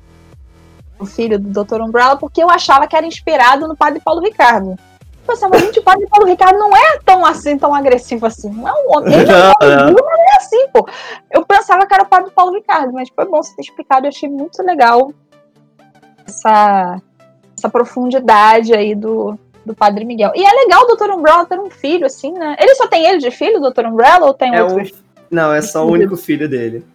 do 0.99 1.05
filho 1.05 1.39
do 1.39 1.63
Dr. 1.63 1.81
Umbrella, 1.81 2.17
porque 2.17 2.43
eu 2.43 2.49
achava 2.49 2.87
que 2.87 2.95
era 2.95 3.05
inspirado 3.05 3.67
no 3.67 3.75
padre 3.75 4.01
Paulo 4.01 4.21
Ricardo. 4.21 4.71
Eu 4.71 5.27
pensava, 5.27 5.57
gente, 5.57 5.79
o 5.79 5.83
padre 5.83 6.05
Paulo 6.07 6.27
Ricardo 6.27 6.59
não 6.59 6.75
é 6.75 6.99
tão 7.05 7.25
assim, 7.25 7.57
tão 7.57 7.73
agressivo 7.73 8.25
assim. 8.25 8.49
Não 8.49 8.67
é 8.67 8.73
um 8.73 8.97
homem. 8.97 9.13
Ele 9.13 9.25
não, 9.25 9.53
é, 9.61 9.85
um 9.85 9.93
não 9.93 10.11
é 10.11 10.37
assim, 10.37 10.67
pô. 10.67 10.85
Eu 11.31 11.45
pensava 11.45 11.87
que 11.87 11.93
era 11.93 12.03
o 12.03 12.07
padre 12.07 12.31
Paulo 12.31 12.53
Ricardo, 12.53 12.91
mas 12.91 13.09
foi 13.15 13.25
bom 13.25 13.41
você 13.41 13.55
ter 13.55 13.61
explicado. 13.61 14.05
Eu 14.05 14.09
achei 14.09 14.27
muito 14.27 14.61
legal 14.61 15.13
essa, 16.33 17.01
essa 17.57 17.69
profundidade 17.69 18.73
aí 18.73 18.95
do, 18.95 19.37
do 19.65 19.75
Padre 19.75 20.05
Miguel. 20.05 20.31
E 20.35 20.43
é 20.43 20.51
legal 20.51 20.83
o 20.83 20.95
Dr. 20.95 21.11
Umbrella 21.11 21.45
ter 21.45 21.59
um 21.59 21.69
filho, 21.69 22.05
assim, 22.05 22.33
né? 22.33 22.55
Ele 22.59 22.75
só 22.75 22.87
tem 22.87 23.05
ele 23.05 23.19
de 23.19 23.31
filho, 23.31 23.61
o 23.61 23.71
Dr. 23.71 23.85
Umbrella, 23.85 24.25
ou 24.25 24.33
tem 24.33 24.55
é 24.55 24.63
outro? 24.63 24.95
Não, 25.29 25.53
é 25.53 25.61
só 25.61 25.85
o 25.85 25.91
único 25.91 26.15
filho 26.15 26.49
dele. 26.49 26.85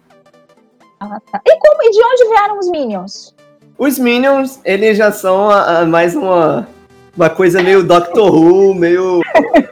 Ah, 0.99 1.19
tá. 1.31 1.41
E, 1.45 1.57
como, 1.59 1.83
e 1.83 1.91
de 1.91 2.03
onde 2.03 2.29
vieram 2.29 2.59
os 2.59 2.69
Minions? 2.69 3.35
Os 3.77 3.97
Minions, 3.97 4.59
eles 4.65 4.97
já 4.97 5.11
são 5.11 5.49
a, 5.49 5.79
a 5.79 5.85
mais 5.85 6.15
uma, 6.15 6.67
uma 7.15 7.29
coisa 7.29 7.63
meio 7.63 7.83
Doctor 7.83 8.33
Who, 8.33 8.75
meio 8.75 9.21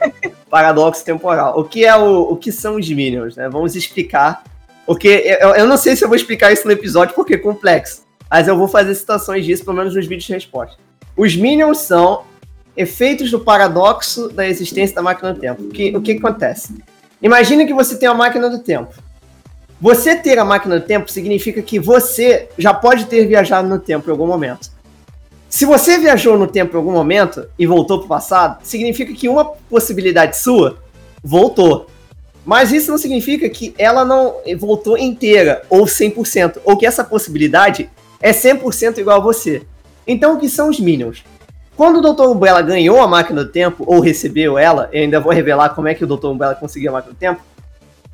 paradoxo 0.50 1.04
temporal. 1.04 1.58
O 1.58 1.64
que 1.64 1.84
é 1.84 1.94
o, 1.94 2.32
o 2.32 2.36
que 2.36 2.50
são 2.50 2.76
os 2.76 2.88
Minions, 2.88 3.36
né? 3.36 3.48
Vamos 3.48 3.76
explicar. 3.76 4.42
Porque 4.86 5.36
eu, 5.40 5.50
eu 5.50 5.66
não 5.66 5.76
sei 5.76 5.94
se 5.94 6.02
eu 6.02 6.08
vou 6.08 6.16
explicar 6.16 6.50
isso 6.50 6.66
no 6.66 6.72
episódio 6.72 7.14
porque 7.14 7.34
é 7.34 7.38
complexo. 7.38 8.07
Mas 8.30 8.46
eu 8.46 8.56
vou 8.56 8.68
fazer 8.68 8.94
citações 8.94 9.44
disso, 9.44 9.64
pelo 9.64 9.76
menos 9.76 9.94
nos 9.94 10.06
vídeos 10.06 10.24
de 10.24 10.32
resposta. 10.32 10.76
Os 11.16 11.34
Minions 11.34 11.78
são 11.78 12.24
efeitos 12.76 13.30
do 13.30 13.40
paradoxo 13.40 14.28
da 14.28 14.46
existência 14.46 14.94
da 14.94 15.02
máquina 15.02 15.34
do 15.34 15.40
tempo. 15.40 15.68
Que, 15.68 15.96
o 15.96 16.00
que, 16.00 16.12
acontece? 16.12 16.74
Imagine 17.20 17.66
que 17.66 17.74
você 17.74 17.96
tem 17.96 18.08
uma 18.08 18.14
máquina 18.14 18.48
do 18.48 18.60
tempo. 18.60 18.94
Você 19.80 20.14
ter 20.16 20.38
a 20.38 20.44
máquina 20.44 20.78
do 20.78 20.86
tempo 20.86 21.10
significa 21.10 21.62
que 21.62 21.78
você 21.78 22.48
já 22.56 22.74
pode 22.74 23.06
ter 23.06 23.26
viajado 23.26 23.68
no 23.68 23.78
tempo 23.78 24.08
em 24.08 24.12
algum 24.12 24.26
momento. 24.26 24.70
Se 25.48 25.64
você 25.64 25.98
viajou 25.98 26.38
no 26.38 26.46
tempo 26.46 26.74
em 26.74 26.76
algum 26.76 26.92
momento 26.92 27.48
e 27.58 27.66
voltou 27.66 27.98
para 27.98 28.04
o 28.04 28.08
passado, 28.08 28.58
significa 28.62 29.12
que 29.14 29.28
uma 29.28 29.44
possibilidade 29.44 30.36
sua 30.36 30.78
voltou. 31.22 31.86
Mas 32.44 32.72
isso 32.72 32.90
não 32.90 32.98
significa 32.98 33.48
que 33.48 33.74
ela 33.78 34.04
não 34.04 34.36
voltou 34.58 34.96
inteira 34.96 35.62
ou 35.68 35.84
100%, 35.84 36.58
ou 36.64 36.76
que 36.76 36.86
essa 36.86 37.02
possibilidade 37.02 37.90
é 38.20 38.32
100% 38.32 38.98
igual 38.98 39.18
a 39.18 39.22
você. 39.22 39.62
Então, 40.06 40.34
o 40.34 40.38
que 40.38 40.48
são 40.48 40.68
os 40.68 40.80
Minions? 40.80 41.24
Quando 41.76 41.98
o 41.98 42.12
Dr. 42.12 42.24
Umbrella 42.24 42.60
ganhou 42.60 43.00
a 43.00 43.06
máquina 43.06 43.44
do 43.44 43.52
tempo, 43.52 43.84
ou 43.86 44.00
recebeu 44.00 44.58
ela, 44.58 44.88
eu 44.92 45.02
ainda 45.02 45.20
vou 45.20 45.32
revelar 45.32 45.70
como 45.70 45.86
é 45.86 45.94
que 45.94 46.02
o 46.02 46.06
Dr. 46.06 46.26
Umbrella 46.26 46.54
conseguiu 46.54 46.90
a 46.90 46.94
máquina 46.94 47.14
do 47.14 47.18
tempo, 47.18 47.40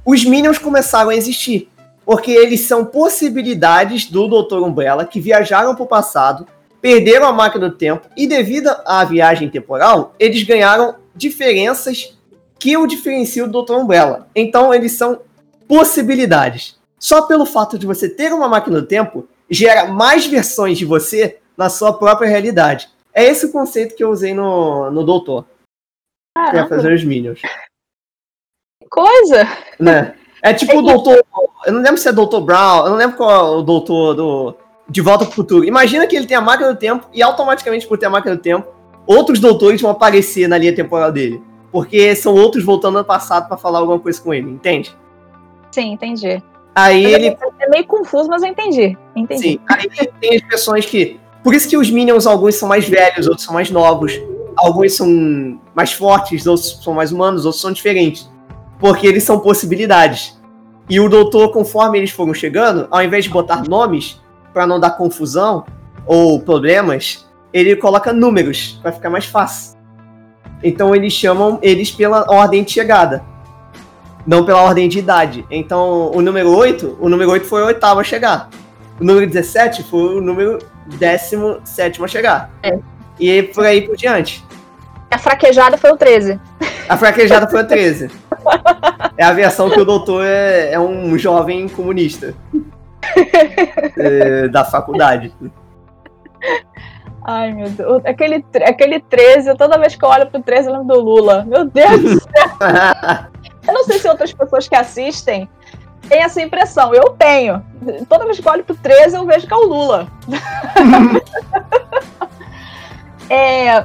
os 0.05 0.25
Minions 0.25 0.59
começaram 0.59 1.11
a 1.11 1.15
existir. 1.15 1.71
Porque 2.05 2.31
eles 2.31 2.61
são 2.61 2.85
possibilidades 2.85 4.11
do 4.11 4.29
Dr. 4.29 4.59
Umbrella 4.59 5.07
que 5.07 5.21
viajaram 5.21 5.75
para 5.75 5.85
o 5.85 5.87
passado, 5.87 6.47
perderam 6.83 7.27
a 7.27 7.33
máquina 7.33 7.71
do 7.71 7.75
tempo, 7.75 8.07
e 8.15 8.27
devido 8.27 8.69
à 8.85 9.03
viagem 9.05 9.49
temporal, 9.49 10.15
eles 10.19 10.43
ganharam 10.43 10.97
diferenças 11.17 12.15
que 12.59 12.77
o 12.77 12.87
diferenciam 12.87 13.49
do 13.49 13.63
Dr. 13.63 13.73
Umbrella. 13.77 14.29
Então, 14.37 14.75
eles 14.75 14.93
são 14.93 15.21
possibilidades. 15.67 16.77
Só 16.99 17.23
pelo 17.23 17.47
fato 17.47 17.79
de 17.79 17.87
você 17.87 18.09
ter 18.09 18.33
uma 18.33 18.49
máquina 18.49 18.81
do 18.81 18.87
tempo, 18.87 19.27
gera 19.51 19.87
mais 19.87 20.27
versões 20.27 20.79
de 20.79 20.85
você 20.85 21.39
na 21.57 21.69
sua 21.69 21.93
própria 21.93 22.29
realidade. 22.29 22.89
É 23.13 23.25
esse 23.25 23.47
o 23.47 23.53
conceito 23.53 23.95
que 23.95 24.03
eu 24.03 24.11
usei 24.11 24.35
no, 24.35 24.91
no 24.91 25.05
Doutor. 25.05 25.47
Pra 26.35 26.67
fazer 26.67 26.93
os 26.93 27.05
Minions. 27.05 27.41
Coisa! 28.91 29.47
Né? 29.79 30.17
É 30.43 30.53
tipo 30.53 30.73
é 30.73 30.77
o 30.77 30.83
Doutor. 30.83 31.25
Eu 31.65 31.73
não 31.73 31.81
lembro 31.81 31.99
se 31.99 32.09
é 32.09 32.13
Doutor 32.13 32.41
Brown, 32.41 32.85
eu 32.85 32.91
não 32.91 32.97
lembro 32.97 33.17
qual 33.17 33.31
é 33.31 33.59
o 33.59 33.63
Doutor 33.63 34.15
do. 34.15 34.57
De 34.87 35.01
Volta 35.01 35.25
pro 35.25 35.35
Futuro. 35.35 35.65
Imagina 35.65 36.07
que 36.07 36.15
ele 36.15 36.27
tem 36.27 36.37
a 36.37 36.43
máquina 36.43 36.73
do 36.73 36.79
tempo 36.79 37.09
e 37.13 37.23
automaticamente, 37.23 37.87
por 37.87 37.97
ter 37.97 38.05
a 38.05 38.11
máquina 38.11 38.37
do 38.37 38.43
tempo, 38.43 38.69
outros 39.07 39.41
doutores 39.41 39.81
vão 39.81 39.91
aparecer 39.91 40.47
na 40.47 40.59
linha 40.59 40.75
temporal 40.75 41.11
dele. 41.11 41.43
Porque 41.73 42.15
são 42.15 42.35
outros 42.35 42.63
voltando 42.63 42.99
no 42.99 43.05
passado 43.05 43.49
para 43.49 43.57
falar 43.57 43.79
alguma 43.79 43.99
coisa 43.99 44.21
com 44.21 44.35
ele, 44.35 44.51
entende? 44.51 44.95
Sim, 45.73 45.93
entendi. 45.93 46.43
Aí 46.75 47.05
ele. 47.05 47.37
É 47.61 47.69
meio 47.69 47.87
confuso, 47.87 48.29
mas 48.29 48.43
eu 48.43 48.49
entendi. 48.49 48.97
entendi. 49.15 49.41
Sim, 49.41 49.61
aí 49.69 49.89
tem 50.21 50.37
as 50.37 50.43
pessoas 50.43 50.85
que. 50.85 51.21
Por 51.43 51.55
isso 51.55 51.69
que 51.69 51.77
os 51.77 51.91
Minions, 51.91 52.27
alguns 52.27 52.57
são 52.57 52.69
mais 52.69 52.89
velhos, 52.89 53.27
outros 53.27 53.45
são 53.45 53.55
mais 53.55 53.71
novos. 53.71 54.21
Alguns 54.57 54.97
são 54.97 55.61
mais 55.75 55.93
fortes, 55.93 56.47
outros 56.47 56.81
são 56.83 56.95
mais 56.95 57.13
humanos, 57.13 57.45
outros 57.45 57.61
são 57.61 57.73
diferentes. 57.73 58.29
Porque 58.79 59.07
eles 59.07 59.23
são 59.23 59.39
possibilidades. 59.39 60.41
E 60.89 60.99
o 61.01 61.09
doutor, 61.09 61.53
conforme 61.53 61.99
eles 61.99 62.11
foram 62.11 62.35
chegando, 62.35 62.89
ao 62.91 63.03
invés 63.03 63.25
de 63.25 63.31
botar 63.31 63.63
nomes, 63.69 64.21
para 64.53 64.67
não 64.67 64.81
dar 64.81 64.91
confusão 64.91 65.65
ou 66.07 66.41
problemas, 66.41 67.29
ele 67.53 67.77
coloca 67.77 68.13
números, 68.13 68.79
para 68.83 68.93
ficar 68.93 69.11
mais 69.11 69.27
fácil. 69.27 69.79
Então 70.63 70.95
eles 70.95 71.13
chamam 71.13 71.59
eles 71.63 71.91
pela 71.91 72.27
ordem 72.31 72.63
de 72.63 72.73
chegada 72.73 73.25
não 74.27 74.45
pela 74.45 74.63
ordem 74.63 74.89
de 74.89 74.99
idade. 74.99 75.45
Então, 75.51 76.11
o 76.13 76.23
número 76.23 76.55
8, 76.55 76.99
o 77.01 77.09
número 77.09 77.31
8 77.31 77.47
foi 77.47 77.63
o 77.63 77.67
oitavo 77.67 78.01
a 78.01 78.05
chegar. 78.05 78.49
O 79.01 79.05
número 79.05 79.27
17 79.27 79.83
foi 79.85 80.17
o 80.17 80.21
número 80.21 80.59
17 80.87 82.03
a 82.03 82.09
chegar. 82.09 82.51
É. 82.63 82.79
E 83.19 83.43
por 83.43 83.65
aí 83.65 83.83
por 83.83 83.97
diante. 83.97 84.45
A 85.11 85.19
fraquejada 85.19 85.77
foi 85.77 85.93
o 85.93 85.97
13. 85.97 86.41
A 86.89 86.97
fraquejada 86.97 87.47
foi 87.47 87.63
o 87.63 87.67
13. 87.67 88.11
É 89.17 89.25
a 89.25 89.33
versão 89.33 89.71
que 89.71 89.81
o 89.81 89.85
doutor 89.85 90.25
é, 90.25 90.73
é 90.73 90.81
um 90.81 91.17
jovem 91.17 91.69
comunista. 91.69 92.35
é, 93.97 94.49
da 94.49 94.65
faculdade. 94.65 95.33
Ai, 97.25 97.53
meu 97.53 97.71
Deus. 97.71 98.03
Aquele, 98.05 98.45
aquele 98.67 99.01
13, 99.01 99.55
toda 99.57 99.79
vez 99.79 99.95
que 99.97 100.05
eu 100.05 100.09
olho 100.09 100.27
pro 100.27 100.43
13, 100.43 100.69
eu 100.69 100.73
lembro 100.75 100.95
do 100.95 101.01
Lula. 101.01 101.45
Meu 101.47 101.65
Deus 101.65 102.01
do 102.01 102.21
céu. 102.21 102.31
Eu 103.67 103.75
não 103.75 103.85
sei 103.85 103.99
se 103.99 104.09
outras 104.09 104.33
pessoas 104.33 104.69
que 104.69 104.75
assistem 104.75 105.49
têm 106.09 106.23
essa 106.23 106.41
impressão. 106.41 106.95
Eu 106.95 107.11
tenho. 107.11 107.65
Toda 108.09 108.25
vez 108.25 108.39
que 108.39 108.47
eu 108.47 108.53
olho 108.53 108.65
pro 108.65 108.77
13, 108.77 109.17
eu 109.17 109.27
vejo 109.27 109.47
que 109.47 109.53
é 109.53 109.57
o 109.57 109.67
Lula. 109.67 110.07
é, 113.31 113.85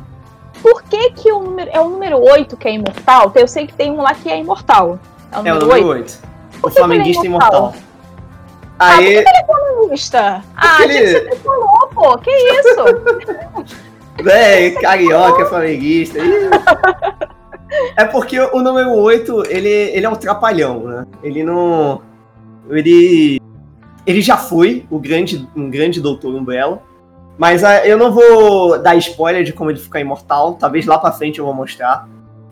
por 0.61 0.83
que, 0.83 1.11
que 1.11 1.31
o 1.31 1.39
número, 1.39 1.69
é 1.73 1.79
o 1.79 1.89
número 1.89 2.21
8 2.21 2.57
que 2.57 2.67
é 2.67 2.73
imortal? 2.73 3.31
Eu 3.35 3.47
sei 3.47 3.67
que 3.67 3.73
tem 3.73 3.91
um 3.91 4.01
lá 4.01 4.13
que 4.13 4.29
é 4.29 4.37
imortal. 4.37 4.99
É 5.31 5.35
o 5.35 5.37
número, 5.37 5.55
é 5.55 5.57
o 5.57 5.61
número 5.61 5.87
8. 5.87 5.87
8. 5.87 6.19
O 6.61 6.69
flamenguista 6.69 7.23
é 7.23 7.27
imortal. 7.27 7.51
imortal. 7.51 7.81
Ah, 8.77 8.95
Aí... 8.95 9.15
por 9.15 9.23
que 9.23 9.29
ele 9.29 9.37
é 9.37 9.45
flamenguista? 9.45 10.43
Ah, 10.55 10.83
ele... 10.83 10.93
tinha 10.93 11.03
que 11.03 11.11
ser 11.11 11.29
tricolor, 11.29 11.89
pô. 11.93 12.17
Que 12.17 12.31
isso? 12.31 12.75
Véi, 14.23 14.71
carioca, 14.71 15.45
flamenguista. 15.45 16.19
É 17.95 18.03
porque 18.05 18.39
o 18.39 18.61
número 18.61 18.93
8, 18.93 19.45
ele, 19.47 19.69
ele 19.69 20.05
é 20.05 20.09
um 20.09 20.15
trapalhão, 20.15 20.83
né? 20.85 21.07
Ele 21.23 21.43
não. 21.43 22.01
Ele. 22.69 23.39
Ele 24.05 24.21
já 24.21 24.37
foi 24.37 24.85
o 24.89 24.97
grande, 24.97 25.47
um 25.55 25.69
grande 25.69 26.01
Doutor 26.01 26.33
Umbrella. 26.33 26.81
Mas 27.37 27.63
uh, 27.63 27.85
eu 27.85 27.97
não 27.97 28.11
vou 28.11 28.81
dar 28.81 28.95
spoiler 28.95 29.43
de 29.43 29.53
como 29.53 29.69
ele 29.71 29.79
ficar 29.79 29.99
imortal. 29.99 30.55
Talvez 30.55 30.85
lá 30.85 30.97
pra 30.97 31.11
frente 31.11 31.39
eu 31.39 31.45
vou 31.45 31.53
mostrar. 31.53 32.07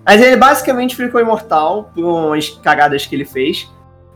Mas 0.06 0.22
ele 0.22 0.38
basicamente 0.38 0.96
ficou 0.96 1.20
imortal 1.20 1.92
por 1.94 2.04
umas 2.04 2.50
cagadas 2.50 3.06
que 3.06 3.16
ele 3.16 3.26
fez. 3.26 3.70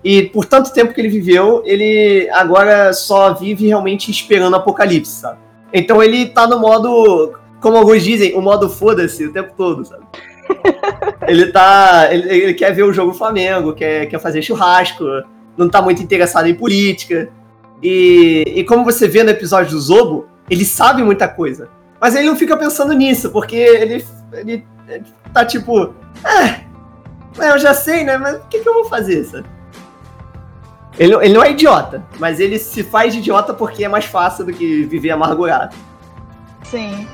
E 0.03 0.23
por 0.23 0.45
tanto 0.45 0.73
tempo 0.73 0.93
que 0.93 1.01
ele 1.01 1.09
viveu, 1.09 1.61
ele 1.65 2.29
agora 2.31 2.93
só 2.93 3.33
vive 3.33 3.67
realmente 3.67 4.09
esperando 4.09 4.53
o 4.53 4.57
apocalipse, 4.57 5.11
sabe? 5.11 5.37
Então 5.73 6.01
ele 6.01 6.27
tá 6.27 6.47
no 6.47 6.59
modo, 6.59 7.33
como 7.59 7.77
alguns 7.77 8.03
dizem, 8.03 8.33
o 8.35 8.41
modo 8.41 8.69
foda-se 8.69 9.25
o 9.25 9.33
tempo 9.33 9.53
todo, 9.55 9.85
sabe? 9.85 10.03
Ele 11.27 11.51
tá. 11.51 12.07
Ele, 12.11 12.29
ele, 12.29 12.53
quer 12.53 12.71
ver 12.73 12.83
o 12.83 12.93
jogo 12.93 13.13
Flamengo, 13.13 13.73
quer, 13.73 14.07
quer 14.07 14.19
fazer 14.19 14.41
churrasco, 14.41 15.03
não 15.57 15.69
tá 15.69 15.81
muito 15.81 16.01
interessado 16.01 16.47
em 16.47 16.55
política. 16.55 17.29
E, 17.81 18.43
e 18.47 18.63
como 18.63 18.85
você 18.85 19.07
vê 19.07 19.23
no 19.23 19.29
episódio 19.29 19.71
do 19.71 19.79
Zobo, 19.79 20.27
ele 20.49 20.65
sabe 20.65 21.03
muita 21.03 21.27
coisa. 21.27 21.69
Mas 21.99 22.15
ele 22.15 22.27
não 22.27 22.35
fica 22.35 22.57
pensando 22.57 22.93
nisso, 22.93 23.29
porque 23.29 23.55
ele, 23.55 24.05
ele, 24.33 24.65
ele 24.87 25.03
tá 25.33 25.45
tipo. 25.45 25.93
É, 26.23 26.61
eu 27.51 27.59
já 27.59 27.73
sei, 27.73 28.03
né? 28.03 28.17
Mas 28.17 28.37
o 28.37 28.47
que, 28.49 28.59
que 28.59 28.67
eu 28.67 28.73
vou 28.73 28.85
fazer? 28.85 29.25
Ele, 30.99 31.15
ele 31.15 31.33
não 31.33 31.43
é 31.43 31.51
idiota, 31.51 32.03
mas 32.19 32.39
ele 32.39 32.59
se 32.59 32.83
faz 32.83 33.13
de 33.13 33.19
idiota 33.19 33.53
porque 33.53 33.85
é 33.85 33.87
mais 33.87 34.05
fácil 34.05 34.45
do 34.45 34.53
que 34.53 34.83
viver 34.83 35.11
amargurado. 35.11 35.75
Sim. 36.63 37.07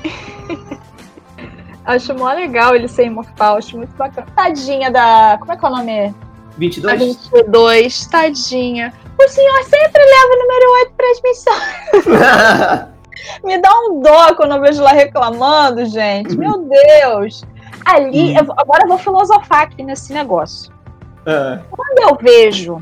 acho 1.88 2.14
mó 2.14 2.32
legal 2.32 2.74
ele 2.74 2.86
ser 2.86 3.06
imortal, 3.06 3.56
acho 3.56 3.76
muito 3.76 3.94
bacana. 3.96 4.26
Tadinha 4.36 4.90
da. 4.90 5.36
Como 5.40 5.52
é 5.52 5.56
que 5.56 5.64
é 5.64 5.68
o 5.68 5.72
nome? 5.72 6.14
22? 6.56 6.94
A 6.94 6.96
22, 6.96 8.06
tadinha. 8.06 8.92
O 9.18 9.28
senhor 9.28 9.64
sempre 9.64 10.02
leva 10.02 10.34
o 10.34 10.38
número 10.38 10.72
8 10.80 10.92
para 10.96 11.10
as 11.10 11.22
missões. 11.22 12.98
Me 13.44 13.58
dá 13.58 13.70
um 13.80 14.00
dó 14.00 14.34
quando 14.34 14.54
eu 14.54 14.60
vejo 14.60 14.82
lá 14.82 14.92
reclamando, 14.92 15.84
gente. 15.86 16.36
Meu 16.36 16.58
Deus. 16.58 17.44
Ali, 17.84 18.32
hum. 18.32 18.38
eu, 18.38 18.54
agora 18.56 18.84
eu 18.84 18.88
vou 18.88 18.98
filosofar 18.98 19.62
aqui 19.62 19.82
nesse 19.82 20.12
negócio. 20.12 20.72
É. 21.26 21.58
Quando 21.70 22.10
eu 22.10 22.18
vejo 22.20 22.80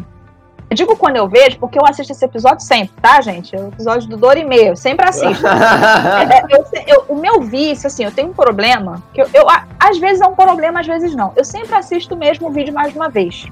digo 0.76 0.96
quando 0.96 1.16
eu 1.16 1.28
vejo, 1.28 1.58
porque 1.58 1.78
eu 1.78 1.84
assisto 1.84 2.12
esse 2.12 2.24
episódio 2.24 2.60
sempre, 2.60 2.94
tá, 3.02 3.20
gente? 3.20 3.56
É 3.56 3.58
o 3.58 3.68
episódio 3.68 4.08
do 4.08 4.16
Dorime, 4.16 4.56
eu 4.56 4.76
sempre 4.76 5.08
assisto. 5.08 5.44
é, 5.44 6.42
eu, 6.50 6.64
eu, 6.86 7.04
o 7.08 7.16
meu 7.16 7.40
vício, 7.40 7.88
assim, 7.88 8.04
eu 8.04 8.12
tenho 8.12 8.28
um 8.28 8.32
problema, 8.32 9.02
que 9.12 9.20
eu, 9.20 9.28
eu, 9.34 9.46
às 9.80 9.98
vezes 9.98 10.20
é 10.20 10.26
um 10.26 10.34
problema, 10.34 10.80
às 10.80 10.86
vezes 10.86 11.14
não. 11.16 11.32
Eu 11.34 11.44
sempre 11.44 11.74
assisto 11.74 12.14
o 12.14 12.18
mesmo 12.18 12.50
vídeo 12.50 12.72
mais 12.72 12.94
uma 12.94 13.08
vez. 13.08 13.46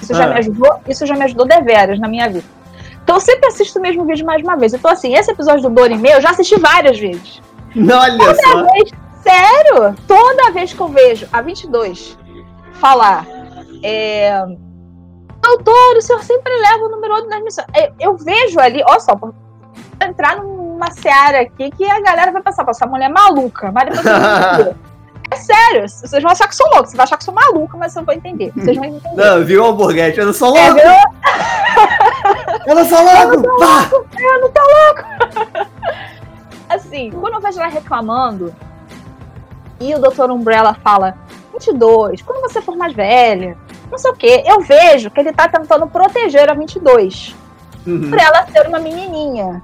Isso 0.00 0.14
já, 0.14 0.24
ah. 0.24 0.28
me 0.28 0.38
ajudou, 0.38 0.80
isso 0.86 1.06
já 1.06 1.16
me 1.16 1.24
ajudou 1.24 1.46
deveras 1.46 1.98
na 1.98 2.06
minha 2.06 2.28
vida. 2.28 2.44
Então 3.02 3.16
eu 3.16 3.20
sempre 3.20 3.46
assisto 3.46 3.78
o 3.78 3.82
mesmo 3.82 4.04
vídeo 4.04 4.24
mais 4.24 4.42
uma 4.42 4.56
vez. 4.56 4.74
Então, 4.74 4.90
assim, 4.90 5.14
esse 5.14 5.30
episódio 5.30 5.62
do 5.62 5.70
Dorime 5.70 6.10
eu 6.10 6.20
já 6.20 6.30
assisti 6.30 6.60
várias 6.60 6.98
vezes. 6.98 7.40
Olha 7.74 8.18
Toda 8.18 8.42
só. 8.42 8.62
Vez, 8.72 8.90
sério, 9.22 9.96
toda 10.06 10.52
vez 10.52 10.72
que 10.72 10.80
eu 10.80 10.88
vejo 10.88 11.26
a 11.32 11.40
22 11.40 12.18
falar. 12.74 13.26
É, 13.82 14.44
doutor, 15.40 15.96
o 15.96 16.02
senhor 16.02 16.22
sempre 16.22 16.52
leva 16.60 16.84
o 16.84 16.88
número 16.88 17.14
8 17.14 17.28
nas 17.28 17.42
missões. 17.42 17.66
Eu, 17.74 17.92
eu 18.00 18.16
vejo 18.16 18.58
ali, 18.60 18.82
olha 18.86 19.00
só, 19.00 19.18
entrar 20.02 20.36
numa 20.36 20.90
seara 20.90 21.42
aqui 21.42 21.70
que 21.70 21.84
a 21.84 22.00
galera 22.00 22.32
vai 22.32 22.42
pensar, 22.42 22.64
essa 22.68 22.86
mulher 22.86 23.06
é 23.06 23.12
maluca, 23.12 23.72
mas 23.72 23.84
depois 23.84 24.04
É 25.30 25.36
sério, 25.36 25.86
vocês 25.86 26.22
vão 26.22 26.32
achar 26.32 26.48
que 26.48 26.56
sou 26.56 26.66
louca, 26.70 26.86
você 26.86 26.96
vai 26.96 27.04
achar 27.04 27.18
que 27.18 27.24
sou 27.24 27.34
maluca, 27.34 27.76
mas 27.76 27.92
você 27.92 27.98
não 27.98 28.06
vai 28.06 28.16
entender. 28.16 28.50
Vocês 28.56 28.76
vão 28.76 28.86
entender. 28.86 29.14
Não, 29.14 29.44
viu 29.44 29.62
o 29.62 29.66
hamburguete, 29.66 30.18
eu 30.18 30.26
não 30.26 30.32
sou 30.32 30.48
louco! 30.48 30.78
É, 30.78 31.02
eu 32.66 32.74
não 32.74 32.84
sou 32.86 32.98
louco! 33.04 33.34
Eu 33.34 33.36
não 33.36 33.42
tô 33.42 33.50
louco! 33.50 34.06
Eu 34.18 34.40
não 34.40 34.50
tô 34.50 34.60
louco! 34.60 35.68
assim, 36.68 37.10
quando 37.10 37.34
eu 37.34 37.40
vejo 37.40 37.60
ela 37.60 37.68
reclamando, 37.68 38.54
e 39.80 39.94
o 39.94 39.98
Dr. 39.98 40.30
Umbrella 40.30 40.74
fala, 40.82 41.16
22, 41.52 42.22
quando 42.22 42.40
você 42.40 42.60
for 42.62 42.76
mais 42.76 42.94
velha, 42.94 43.56
não 43.90 43.98
sei 43.98 44.10
o 44.10 44.14
quê. 44.14 44.42
Eu 44.46 44.60
vejo 44.60 45.10
que 45.10 45.20
ele 45.20 45.32
tá 45.32 45.48
tentando 45.48 45.86
proteger 45.86 46.50
a 46.50 46.54
22. 46.54 47.34
Uhum. 47.86 48.10
Por 48.10 48.18
ela 48.18 48.46
ser 48.46 48.66
uma 48.66 48.78
menininha. 48.78 49.62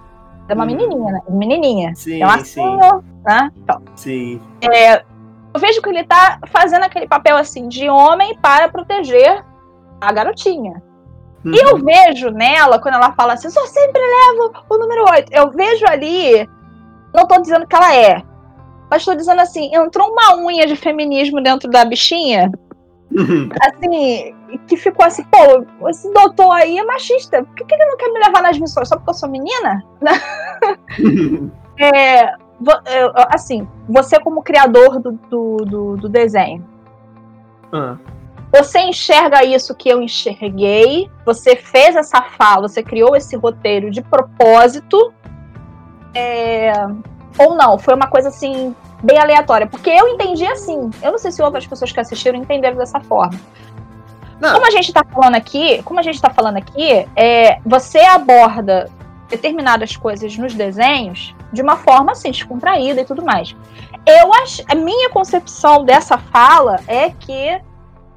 É 0.48 0.54
uma 0.54 0.64
uhum. 0.64 0.70
menininha, 0.70 1.12
né? 1.12 1.20
Menininha. 1.28 1.94
Sim, 1.94 2.16
então, 2.16 2.30
assim, 2.30 2.44
sim. 2.44 2.78
Né? 3.24 3.50
Então, 3.56 3.82
sim. 3.94 4.40
É, 4.60 4.96
eu 4.96 5.60
vejo 5.60 5.80
que 5.80 5.88
ele 5.88 6.04
tá 6.04 6.38
fazendo 6.48 6.84
aquele 6.84 7.06
papel, 7.06 7.36
assim, 7.36 7.68
de 7.68 7.88
homem 7.88 8.36
para 8.40 8.68
proteger 8.68 9.44
a 10.00 10.12
garotinha. 10.12 10.82
Uhum. 11.44 11.54
E 11.54 11.58
eu 11.58 11.78
vejo 11.78 12.30
nela, 12.30 12.78
quando 12.78 12.94
ela 12.94 13.12
fala 13.12 13.34
assim, 13.34 13.50
só 13.50 13.64
sempre 13.66 14.00
levo 14.00 14.52
o 14.68 14.78
número 14.78 15.04
8. 15.10 15.32
Eu 15.32 15.50
vejo 15.50 15.86
ali, 15.86 16.48
não 17.14 17.26
tô 17.26 17.40
dizendo 17.40 17.66
que 17.66 17.76
ela 17.76 17.94
é, 17.94 18.22
mas 18.90 19.04
tô 19.04 19.14
dizendo 19.14 19.40
assim, 19.40 19.74
entrou 19.74 20.10
uma 20.10 20.36
unha 20.36 20.66
de 20.66 20.76
feminismo 20.76 21.42
dentro 21.42 21.70
da 21.70 21.84
bichinha 21.84 22.50
Uhum. 23.12 23.48
Assim, 23.60 24.34
que 24.66 24.76
ficou 24.76 25.04
assim, 25.04 25.24
pô, 25.24 25.88
esse 25.88 26.12
doutor 26.12 26.52
aí 26.52 26.78
é 26.78 26.84
machista. 26.84 27.42
Por 27.44 27.54
que, 27.54 27.64
que 27.64 27.74
ele 27.74 27.86
não 27.86 27.96
quer 27.96 28.08
me 28.08 28.18
levar 28.18 28.42
nas 28.42 28.58
missões? 28.58 28.88
Só 28.88 28.96
porque 28.96 29.10
eu 29.10 29.14
sou 29.14 29.28
menina? 29.28 29.84
é, 31.78 32.34
assim, 33.30 33.68
você 33.88 34.18
como 34.20 34.42
criador 34.42 34.98
do, 35.00 35.12
do, 35.12 35.56
do, 35.56 35.96
do 35.96 36.08
desenho, 36.08 36.64
uhum. 37.72 37.98
você 38.52 38.80
enxerga 38.80 39.44
isso 39.44 39.74
que 39.74 39.88
eu 39.88 40.02
enxerguei, 40.02 41.10
você 41.24 41.56
fez 41.56 41.96
essa 41.96 42.22
fala, 42.22 42.68
você 42.68 42.82
criou 42.82 43.14
esse 43.14 43.36
roteiro 43.36 43.90
de 43.90 44.02
propósito, 44.02 45.12
é, 46.14 46.72
ou 47.38 47.56
não? 47.56 47.78
Foi 47.78 47.94
uma 47.94 48.06
coisa 48.06 48.28
assim 48.28 48.74
bem 49.04 49.18
aleatória. 49.18 49.66
Porque 49.66 49.90
eu 49.90 50.08
entendi 50.08 50.46
assim. 50.46 50.90
Eu 51.02 51.12
não 51.12 51.18
sei 51.18 51.30
se 51.30 51.42
outras 51.42 51.66
pessoas 51.66 51.92
que 51.92 52.00
assistiram 52.00 52.38
entenderam 52.38 52.76
dessa 52.76 53.00
forma. 53.00 53.38
Não. 54.40 54.54
Como 54.54 54.66
a 54.66 54.70
gente 54.70 54.88
está 54.88 55.04
falando 55.04 55.36
aqui, 55.36 55.82
como 55.84 56.00
a 56.00 56.02
gente 56.02 56.20
tá 56.20 56.30
falando 56.30 56.56
aqui, 56.56 57.06
é, 57.14 57.58
você 57.64 58.00
aborda 58.00 58.90
determinadas 59.28 59.96
coisas 59.96 60.36
nos 60.36 60.54
desenhos 60.54 61.34
de 61.52 61.62
uma 61.62 61.76
forma 61.76 62.12
assim, 62.12 62.30
descontraída 62.30 63.00
e 63.00 63.04
tudo 63.04 63.24
mais. 63.24 63.54
Eu 64.06 64.34
acho, 64.34 64.62
a 64.68 64.74
minha 64.74 65.08
concepção 65.10 65.84
dessa 65.84 66.18
fala 66.18 66.80
é 66.86 67.10
que 67.10 67.60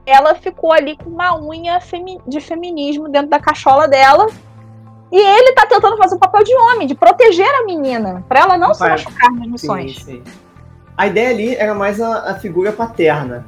ela 0.05 0.35
ficou 0.35 0.71
ali 0.71 0.97
com 0.97 1.09
uma 1.09 1.39
unha 1.39 1.79
femi 1.79 2.19
de 2.27 2.39
feminismo 2.39 3.09
dentro 3.09 3.29
da 3.29 3.39
cachola 3.39 3.87
dela. 3.87 4.27
E 5.09 5.17
ele 5.17 5.53
tá 5.53 5.65
tentando 5.65 5.95
fazer 5.95 6.15
o 6.15 6.19
papel 6.19 6.43
de 6.43 6.53
homem, 6.53 6.85
de 6.85 6.93
proteger 6.93 7.49
a 7.55 7.63
menina, 7.63 8.25
para 8.27 8.41
ela 8.41 8.57
não 8.57 8.73
Pai, 8.73 8.75
se 8.75 9.05
machucar 9.05 9.31
nas 9.31 9.47
missões. 9.47 9.95
Sim, 10.03 10.23
sim. 10.23 10.46
A 10.97 11.05
ideia 11.05 11.29
ali 11.29 11.55
era 11.55 11.75
mais 11.75 12.01
a, 12.01 12.31
a 12.31 12.35
figura 12.35 12.71
paterna, 12.71 13.45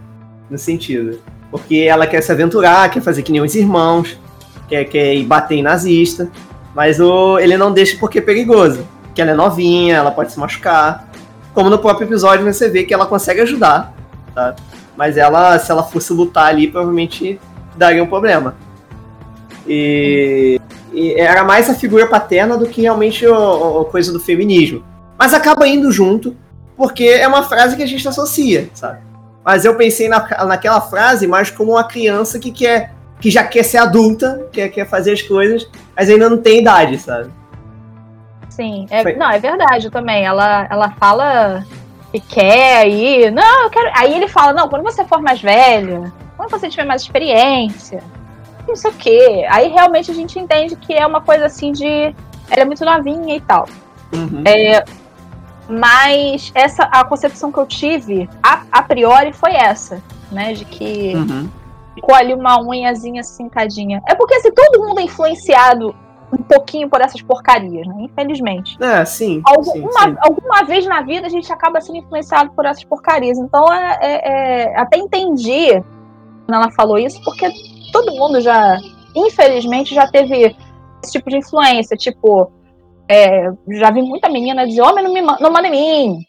no 0.49 0.57
sentido. 0.57 1.19
Porque 1.49 1.77
ela 1.77 2.05
quer 2.05 2.21
se 2.21 2.31
aventurar, 2.31 2.89
quer 2.91 3.01
fazer 3.01 3.23
que 3.23 3.31
nem 3.31 3.41
os 3.41 3.55
irmãos, 3.55 4.19
quer, 4.67 4.85
quer 4.85 5.15
ir 5.15 5.25
bater 5.25 5.55
em 5.55 5.63
nazista. 5.63 6.29
Mas 6.75 6.99
o, 6.99 7.39
ele 7.39 7.57
não 7.57 7.71
deixa 7.71 7.97
porque 7.99 8.19
é 8.19 8.21
perigoso. 8.21 8.87
Que 9.15 9.21
ela 9.21 9.31
é 9.31 9.33
novinha, 9.33 9.95
ela 9.95 10.11
pode 10.11 10.31
se 10.31 10.39
machucar. 10.39 11.09
Como 11.51 11.71
no 11.71 11.79
próprio 11.79 12.07
episódio 12.07 12.45
você 12.45 12.69
vê 12.69 12.83
que 12.83 12.93
ela 12.93 13.07
consegue 13.07 13.41
ajudar, 13.41 13.93
tá? 14.35 14.55
Mas 14.95 15.17
ela, 15.17 15.57
se 15.57 15.71
ela 15.71 15.81
fosse 15.81 16.13
lutar 16.13 16.45
ali, 16.45 16.67
provavelmente 16.67 17.39
daria 17.75 18.03
um 18.03 18.07
problema. 18.07 18.55
E, 19.67 20.61
e 20.93 21.13
era 21.13 21.43
mais 21.43 21.67
a 21.67 21.73
figura 21.73 22.05
paterna 22.05 22.57
do 22.57 22.67
que 22.67 22.81
realmente 22.81 23.25
a 23.25 23.85
coisa 23.89 24.13
do 24.13 24.19
feminismo. 24.19 24.83
Mas 25.17 25.33
acaba 25.33 25.67
indo 25.67 25.91
junto, 25.91 26.35
porque 26.79 27.03
é 27.03 27.27
uma 27.27 27.43
frase 27.43 27.75
que 27.75 27.83
a 27.83 27.85
gente 27.85 28.07
associa, 28.07 28.69
sabe? 28.73 28.99
Mas 29.43 29.65
eu 29.65 29.75
pensei 29.75 30.07
na, 30.07 30.25
naquela 30.45 30.79
frase 30.79 31.27
mais 31.27 31.51
como 31.51 31.73
uma 31.73 31.83
criança 31.83 32.39
que 32.39 32.51
quer 32.51 32.93
que 33.19 33.29
já 33.29 33.43
quer 33.43 33.63
ser 33.63 33.79
adulta, 33.79 34.47
quer, 34.49 34.69
quer 34.69 34.87
fazer 34.87 35.11
as 35.11 35.21
coisas, 35.21 35.69
mas 35.93 36.09
ainda 36.09 36.29
não 36.29 36.37
tem 36.37 36.59
idade, 36.59 36.97
sabe? 36.97 37.29
Sim, 38.47 38.87
é, 38.89 39.13
não, 39.17 39.29
é 39.29 39.37
verdade 39.39 39.89
também. 39.89 40.23
Ela, 40.23 40.69
ela 40.71 40.91
fala 40.91 41.65
que 42.13 42.21
quer 42.21 42.77
aí, 42.77 43.29
não, 43.29 43.63
eu 43.63 43.69
quero. 43.69 43.91
Aí 43.93 44.13
ele 44.13 44.29
fala, 44.29 44.53
não, 44.53 44.69
quando 44.69 44.83
você 44.83 45.03
for 45.03 45.21
mais 45.21 45.41
velha, 45.41 46.13
quando 46.37 46.49
você 46.49 46.69
tiver 46.69 46.85
mais 46.85 47.01
experiência, 47.01 48.01
não 48.65 48.75
sei 48.77 48.89
o 48.89 48.93
quê. 48.93 49.45
Aí 49.49 49.67
realmente 49.67 50.11
a 50.11 50.13
gente 50.13 50.39
entende 50.39 50.77
que 50.77 50.93
é 50.93 51.05
uma 51.05 51.19
coisa 51.19 51.45
assim 51.45 51.73
de. 51.73 52.15
Ela 52.49 52.61
é 52.61 52.65
muito 52.65 52.85
novinha 52.85 53.35
e 53.35 53.41
tal. 53.41 53.67
Uhum. 54.13 54.43
É, 54.45 54.81
mas 55.69 56.51
essa 56.55 56.83
a 56.83 57.03
concepção 57.03 57.51
que 57.51 57.59
eu 57.59 57.65
tive 57.67 58.27
a, 58.41 58.63
a 58.71 58.81
priori 58.81 59.31
foi 59.31 59.53
essa, 59.53 60.01
né? 60.31 60.53
De 60.53 60.65
que 60.65 61.13
uhum. 61.15 61.49
ficou 61.93 62.15
ali 62.15 62.33
uma 62.33 62.59
unhazinha 62.59 63.21
assim, 63.21 63.47
tadinha. 63.47 64.01
É 64.07 64.15
porque 64.15 64.33
assim, 64.33 64.51
todo 64.51 64.83
mundo 64.83 64.99
é 64.99 65.03
influenciado 65.03 65.95
um 66.31 66.43
pouquinho 66.43 66.89
por 66.89 67.01
essas 67.01 67.21
porcarias, 67.21 67.87
né? 67.87 67.95
Infelizmente. 67.99 68.77
É, 68.81 69.05
sim. 69.05 69.41
Alguma, 69.45 69.91
sim, 70.01 70.09
sim. 70.09 70.15
alguma 70.19 70.63
vez 70.63 70.85
na 70.85 71.01
vida 71.01 71.27
a 71.27 71.29
gente 71.29 71.51
acaba 71.51 71.81
sendo 71.81 71.97
influenciado 71.97 72.51
por 72.51 72.65
essas 72.65 72.83
porcarias. 72.83 73.37
Então, 73.37 73.71
é, 73.71 73.97
é, 74.01 74.31
é, 74.31 74.79
até 74.79 74.97
entendi 74.97 75.71
quando 76.45 76.63
ela 76.63 76.71
falou 76.71 76.97
isso, 76.97 77.21
porque 77.23 77.47
todo 77.91 78.13
mundo 78.13 78.41
já, 78.41 78.79
infelizmente, 79.15 79.93
já 79.93 80.07
teve 80.07 80.55
esse 81.03 81.11
tipo 81.11 81.29
de 81.29 81.37
influência. 81.37 81.95
Tipo, 81.95 82.51
é, 83.09 83.51
já 83.79 83.89
vi 83.89 84.03
muita 84.03 84.29
menina 84.29 84.67
dizer, 84.67 84.81
homem 84.81 85.03
não, 85.03 85.11
me, 85.11 85.21
não 85.21 85.51
manda 85.51 85.67
em 85.67 85.71
mim, 85.71 86.25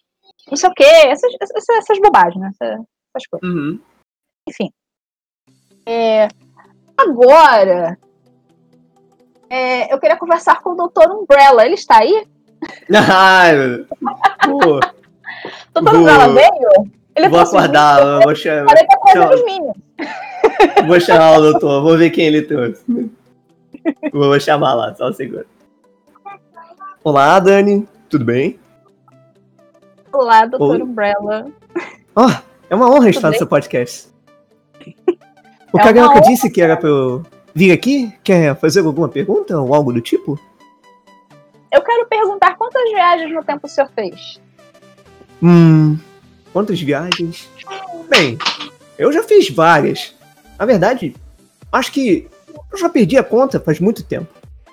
não 0.49 0.57
sei 0.57 0.71
o 0.71 0.75
quê, 0.75 0.85
essas, 0.85 1.31
essas, 1.39 1.69
essas 1.69 1.99
bobagens, 2.01 2.41
né? 2.41 2.51
Essas, 2.55 2.81
essas 3.15 3.29
coisas. 3.29 3.49
Uhum. 3.49 3.79
Enfim. 4.49 4.73
É, 5.85 6.29
agora, 6.97 7.99
é, 9.51 9.93
eu 9.93 10.01
queria 10.01 10.17
conversar 10.17 10.63
com 10.63 10.71
o 10.71 10.89
Dr. 10.89 11.11
Umbrella. 11.11 11.67
Ele 11.67 11.75
está 11.75 11.99
aí? 11.99 12.27
Ai, 12.95 13.57
Dr. 15.75 15.95
Umbrella 15.97 16.33
veio? 16.33 16.91
Ele 17.15 17.29
vou 17.29 17.39
trouxe 17.39 17.57
os 17.57 17.63
acordar, 17.63 18.01
eu 18.01 18.21
vou 18.23 18.35
chamar, 18.35 18.69
Falei 18.69 18.87
trazer 18.87 19.35
os 19.35 19.45
Minions. 19.45 19.77
vou 20.87 21.01
chamar 21.01 21.39
o 21.39 21.41
doutor, 21.43 21.83
vou 21.83 21.99
ver 21.99 22.11
quem 22.11 22.27
ele 22.27 22.43
trouxe. 22.43 22.83
Vou 24.13 24.41
chamar 24.41 24.75
lá, 24.75 24.95
só 24.95 25.09
um 25.09 25.13
segundo. 25.13 25.45
Olá, 27.03 27.41
Dani, 27.41 27.89
tudo 28.11 28.27
bem? 28.27 28.61
Olá, 30.13 30.45
Doutor 30.45 30.77
Oi. 30.77 30.83
Umbrella. 30.83 31.47
Ó, 32.15 32.29
é 32.69 32.75
uma 32.75 32.91
honra 32.91 33.09
estar 33.09 33.31
no 33.31 33.39
seu 33.39 33.47
podcast. 33.47 34.09
O 35.73 35.79
É 35.79 36.03
honra, 36.03 36.21
disse 36.21 36.51
que 36.51 36.61
era 36.61 36.77
pra 36.77 36.89
eu 36.89 37.25
vir 37.55 37.71
aqui? 37.71 38.13
Quer 38.25 38.57
fazer 38.57 38.81
alguma 38.81 39.09
pergunta 39.09 39.57
ou 39.57 39.73
algo 39.73 39.93
do 39.93 40.01
tipo? 40.01 40.37
Eu 41.73 41.81
quero 41.81 42.07
perguntar 42.09 42.57
quantas 42.57 42.83
viagens 42.91 43.33
no 43.33 43.45
tempo 43.45 43.69
o 43.69 43.71
senhor 43.71 43.89
fez? 43.95 44.41
Hum, 45.41 45.97
quantas 46.53 46.81
viagens? 46.81 47.49
Bem, 48.09 48.37
eu 48.99 49.13
já 49.13 49.23
fiz 49.23 49.49
várias. 49.49 50.13
Na 50.59 50.67
verdade, 50.67 51.15
acho 51.71 51.93
que 51.93 52.29
eu 52.73 52.77
já 52.77 52.89
perdi 52.89 53.17
a 53.17 53.23
conta 53.23 53.61
faz 53.61 53.79
muito 53.79 54.03
tempo. 54.03 54.27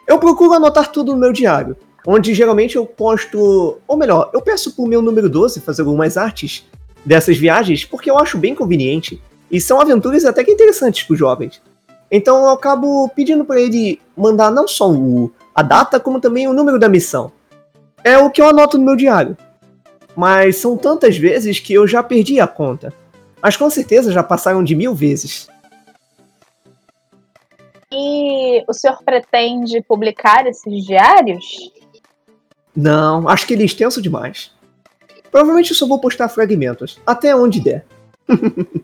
Eu 0.07 0.17
procuro 0.17 0.53
anotar 0.53 0.91
tudo 0.91 1.13
no 1.13 1.19
meu 1.19 1.31
diário, 1.31 1.77
onde 2.07 2.33
geralmente 2.33 2.77
eu 2.77 2.85
posto, 2.85 3.79
ou 3.87 3.97
melhor, 3.97 4.31
eu 4.33 4.41
peço 4.41 4.75
pro 4.75 4.87
meu 4.87 5.01
número 5.01 5.29
12 5.29 5.59
fazer 5.61 5.81
algumas 5.81 6.17
artes 6.17 6.65
dessas 7.05 7.37
viagens, 7.37 7.85
porque 7.85 8.09
eu 8.09 8.17
acho 8.17 8.37
bem 8.37 8.55
conveniente. 8.55 9.21
E 9.51 9.61
são 9.61 9.79
aventuras 9.79 10.25
até 10.25 10.43
que 10.43 10.51
interessantes 10.51 11.03
pros 11.03 11.19
jovens. 11.19 11.61
Então 12.09 12.45
eu 12.45 12.49
acabo 12.49 13.09
pedindo 13.09 13.45
para 13.45 13.59
ele 13.59 14.01
mandar 14.15 14.49
não 14.49 14.67
só 14.67 14.89
o, 14.89 15.31
a 15.53 15.61
data, 15.61 15.99
como 15.99 16.21
também 16.21 16.47
o 16.47 16.53
número 16.53 16.79
da 16.79 16.89
missão. 16.89 17.31
É 18.03 18.17
o 18.17 18.31
que 18.31 18.41
eu 18.41 18.47
anoto 18.47 18.77
no 18.77 18.85
meu 18.85 18.95
diário 18.95 19.37
mas 20.17 20.57
são 20.57 20.75
tantas 20.75 21.15
vezes 21.15 21.59
que 21.59 21.75
eu 21.75 21.87
já 21.87 22.01
perdi 22.01 22.39
a 22.39 22.47
conta. 22.47 22.91
Mas 23.39 23.55
com 23.55 23.69
certeza 23.69 24.11
já 24.11 24.23
passaram 24.23 24.63
de 24.63 24.75
mil 24.75 24.95
vezes. 24.95 25.47
E 27.91 28.65
o 28.67 28.73
senhor 28.73 28.97
pretende 29.05 29.79
publicar 29.83 30.47
esses 30.47 30.83
diários? 30.83 31.45
Não, 32.77 33.27
acho 33.27 33.47
que 33.47 33.55
ele 33.55 33.63
é 33.63 33.65
extenso 33.65 33.99
demais. 33.99 34.51
Provavelmente 35.31 35.71
eu 35.71 35.75
só 35.75 35.87
vou 35.87 35.99
postar 35.99 36.29
fragmentos, 36.29 37.01
até 37.07 37.35
onde 37.35 37.59
der. 37.59 37.83
Doutor 38.27 38.75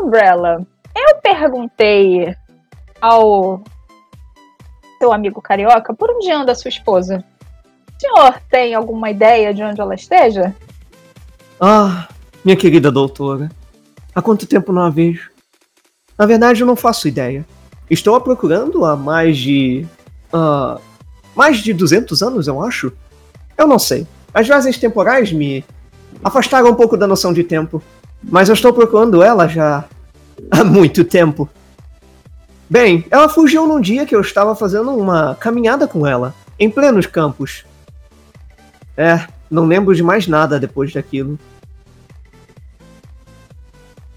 Umbrella, 0.00 0.64
eu 0.94 1.16
perguntei 1.20 2.32
ao 3.00 3.60
seu 5.00 5.12
amigo 5.12 5.42
carioca 5.42 5.92
por 5.92 6.08
onde 6.12 6.30
anda 6.30 6.54
sua 6.54 6.68
esposa. 6.68 7.24
O 7.88 8.00
senhor 8.00 8.40
tem 8.48 8.72
alguma 8.76 9.10
ideia 9.10 9.52
de 9.52 9.64
onde 9.64 9.80
ela 9.80 9.96
esteja? 9.96 10.54
Ah, 11.60 12.06
minha 12.44 12.56
querida 12.56 12.92
doutora, 12.92 13.50
há 14.14 14.22
quanto 14.22 14.46
tempo 14.46 14.72
não 14.72 14.82
a 14.82 14.90
vejo? 14.90 15.32
Na 16.16 16.24
verdade, 16.24 16.60
eu 16.60 16.68
não 16.68 16.76
faço 16.76 17.08
ideia. 17.08 17.44
Estou 17.90 18.14
a 18.14 18.20
procurando 18.20 18.84
há 18.84 18.94
mais 18.94 19.36
de. 19.36 19.84
ah, 20.32 20.78
mais 21.36 21.58
de 21.58 21.74
200 21.74 22.22
anos, 22.22 22.48
eu 22.48 22.62
acho. 22.62 22.90
Eu 23.56 23.66
não 23.66 23.78
sei. 23.78 24.06
As 24.32 24.46
viagens 24.46 24.78
temporais 24.78 25.30
me 25.30 25.64
afastaram 26.24 26.70
um 26.70 26.74
pouco 26.74 26.96
da 26.96 27.06
noção 27.06 27.32
de 27.32 27.44
tempo. 27.44 27.82
Mas 28.22 28.48
eu 28.48 28.54
estou 28.54 28.72
procurando 28.72 29.22
ela 29.22 29.46
já 29.46 29.84
há 30.50 30.64
muito 30.64 31.04
tempo. 31.04 31.48
Bem, 32.68 33.04
ela 33.10 33.28
fugiu 33.28 33.66
num 33.66 33.80
dia 33.80 34.06
que 34.06 34.16
eu 34.16 34.20
estava 34.20 34.56
fazendo 34.56 34.90
uma 34.90 35.36
caminhada 35.36 35.86
com 35.86 36.06
ela, 36.06 36.34
em 36.58 36.68
plenos 36.68 37.06
campos. 37.06 37.64
É, 38.96 39.26
não 39.50 39.66
lembro 39.66 39.94
de 39.94 40.02
mais 40.02 40.26
nada 40.26 40.58
depois 40.58 40.92
daquilo. 40.92 41.38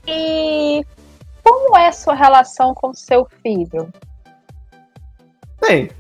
E 0.08 0.84
como 1.44 1.78
é 1.78 1.92
sua 1.92 2.16
relação 2.16 2.74
com 2.74 2.94
seu 2.94 3.28
filho? 3.44 3.94
Bem, 5.62 5.92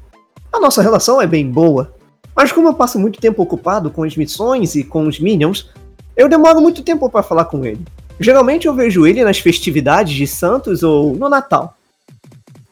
a 0.52 0.60
nossa 0.60 0.82
relação 0.82 1.22
é 1.22 1.28
bem 1.28 1.50
boa, 1.50 1.94
mas 2.36 2.52
como 2.52 2.68
eu 2.68 2.74
passo 2.74 2.98
muito 2.98 3.20
tempo 3.20 3.42
ocupado 3.42 3.92
com 3.92 4.04
as 4.04 4.16
missões 4.16 4.76
e 4.76 4.84
com 4.84 5.08
os 5.08 5.20
Minions, 5.20 5.70
eu 6.16 6.28
demoro 6.28 6.62
muito 6.62 6.84
tempo 6.84 7.10
para 7.10 7.24
falar 7.24 7.46
com 7.46 7.64
ele. 7.66 7.86
Geralmente 8.20 8.68
eu 8.68 8.74
vejo 8.74 9.06
ele 9.06 9.24
nas 9.24 9.40
festividades 9.40 10.14
de 10.14 10.28
Santos 10.28 10.84
ou 10.84 11.16
no 11.16 11.30
Natal, 11.30 11.78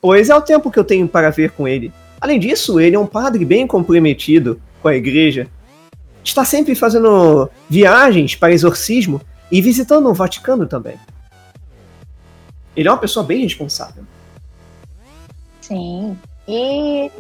pois 0.02 0.30
é 0.30 0.36
o 0.36 0.42
tempo 0.42 0.72
que 0.72 0.80
eu 0.80 0.84
tenho 0.84 1.08
para 1.08 1.30
ver 1.30 1.52
com 1.52 1.68
ele. 1.68 1.94
Além 2.20 2.40
disso, 2.40 2.80
ele 2.80 2.96
é 2.96 3.00
um 3.00 3.06
padre 3.06 3.46
bem 3.46 3.68
comprometido 3.68 4.60
com 4.82 4.88
a 4.88 4.96
igreja. 4.96 5.48
Está 6.24 6.44
sempre 6.44 6.76
fazendo 6.76 7.50
viagens 7.70 8.36
para 8.36 8.52
exorcismo 8.52 9.22
e 9.52 9.62
visitando 9.62 10.10
o 10.10 10.14
Vaticano 10.14 10.66
também. 10.66 10.98
Ele 12.76 12.88
é 12.88 12.92
uma 12.92 12.98
pessoa 12.98 13.26
bem 13.26 13.44
responsável. 13.44 14.04
Sim. 15.62 16.18
E 16.48 17.12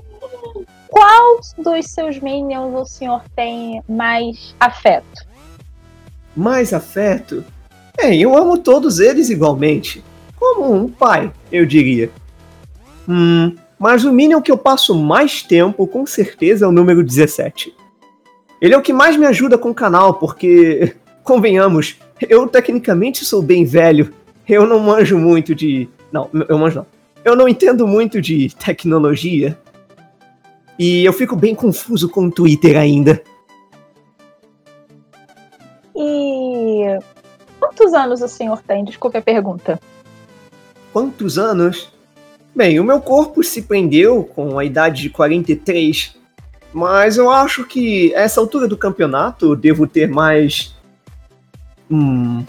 qual 0.87 1.39
dos 1.57 1.85
seus 1.87 2.19
minions 2.19 2.73
o 2.73 2.85
senhor 2.85 3.21
tem 3.35 3.81
mais 3.87 4.55
afeto? 4.59 5.25
Mais 6.35 6.73
afeto? 6.73 7.43
Bem, 7.97 8.21
eu 8.21 8.37
amo 8.37 8.57
todos 8.57 8.99
eles 8.99 9.29
igualmente. 9.29 10.03
Como 10.35 10.71
um 10.73 10.87
pai, 10.87 11.31
eu 11.51 11.65
diria. 11.65 12.11
Hum, 13.09 13.55
mas 13.79 14.03
o 14.03 14.11
Minion 14.11 14.41
que 14.41 14.51
eu 14.51 14.57
passo 14.57 14.95
mais 14.95 15.41
tempo, 15.41 15.87
com 15.87 16.05
certeza, 16.05 16.65
é 16.65 16.67
o 16.67 16.71
número 16.71 17.03
17. 17.03 17.73
Ele 18.61 18.73
é 18.73 18.77
o 18.77 18.81
que 18.81 18.93
mais 18.93 19.15
me 19.15 19.25
ajuda 19.25 19.57
com 19.57 19.69
o 19.69 19.75
canal, 19.75 20.15
porque, 20.15 20.95
convenhamos, 21.23 21.97
eu 22.27 22.47
tecnicamente 22.47 23.23
sou 23.23 23.41
bem 23.41 23.65
velho. 23.65 24.13
Eu 24.47 24.65
não 24.65 24.79
manjo 24.79 25.17
muito 25.17 25.53
de. 25.53 25.89
Não, 26.11 26.29
eu 26.47 26.57
manjo 26.57 26.77
não. 26.77 26.85
Eu 27.23 27.35
não 27.35 27.47
entendo 27.47 27.85
muito 27.85 28.21
de 28.21 28.55
tecnologia. 28.55 29.57
E 30.77 31.03
eu 31.03 31.13
fico 31.13 31.35
bem 31.35 31.55
confuso 31.55 32.07
com 32.09 32.25
o 32.25 32.31
Twitter 32.31 32.77
ainda. 32.77 33.21
E 35.95 36.99
quantos 37.59 37.93
anos 37.93 38.21
o 38.21 38.27
senhor 38.27 38.61
tem? 38.61 38.83
Desculpe 38.83 39.17
a 39.17 39.21
pergunta. 39.21 39.79
Quantos 40.93 41.37
anos? 41.37 41.91
Bem, 42.55 42.79
o 42.79 42.83
meu 42.83 42.99
corpo 42.99 43.43
se 43.43 43.63
prendeu 43.63 44.23
com 44.23 44.57
a 44.57 44.65
idade 44.65 45.03
de 45.03 45.09
43, 45.09 46.15
mas 46.73 47.17
eu 47.17 47.29
acho 47.29 47.65
que 47.65 48.13
a 48.15 48.21
essa 48.21 48.39
altura 48.39 48.67
do 48.67 48.77
campeonato 48.77 49.47
eu 49.47 49.55
devo 49.55 49.87
ter 49.87 50.07
mais. 50.07 50.75
Hum. 51.89 52.43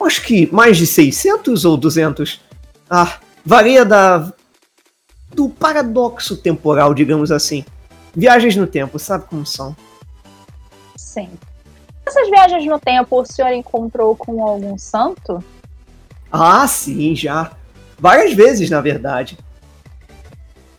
Acho 0.00 0.22
que 0.22 0.48
mais 0.52 0.76
de 0.76 0.86
600 0.86 1.64
ou 1.64 1.76
200. 1.76 2.40
Ah, 2.88 3.18
varia 3.44 3.84
da. 3.84 4.32
Do 5.34 5.48
paradoxo 5.48 6.36
temporal, 6.36 6.94
digamos 6.94 7.30
assim. 7.30 7.64
Viagens 8.14 8.56
no 8.56 8.66
tempo, 8.66 8.98
sabe 8.98 9.24
como 9.24 9.46
são? 9.46 9.74
Sim. 10.96 11.30
Essas 12.04 12.28
viagens 12.28 12.66
no 12.66 12.78
tempo 12.78 13.20
o 13.20 13.24
senhor 13.24 13.52
encontrou 13.52 14.14
com 14.16 14.42
algum 14.42 14.76
santo? 14.76 15.42
Ah, 16.30 16.66
sim, 16.66 17.14
já. 17.14 17.52
Várias 17.98 18.32
vezes, 18.32 18.68
na 18.68 18.80
verdade. 18.80 19.38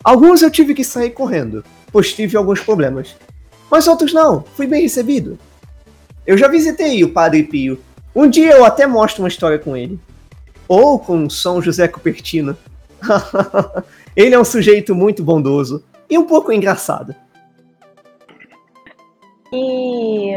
Alguns 0.03 0.41
eu 0.41 0.51
tive 0.51 0.73
que 0.73 0.83
sair 0.83 1.11
correndo, 1.11 1.63
pois 1.91 2.13
tive 2.13 2.35
alguns 2.35 2.59
problemas. 2.59 3.15
Mas 3.71 3.87
outros 3.87 4.13
não, 4.13 4.43
fui 4.55 4.67
bem 4.67 4.81
recebido. 4.81 5.39
Eu 6.27 6.37
já 6.37 6.47
visitei 6.47 7.03
o 7.03 7.13
Padre 7.13 7.43
Pio. 7.43 7.79
Um 8.15 8.29
dia 8.29 8.51
eu 8.51 8.65
até 8.65 8.85
mostro 8.85 9.23
uma 9.23 9.27
história 9.27 9.57
com 9.57 9.75
ele. 9.75 9.99
Ou 10.67 10.99
com 10.99 11.29
São 11.29 11.61
José 11.61 11.87
Cupertino. 11.87 12.57
ele 14.15 14.35
é 14.35 14.39
um 14.39 14.45
sujeito 14.45 14.95
muito 14.95 15.23
bondoso 15.23 15.83
e 16.09 16.17
um 16.17 16.25
pouco 16.25 16.51
engraçado. 16.51 17.15
E 19.51 20.33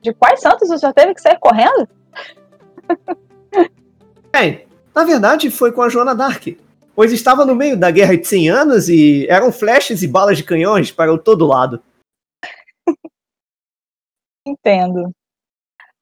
de 0.00 0.12
quais 0.14 0.40
santos 0.40 0.70
o 0.70 0.78
senhor 0.78 0.92
teve 0.92 1.14
que 1.14 1.20
sair 1.20 1.38
correndo? 1.38 1.88
Bem, 4.32 4.66
na 4.94 5.04
verdade 5.04 5.50
foi 5.50 5.72
com 5.72 5.82
a 5.82 5.88
Joana 5.88 6.14
Dark, 6.14 6.46
pois 6.94 7.12
estava 7.12 7.44
no 7.44 7.54
meio 7.54 7.76
da 7.76 7.90
Guerra 7.90 8.16
de 8.16 8.26
100 8.26 8.48
Anos 8.48 8.88
e 8.88 9.26
eram 9.28 9.52
flashes 9.52 10.02
e 10.02 10.08
balas 10.08 10.36
de 10.36 10.44
canhões 10.44 10.90
para 10.90 11.12
o 11.12 11.18
todo 11.18 11.46
lado. 11.46 11.82
Entendo. 14.46 15.12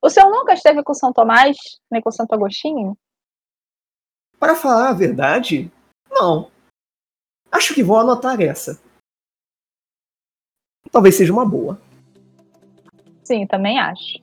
O 0.02 0.08
senhor 0.08 0.30
nunca 0.30 0.54
esteve 0.54 0.82
com 0.82 0.94
São 0.94 1.12
Tomás, 1.12 1.56
nem 1.90 2.00
com 2.00 2.10
Santo 2.10 2.34
Agostinho? 2.34 2.96
Para 4.40 4.56
falar 4.56 4.88
a 4.88 4.94
verdade, 4.94 5.70
não. 6.10 6.50
Acho 7.52 7.74
que 7.74 7.82
vou 7.82 7.98
anotar 7.98 8.40
essa. 8.40 8.80
Talvez 10.90 11.14
seja 11.14 11.30
uma 11.30 11.44
boa. 11.44 11.78
Sim, 13.22 13.46
também 13.46 13.78
acho. 13.78 14.18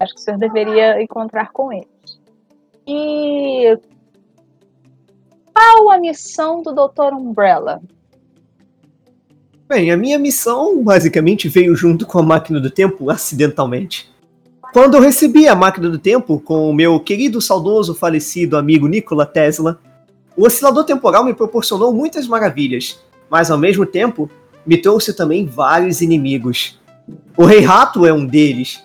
Acho 0.00 0.14
que 0.14 0.20
o 0.20 0.22
senhor 0.22 0.36
deveria 0.36 1.00
encontrar 1.00 1.52
com 1.52 1.72
eles. 1.72 2.20
E 2.84 3.78
qual 5.54 5.92
a 5.92 5.98
missão 5.98 6.60
do 6.60 6.72
Dr. 6.72 7.14
Umbrella? 7.14 7.80
Bem, 9.68 9.92
a 9.92 9.96
minha 9.96 10.18
missão 10.18 10.82
basicamente 10.82 11.48
veio 11.48 11.76
junto 11.76 12.04
com 12.04 12.18
a 12.18 12.22
máquina 12.22 12.60
do 12.60 12.70
tempo 12.70 13.08
acidentalmente. 13.08 14.11
Quando 14.72 14.96
eu 14.96 15.02
recebi 15.02 15.46
a 15.46 15.54
máquina 15.54 15.90
do 15.90 15.98
tempo 15.98 16.40
com 16.40 16.70
o 16.70 16.72
meu 16.72 16.98
querido, 16.98 17.42
saudoso, 17.42 17.94
falecido 17.94 18.56
amigo 18.56 18.88
Nikola 18.88 19.26
Tesla, 19.26 19.78
o 20.34 20.46
oscilador 20.46 20.84
temporal 20.84 21.22
me 21.24 21.34
proporcionou 21.34 21.92
muitas 21.92 22.26
maravilhas, 22.26 22.98
mas 23.28 23.50
ao 23.50 23.58
mesmo 23.58 23.84
tempo 23.84 24.30
me 24.64 24.78
trouxe 24.78 25.12
também 25.12 25.44
vários 25.44 26.00
inimigos. 26.00 26.80
O 27.36 27.44
Rei 27.44 27.60
Rato 27.60 28.06
é 28.06 28.14
um 28.14 28.24
deles, 28.24 28.82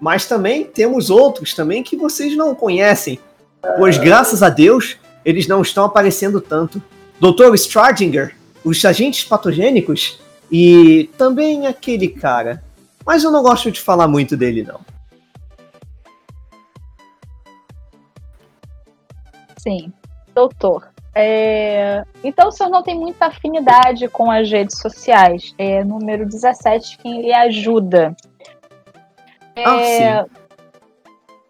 mas 0.00 0.26
também 0.26 0.64
temos 0.64 1.08
outros 1.08 1.54
também 1.54 1.84
que 1.84 1.96
vocês 1.96 2.36
não 2.36 2.52
conhecem, 2.52 3.20
pois 3.76 3.96
graças 3.96 4.42
a 4.42 4.48
Deus 4.48 4.96
eles 5.24 5.46
não 5.46 5.62
estão 5.62 5.84
aparecendo 5.84 6.40
tanto. 6.40 6.82
Dr. 7.20 7.54
Stradinger, 7.54 8.34
os 8.64 8.84
agentes 8.84 9.22
patogênicos 9.22 10.18
e 10.50 11.08
também 11.16 11.68
aquele 11.68 12.08
cara. 12.08 12.60
Mas 13.06 13.22
eu 13.22 13.30
não 13.30 13.40
gosto 13.40 13.70
de 13.70 13.80
falar 13.80 14.08
muito 14.08 14.36
dele 14.36 14.64
não. 14.64 14.97
Sim, 19.68 19.92
doutor. 20.34 20.88
É... 21.14 22.02
Então 22.24 22.48
o 22.48 22.50
senhor 22.52 22.70
não 22.70 22.82
tem 22.82 22.94
muita 22.98 23.26
afinidade 23.26 24.08
com 24.08 24.30
as 24.30 24.50
redes 24.50 24.78
sociais. 24.78 25.54
É 25.58 25.84
número 25.84 26.24
17 26.26 26.96
quem 26.98 27.20
lhe 27.22 27.32
ajuda. 27.34 28.16
Ah, 29.56 29.80
É, 29.80 30.24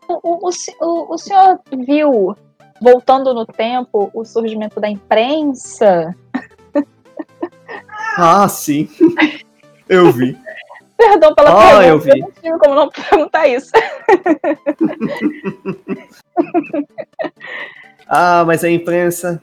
o, 0.08 0.48
o, 0.48 0.50
o, 0.80 1.14
o 1.14 1.18
senhor 1.18 1.60
viu, 1.86 2.34
voltando 2.80 3.32
no 3.34 3.44
tempo, 3.46 4.10
o 4.14 4.24
surgimento 4.24 4.80
da 4.80 4.88
imprensa? 4.88 6.14
Ah, 8.20 8.48
sim. 8.48 8.88
eu 9.88 10.10
vi. 10.10 10.36
Perdão 10.96 11.32
pela 11.36 11.50
Ah, 11.50 11.78
pergunta, 11.78 11.86
eu 11.86 11.98
vi. 12.00 12.18
não 12.20 12.32
tive 12.32 12.58
como 12.58 12.74
não 12.74 12.88
perguntar 12.88 13.46
isso. 13.46 13.70
Ah, 18.08 18.44
mas 18.46 18.64
a 18.64 18.70
imprensa 18.70 19.40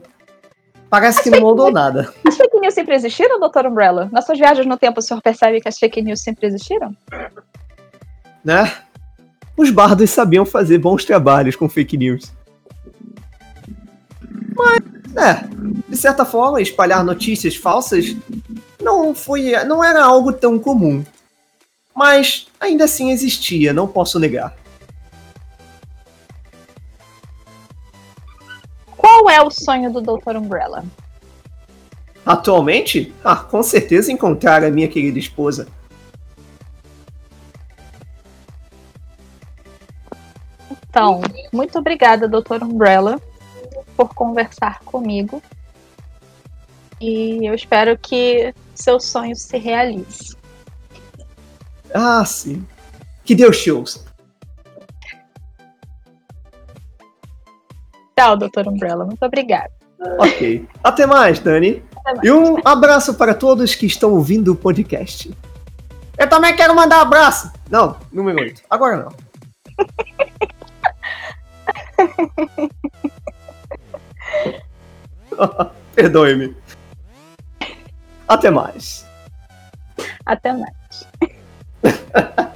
parece 0.90 1.22
que 1.22 1.30
não 1.30 1.42
mudou 1.42 1.72
nada. 1.72 2.12
As 2.28 2.36
fake 2.36 2.60
news 2.60 2.74
sempre 2.74 2.96
existiram, 2.96 3.40
doutor 3.40 3.66
Umbrella? 3.68 4.10
Nas 4.12 4.26
suas 4.26 4.40
viagens 4.40 4.66
no 4.66 4.78
tempo, 4.78 5.00
o 5.00 5.04
senhor 5.04 5.22
percebe 5.22 5.62
que 5.62 5.68
as 5.68 5.78
fake 5.78 6.02
news 6.02 6.22
sempre 6.22 6.48
existiram? 6.48 6.96
né? 8.46 8.72
Os 9.58 9.72
bardos 9.72 10.12
sabiam 10.12 10.46
fazer 10.46 10.78
bons 10.78 11.04
trabalhos 11.04 11.56
com 11.56 11.68
fake 11.68 11.98
news. 11.98 12.32
Mas, 14.56 14.80
é, 15.18 15.44
de 15.90 15.98
certa 15.98 16.24
forma, 16.24 16.62
espalhar 16.62 17.04
notícias 17.04 17.56
falsas 17.56 18.16
não 18.82 19.16
foi, 19.16 19.52
não 19.66 19.84
era 19.84 20.04
algo 20.04 20.32
tão 20.32 20.60
comum. 20.60 21.04
Mas 21.96 22.48
ainda 22.60 22.84
assim 22.84 23.12
existia, 23.12 23.74
não 23.74 23.88
posso 23.88 24.20
negar. 24.20 24.56
Qual 29.16 29.30
é 29.30 29.42
o 29.42 29.50
sonho 29.50 29.94
do 29.94 30.02
doutor 30.02 30.36
Umbrella? 30.36 30.84
Atualmente, 32.26 33.16
ah, 33.24 33.38
com 33.38 33.64
certeza 33.64 34.12
encontrar 34.12 34.62
a 34.62 34.70
minha 34.70 34.90
querida 34.90 35.18
esposa. 35.18 35.70
Então, 40.70 41.22
muito 41.54 41.80
obrigada, 41.80 42.28
doutor 42.28 42.62
Umbrella, 42.62 43.18
por 43.96 44.14
conversar 44.14 44.82
comigo. 44.82 45.42
E 47.00 47.48
eu 47.48 47.56
espero 47.56 47.98
que 47.98 48.54
seu 48.74 49.00
sonho 49.00 49.34
se 49.34 49.58
realize. 49.58 50.36
Ah, 51.94 52.26
sim. 52.26 52.68
Que 53.24 53.34
Deus 53.34 53.64
te 53.64 53.72
ouça. 53.72 54.04
Tchau, 58.18 58.38
doutor 58.38 58.68
Umbrella. 58.68 59.06
Muito 59.06 59.24
obrigada. 59.24 59.72
Ok. 60.20 60.68
Até 60.84 61.06
mais, 61.06 61.40
Dani. 61.40 61.84
Até 61.96 62.14
mais. 62.14 62.28
E 62.28 62.32
um 62.32 62.58
abraço 62.64 63.16
para 63.16 63.34
todos 63.34 63.76
que 63.76 63.86
estão 63.86 64.14
ouvindo 64.14 64.54
o 64.54 64.56
podcast. 64.56 65.36
Eu 66.18 66.30
também 66.30 66.56
quero 66.56 66.74
mandar 66.74 67.00
um 67.00 67.02
abraço. 67.02 67.52
Não, 67.70 67.98
número 68.12 68.40
8. 68.40 68.62
Agora 68.70 68.98
não. 68.98 69.10
Perdoe-me. 75.94 76.56
Até 78.28 78.50
mais. 78.50 79.06
Até 80.26 80.54
mais. 80.54 81.08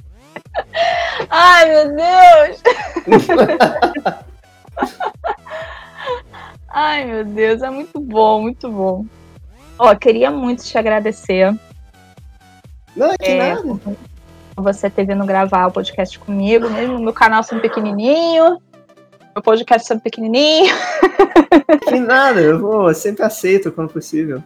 Ai, 1.30 1.70
meu 1.70 1.95
Deus! 1.95 2.64
Ai, 6.82 7.04
meu 7.04 7.26
Deus, 7.26 7.62
é 7.62 7.70
muito 7.70 8.00
bom, 8.00 8.42
muito 8.42 8.72
bom. 8.72 9.06
Ó, 9.78 9.94
queria 9.96 10.32
muito 10.32 10.64
te 10.64 10.78
agradecer 10.78 11.54
Não, 12.96 13.10
que 13.18 13.26
É. 13.26 13.54
nada. 13.56 13.80
você 14.56 14.90
ter 14.90 15.06
vindo 15.06 15.26
gravar 15.26 15.68
o 15.68 15.72
podcast 15.74 16.18
comigo, 16.20 16.70
mesmo 16.70 16.98
meu 17.00 17.12
canal 17.14 17.44
sendo 17.44 17.62
pequenininho, 17.62 18.60
meu 19.36 19.44
podcast 19.44 19.88
sendo 19.88 20.00
pequenininho. 20.02 20.74
Que 21.88 22.00
nada. 22.00 22.40
Eu 22.40 22.60
vou, 22.60 22.88
eu 22.90 22.96
sempre 22.96 23.24
aceito 23.24 23.72
quando 23.72 23.92
possível. 23.92 24.42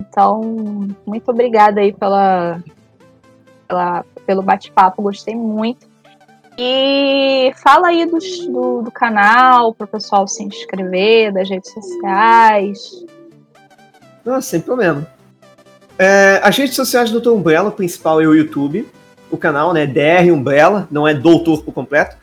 Então, 0.00 0.40
muito 1.06 1.30
obrigada 1.30 1.80
aí 1.80 1.92
pela, 1.92 2.60
pela- 3.66 4.04
pelo 4.26 4.42
bate-papo, 4.42 5.02
gostei 5.02 5.34
muito. 5.36 5.87
E 6.60 7.52
fala 7.62 7.88
aí 7.88 8.04
do, 8.04 8.18
do 8.82 8.90
canal, 8.90 9.72
para 9.72 9.84
o 9.84 9.88
pessoal 9.88 10.26
se 10.26 10.42
inscrever, 10.42 11.32
das 11.32 11.48
redes 11.48 11.72
sociais. 11.72 13.06
Não, 14.24 14.40
sem 14.40 14.60
problema. 14.60 15.06
É, 15.96 16.40
as 16.42 16.56
redes 16.56 16.74
sociais 16.74 17.12
do 17.12 17.20
Dr. 17.20 17.30
Umbrella, 17.30 17.68
o 17.68 17.72
principal 17.72 18.20
é 18.20 18.26
o 18.26 18.34
YouTube. 18.34 18.88
O 19.30 19.36
canal, 19.36 19.72
né? 19.72 19.86
DR 19.86 20.32
Umbrella, 20.32 20.88
não 20.90 21.06
é 21.06 21.14
Doutor 21.14 21.62
por 21.62 21.72
completo. 21.72 22.16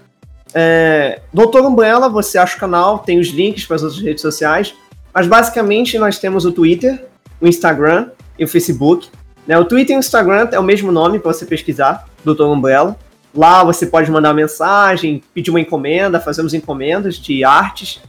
É, 0.53 1.21
Doutor 1.33 1.65
Umbrella, 1.65 2.09
você 2.09 2.37
acha 2.37 2.57
o 2.57 2.59
canal, 2.59 2.99
tem 2.99 3.19
os 3.19 3.29
links 3.29 3.65
para 3.65 3.77
as 3.77 3.83
outras 3.83 4.01
redes 4.01 4.21
sociais. 4.21 4.75
Mas 5.13 5.27
basicamente 5.27 5.97
nós 5.97 6.19
temos 6.19 6.43
o 6.43 6.51
Twitter, 6.51 7.05
o 7.39 7.47
Instagram 7.47 8.09
e 8.37 8.43
o 8.43 8.47
Facebook. 8.49 9.09
Né? 9.47 9.57
O 9.57 9.63
Twitter 9.63 9.95
e 9.95 9.97
o 9.97 9.99
Instagram 9.99 10.49
é 10.51 10.59
o 10.59 10.63
mesmo 10.63 10.91
nome 10.91 11.19
para 11.19 11.31
você 11.31 11.45
pesquisar, 11.45 12.05
Dr. 12.25 12.43
Umbrella. 12.43 12.97
Lá 13.35 13.63
você 13.63 13.85
pode 13.85 14.09
mandar 14.09 14.33
mensagem, 14.33 15.21
pedir 15.33 15.49
uma 15.49 15.59
encomenda, 15.59 16.19
fazemos 16.21 16.53
encomendas 16.53 17.15
de 17.15 17.43
artes. 17.43 18.01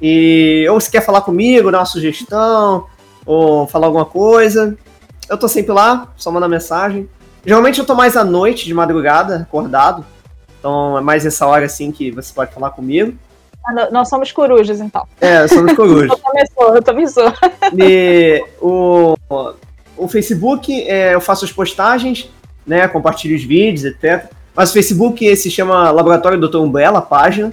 E 0.00 0.66
ou 0.70 0.80
se 0.80 0.90
quer 0.90 1.04
falar 1.04 1.22
comigo, 1.22 1.72
dar 1.72 1.80
uma 1.80 1.84
sugestão, 1.84 2.86
ou 3.26 3.66
falar 3.66 3.88
alguma 3.88 4.04
coisa. 4.04 4.76
Eu 5.28 5.36
tô 5.36 5.48
sempre 5.48 5.72
lá, 5.72 6.12
só 6.16 6.30
manda 6.30 6.48
mensagem. 6.48 7.08
Geralmente 7.44 7.80
eu 7.80 7.84
tô 7.84 7.94
mais 7.94 8.16
à 8.16 8.24
noite, 8.24 8.66
de 8.66 8.72
madrugada, 8.72 9.36
acordado. 9.42 10.04
Então 10.58 10.96
é 10.96 11.00
mais 11.00 11.26
essa 11.26 11.46
hora 11.46 11.66
assim 11.66 11.90
que 11.90 12.10
você 12.10 12.32
pode 12.32 12.54
falar 12.54 12.70
comigo. 12.70 13.16
Ah, 13.66 13.88
Nós 13.90 14.08
somos 14.08 14.32
corujas, 14.32 14.80
então. 14.80 15.06
É, 15.20 15.46
somos 15.48 15.74
corujas. 15.74 16.10
Eu 16.16 16.18
também 16.18 16.46
sou, 16.46 16.74
eu 16.74 16.82
também 16.82 17.06
sou. 17.08 17.32
E 17.76 18.44
o, 18.60 19.16
o 19.96 20.08
Facebook, 20.08 20.88
é, 20.88 21.14
eu 21.14 21.20
faço 21.20 21.44
as 21.44 21.52
postagens, 21.52 22.30
né? 22.66 22.88
Compartilho 22.88 23.36
os 23.36 23.42
vídeos, 23.42 23.84
etc. 23.84 24.30
Mas 24.58 24.70
o 24.70 24.72
Facebook 24.72 25.36
se 25.36 25.52
chama 25.52 25.88
Laboratório 25.92 26.40
Dr. 26.40 26.56
Umbrella, 26.56 27.00
página. 27.00 27.52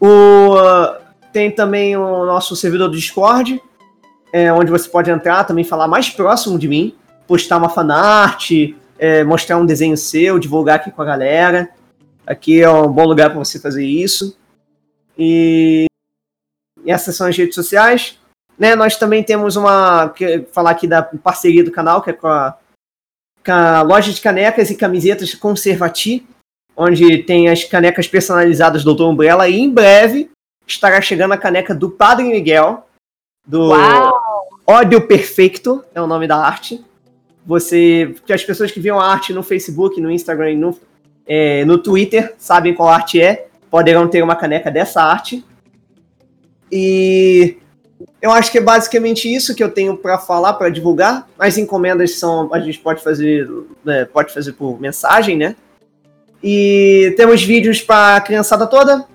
O, 0.00 0.56
tem 1.32 1.52
também 1.52 1.96
o 1.96 2.26
nosso 2.26 2.56
servidor 2.56 2.88
do 2.88 2.96
Discord, 2.96 3.62
é, 4.32 4.52
onde 4.52 4.72
você 4.72 4.88
pode 4.88 5.08
entrar 5.08 5.44
também 5.44 5.62
falar 5.62 5.86
mais 5.86 6.10
próximo 6.10 6.58
de 6.58 6.66
mim, 6.66 6.96
postar 7.28 7.58
uma 7.58 7.68
fanart, 7.68 8.50
é, 8.98 9.22
mostrar 9.22 9.56
um 9.58 9.64
desenho 9.64 9.96
seu, 9.96 10.40
divulgar 10.40 10.80
aqui 10.80 10.90
com 10.90 11.00
a 11.00 11.04
galera. 11.04 11.70
Aqui 12.26 12.60
é 12.60 12.68
um 12.68 12.90
bom 12.90 13.04
lugar 13.04 13.30
para 13.30 13.38
você 13.38 13.60
fazer 13.60 13.86
isso. 13.86 14.36
E, 15.16 15.86
essas 16.84 17.14
são 17.14 17.28
as 17.28 17.36
redes 17.36 17.54
sociais 17.54 18.18
né, 18.60 18.76
nós 18.76 18.94
também 18.98 19.24
temos 19.24 19.56
uma. 19.56 20.12
falar 20.52 20.72
aqui 20.72 20.86
da 20.86 21.02
parceria 21.02 21.64
do 21.64 21.70
canal, 21.70 22.02
que 22.02 22.10
é 22.10 22.12
com 22.12 22.28
a, 22.28 22.54
a 23.50 23.82
loja 23.82 24.12
de 24.12 24.20
canecas 24.20 24.70
e 24.70 24.74
camisetas 24.74 25.34
Conservati, 25.34 26.26
onde 26.76 27.22
tem 27.24 27.48
as 27.48 27.64
canecas 27.64 28.08
personalizadas 28.08 28.84
do 28.84 28.94
Dr. 28.94 29.04
Umbrella, 29.04 29.48
e 29.48 29.58
em 29.58 29.70
breve 29.70 30.30
estará 30.66 31.00
chegando 31.00 31.32
a 31.32 31.38
caneca 31.38 31.74
do 31.74 31.90
Padre 31.90 32.24
Miguel, 32.24 32.86
do 33.46 33.68
Uau! 33.68 34.12
Ódio 34.66 35.00
Perfeito, 35.06 35.84
é 35.94 36.00
o 36.00 36.06
nome 36.06 36.28
da 36.28 36.36
arte. 36.36 36.84
Você. 37.44 38.14
As 38.32 38.44
pessoas 38.44 38.70
que 38.70 38.78
viam 38.78 39.00
a 39.00 39.10
arte 39.10 39.32
no 39.32 39.42
Facebook, 39.42 40.00
no 40.00 40.10
Instagram 40.10 40.52
e 40.52 40.56
no, 40.56 40.78
é, 41.26 41.64
no 41.64 41.76
Twitter 41.76 42.34
sabem 42.38 42.72
qual 42.72 42.88
arte 42.88 43.20
é, 43.20 43.48
poderão 43.68 44.06
ter 44.06 44.22
uma 44.22 44.36
caneca 44.36 44.70
dessa 44.70 45.02
arte. 45.02 45.44
E 46.70 47.56
eu 48.20 48.30
acho 48.30 48.50
que 48.50 48.58
é 48.58 48.60
basicamente 48.60 49.32
isso 49.32 49.54
que 49.54 49.62
eu 49.62 49.70
tenho 49.70 49.96
para 49.96 50.18
falar, 50.18 50.54
para 50.54 50.68
divulgar. 50.68 51.28
As 51.38 51.56
encomendas 51.58 52.18
são, 52.18 52.52
a 52.52 52.60
gente 52.60 52.78
pode 52.78 53.02
fazer, 53.02 53.48
né, 53.84 54.04
pode 54.04 54.32
fazer 54.32 54.52
por 54.52 54.80
mensagem, 54.80 55.36
né? 55.36 55.56
E 56.42 57.14
temos 57.16 57.42
vídeos 57.42 57.82
para 57.82 58.20
criançada 58.20 58.66
toda, 58.66 59.06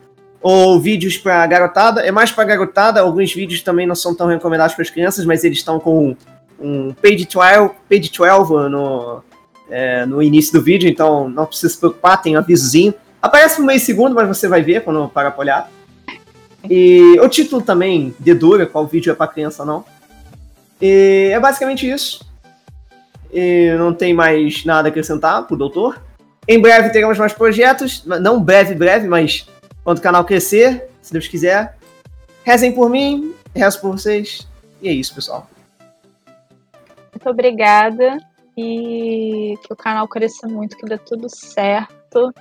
ou 0.41 0.79
vídeos 0.79 1.17
para 1.17 1.45
garotada. 1.47 2.01
É 2.01 2.11
mais 2.11 2.31
para 2.31 2.43
garotada, 2.43 3.01
alguns 3.01 3.33
vídeos 3.33 3.61
também 3.61 3.87
não 3.87 3.95
são 3.95 4.13
tão 4.13 4.27
recomendados 4.27 4.75
para 4.75 4.83
as 4.83 4.89
crianças, 4.89 5.25
mas 5.25 5.43
eles 5.43 5.57
estão 5.57 5.79
com 5.79 6.15
um 6.59 6.93
page 6.93 7.27
12, 7.27 7.71
page 7.89 8.11
12 8.11 8.69
no, 8.69 9.23
é, 9.69 10.05
no 10.05 10.21
início 10.21 10.53
do 10.53 10.61
vídeo, 10.63 10.89
então 10.89 11.27
não 11.29 11.45
precisa 11.45 11.73
se 11.73 11.79
preocupar, 11.79 12.21
tem 12.21 12.35
um 12.35 12.39
avisozinho. 12.39 12.93
Aparece 13.21 13.59
no 13.59 13.65
meio 13.65 13.79
segundo, 13.79 14.13
mas 14.13 14.27
você 14.27 14.47
vai 14.47 14.61
ver 14.61 14.83
quando 14.83 15.09
para 15.09 15.31
pra 15.31 15.41
olhar. 15.41 15.71
E 16.69 17.19
o 17.19 17.29
título 17.29 17.61
também 17.61 18.15
dedura 18.19 18.65
qual 18.65 18.85
vídeo 18.85 19.11
é 19.11 19.15
para 19.15 19.31
criança 19.31 19.63
não. 19.65 19.85
E 20.81 21.29
é 21.33 21.39
basicamente 21.39 21.89
isso. 21.89 22.25
E 23.31 23.73
não 23.77 23.93
tem 23.93 24.13
mais 24.13 24.63
nada 24.65 24.87
a 24.87 24.89
acrescentar 24.89 25.45
pro 25.45 25.57
doutor. 25.57 26.01
Em 26.47 26.59
breve 26.59 26.89
teremos 26.89 27.17
mais 27.17 27.33
projetos. 27.33 28.03
Não 28.05 28.41
breve, 28.41 28.75
breve, 28.75 29.07
mas 29.07 29.47
quando 29.83 29.97
o 29.97 30.01
canal 30.01 30.23
crescer, 30.23 30.89
se 31.01 31.11
Deus 31.11 31.27
quiser. 31.27 31.77
Rezem 32.43 32.71
por 32.71 32.89
mim, 32.89 33.33
rezo 33.53 33.81
por 33.81 33.91
vocês. 33.91 34.47
E 34.81 34.87
é 34.87 34.91
isso, 34.91 35.13
pessoal. 35.13 35.49
Muito 37.11 37.29
obrigada. 37.29 38.17
E 38.57 39.55
que 39.63 39.73
o 39.73 39.75
canal 39.75 40.07
cresça 40.07 40.47
muito, 40.47 40.77
que 40.77 40.85
dê 40.85 40.97
tudo 40.97 41.27
certo. 41.27 42.33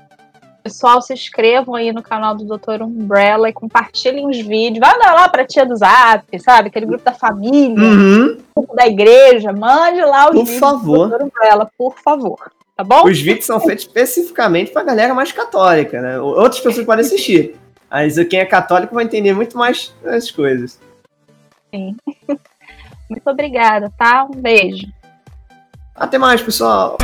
Pessoal, 0.64 1.02
se 1.02 1.12
inscrevam 1.12 1.74
aí 1.74 1.92
no 1.92 2.02
canal 2.02 2.34
do 2.34 2.42
Dr. 2.56 2.80
Umbrella 2.82 3.50
e 3.50 3.52
compartilhem 3.52 4.26
os 4.26 4.38
vídeos. 4.40 4.78
Vai 4.78 4.98
dar 4.98 5.12
lá 5.12 5.28
pra 5.28 5.44
tia 5.46 5.66
do 5.66 5.76
Zap, 5.76 6.24
sabe? 6.40 6.68
Aquele 6.68 6.86
grupo 6.86 7.04
da 7.04 7.12
família, 7.12 7.78
Uhum. 7.86 8.38
grupo 8.56 8.74
da 8.74 8.86
igreja. 8.86 9.52
Mande 9.52 10.00
lá 10.00 10.24
os 10.30 10.32
Por 10.34 10.44
vídeos 10.44 10.58
favor. 10.58 11.08
do 11.10 11.18
Dr. 11.18 11.24
Umbrella, 11.24 11.70
por 11.76 11.94
favor. 12.02 12.50
Tá 12.74 12.82
bom? 12.82 13.04
Os 13.04 13.20
vídeos 13.20 13.44
são 13.44 13.60
feitos 13.60 13.84
especificamente 13.84 14.72
pra 14.72 14.82
galera 14.82 15.12
mais 15.12 15.30
católica, 15.32 16.00
né? 16.00 16.18
Outras 16.18 16.60
pessoas 16.60 16.86
podem 16.86 17.04
assistir. 17.04 17.56
Mas 17.90 18.16
quem 18.26 18.40
é 18.40 18.46
católico 18.46 18.94
vai 18.94 19.04
entender 19.04 19.34
muito 19.34 19.58
mais 19.58 19.94
as 20.02 20.30
coisas. 20.30 20.80
Muito 23.10 23.28
obrigada, 23.28 23.92
tá? 23.98 24.24
Um 24.24 24.40
beijo. 24.40 24.86
Até 25.94 26.16
mais, 26.16 26.40
pessoal. 26.40 26.96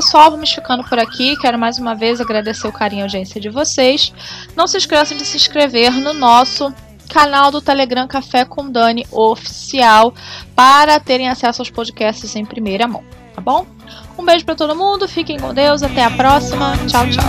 Pessoal, 0.00 0.30
vamos 0.30 0.50
ficando 0.50 0.82
por 0.82 0.98
aqui. 0.98 1.36
Quero 1.36 1.58
mais 1.58 1.78
uma 1.78 1.94
vez 1.94 2.22
agradecer 2.22 2.66
o 2.66 2.72
carinho 2.72 3.00
e 3.00 3.02
audiência 3.02 3.38
de 3.38 3.50
vocês. 3.50 4.10
Não 4.56 4.66
se 4.66 4.78
esqueçam 4.78 5.14
de 5.14 5.26
se 5.26 5.36
inscrever 5.36 5.92
no 5.92 6.14
nosso 6.14 6.72
canal 7.10 7.50
do 7.50 7.60
Telegram 7.60 8.08
Café 8.08 8.46
com 8.46 8.70
Dani 8.70 9.06
Oficial 9.10 10.14
para 10.56 10.98
terem 10.98 11.28
acesso 11.28 11.60
aos 11.60 11.68
podcasts 11.68 12.34
em 12.34 12.46
primeira 12.46 12.88
mão, 12.88 13.04
tá 13.34 13.42
bom? 13.42 13.66
Um 14.16 14.24
beijo 14.24 14.46
para 14.46 14.54
todo 14.54 14.74
mundo, 14.74 15.06
fiquem 15.06 15.38
com 15.38 15.52
Deus, 15.52 15.82
até 15.82 16.02
a 16.02 16.10
próxima. 16.10 16.78
Tchau, 16.88 17.06
tchau. 17.10 17.24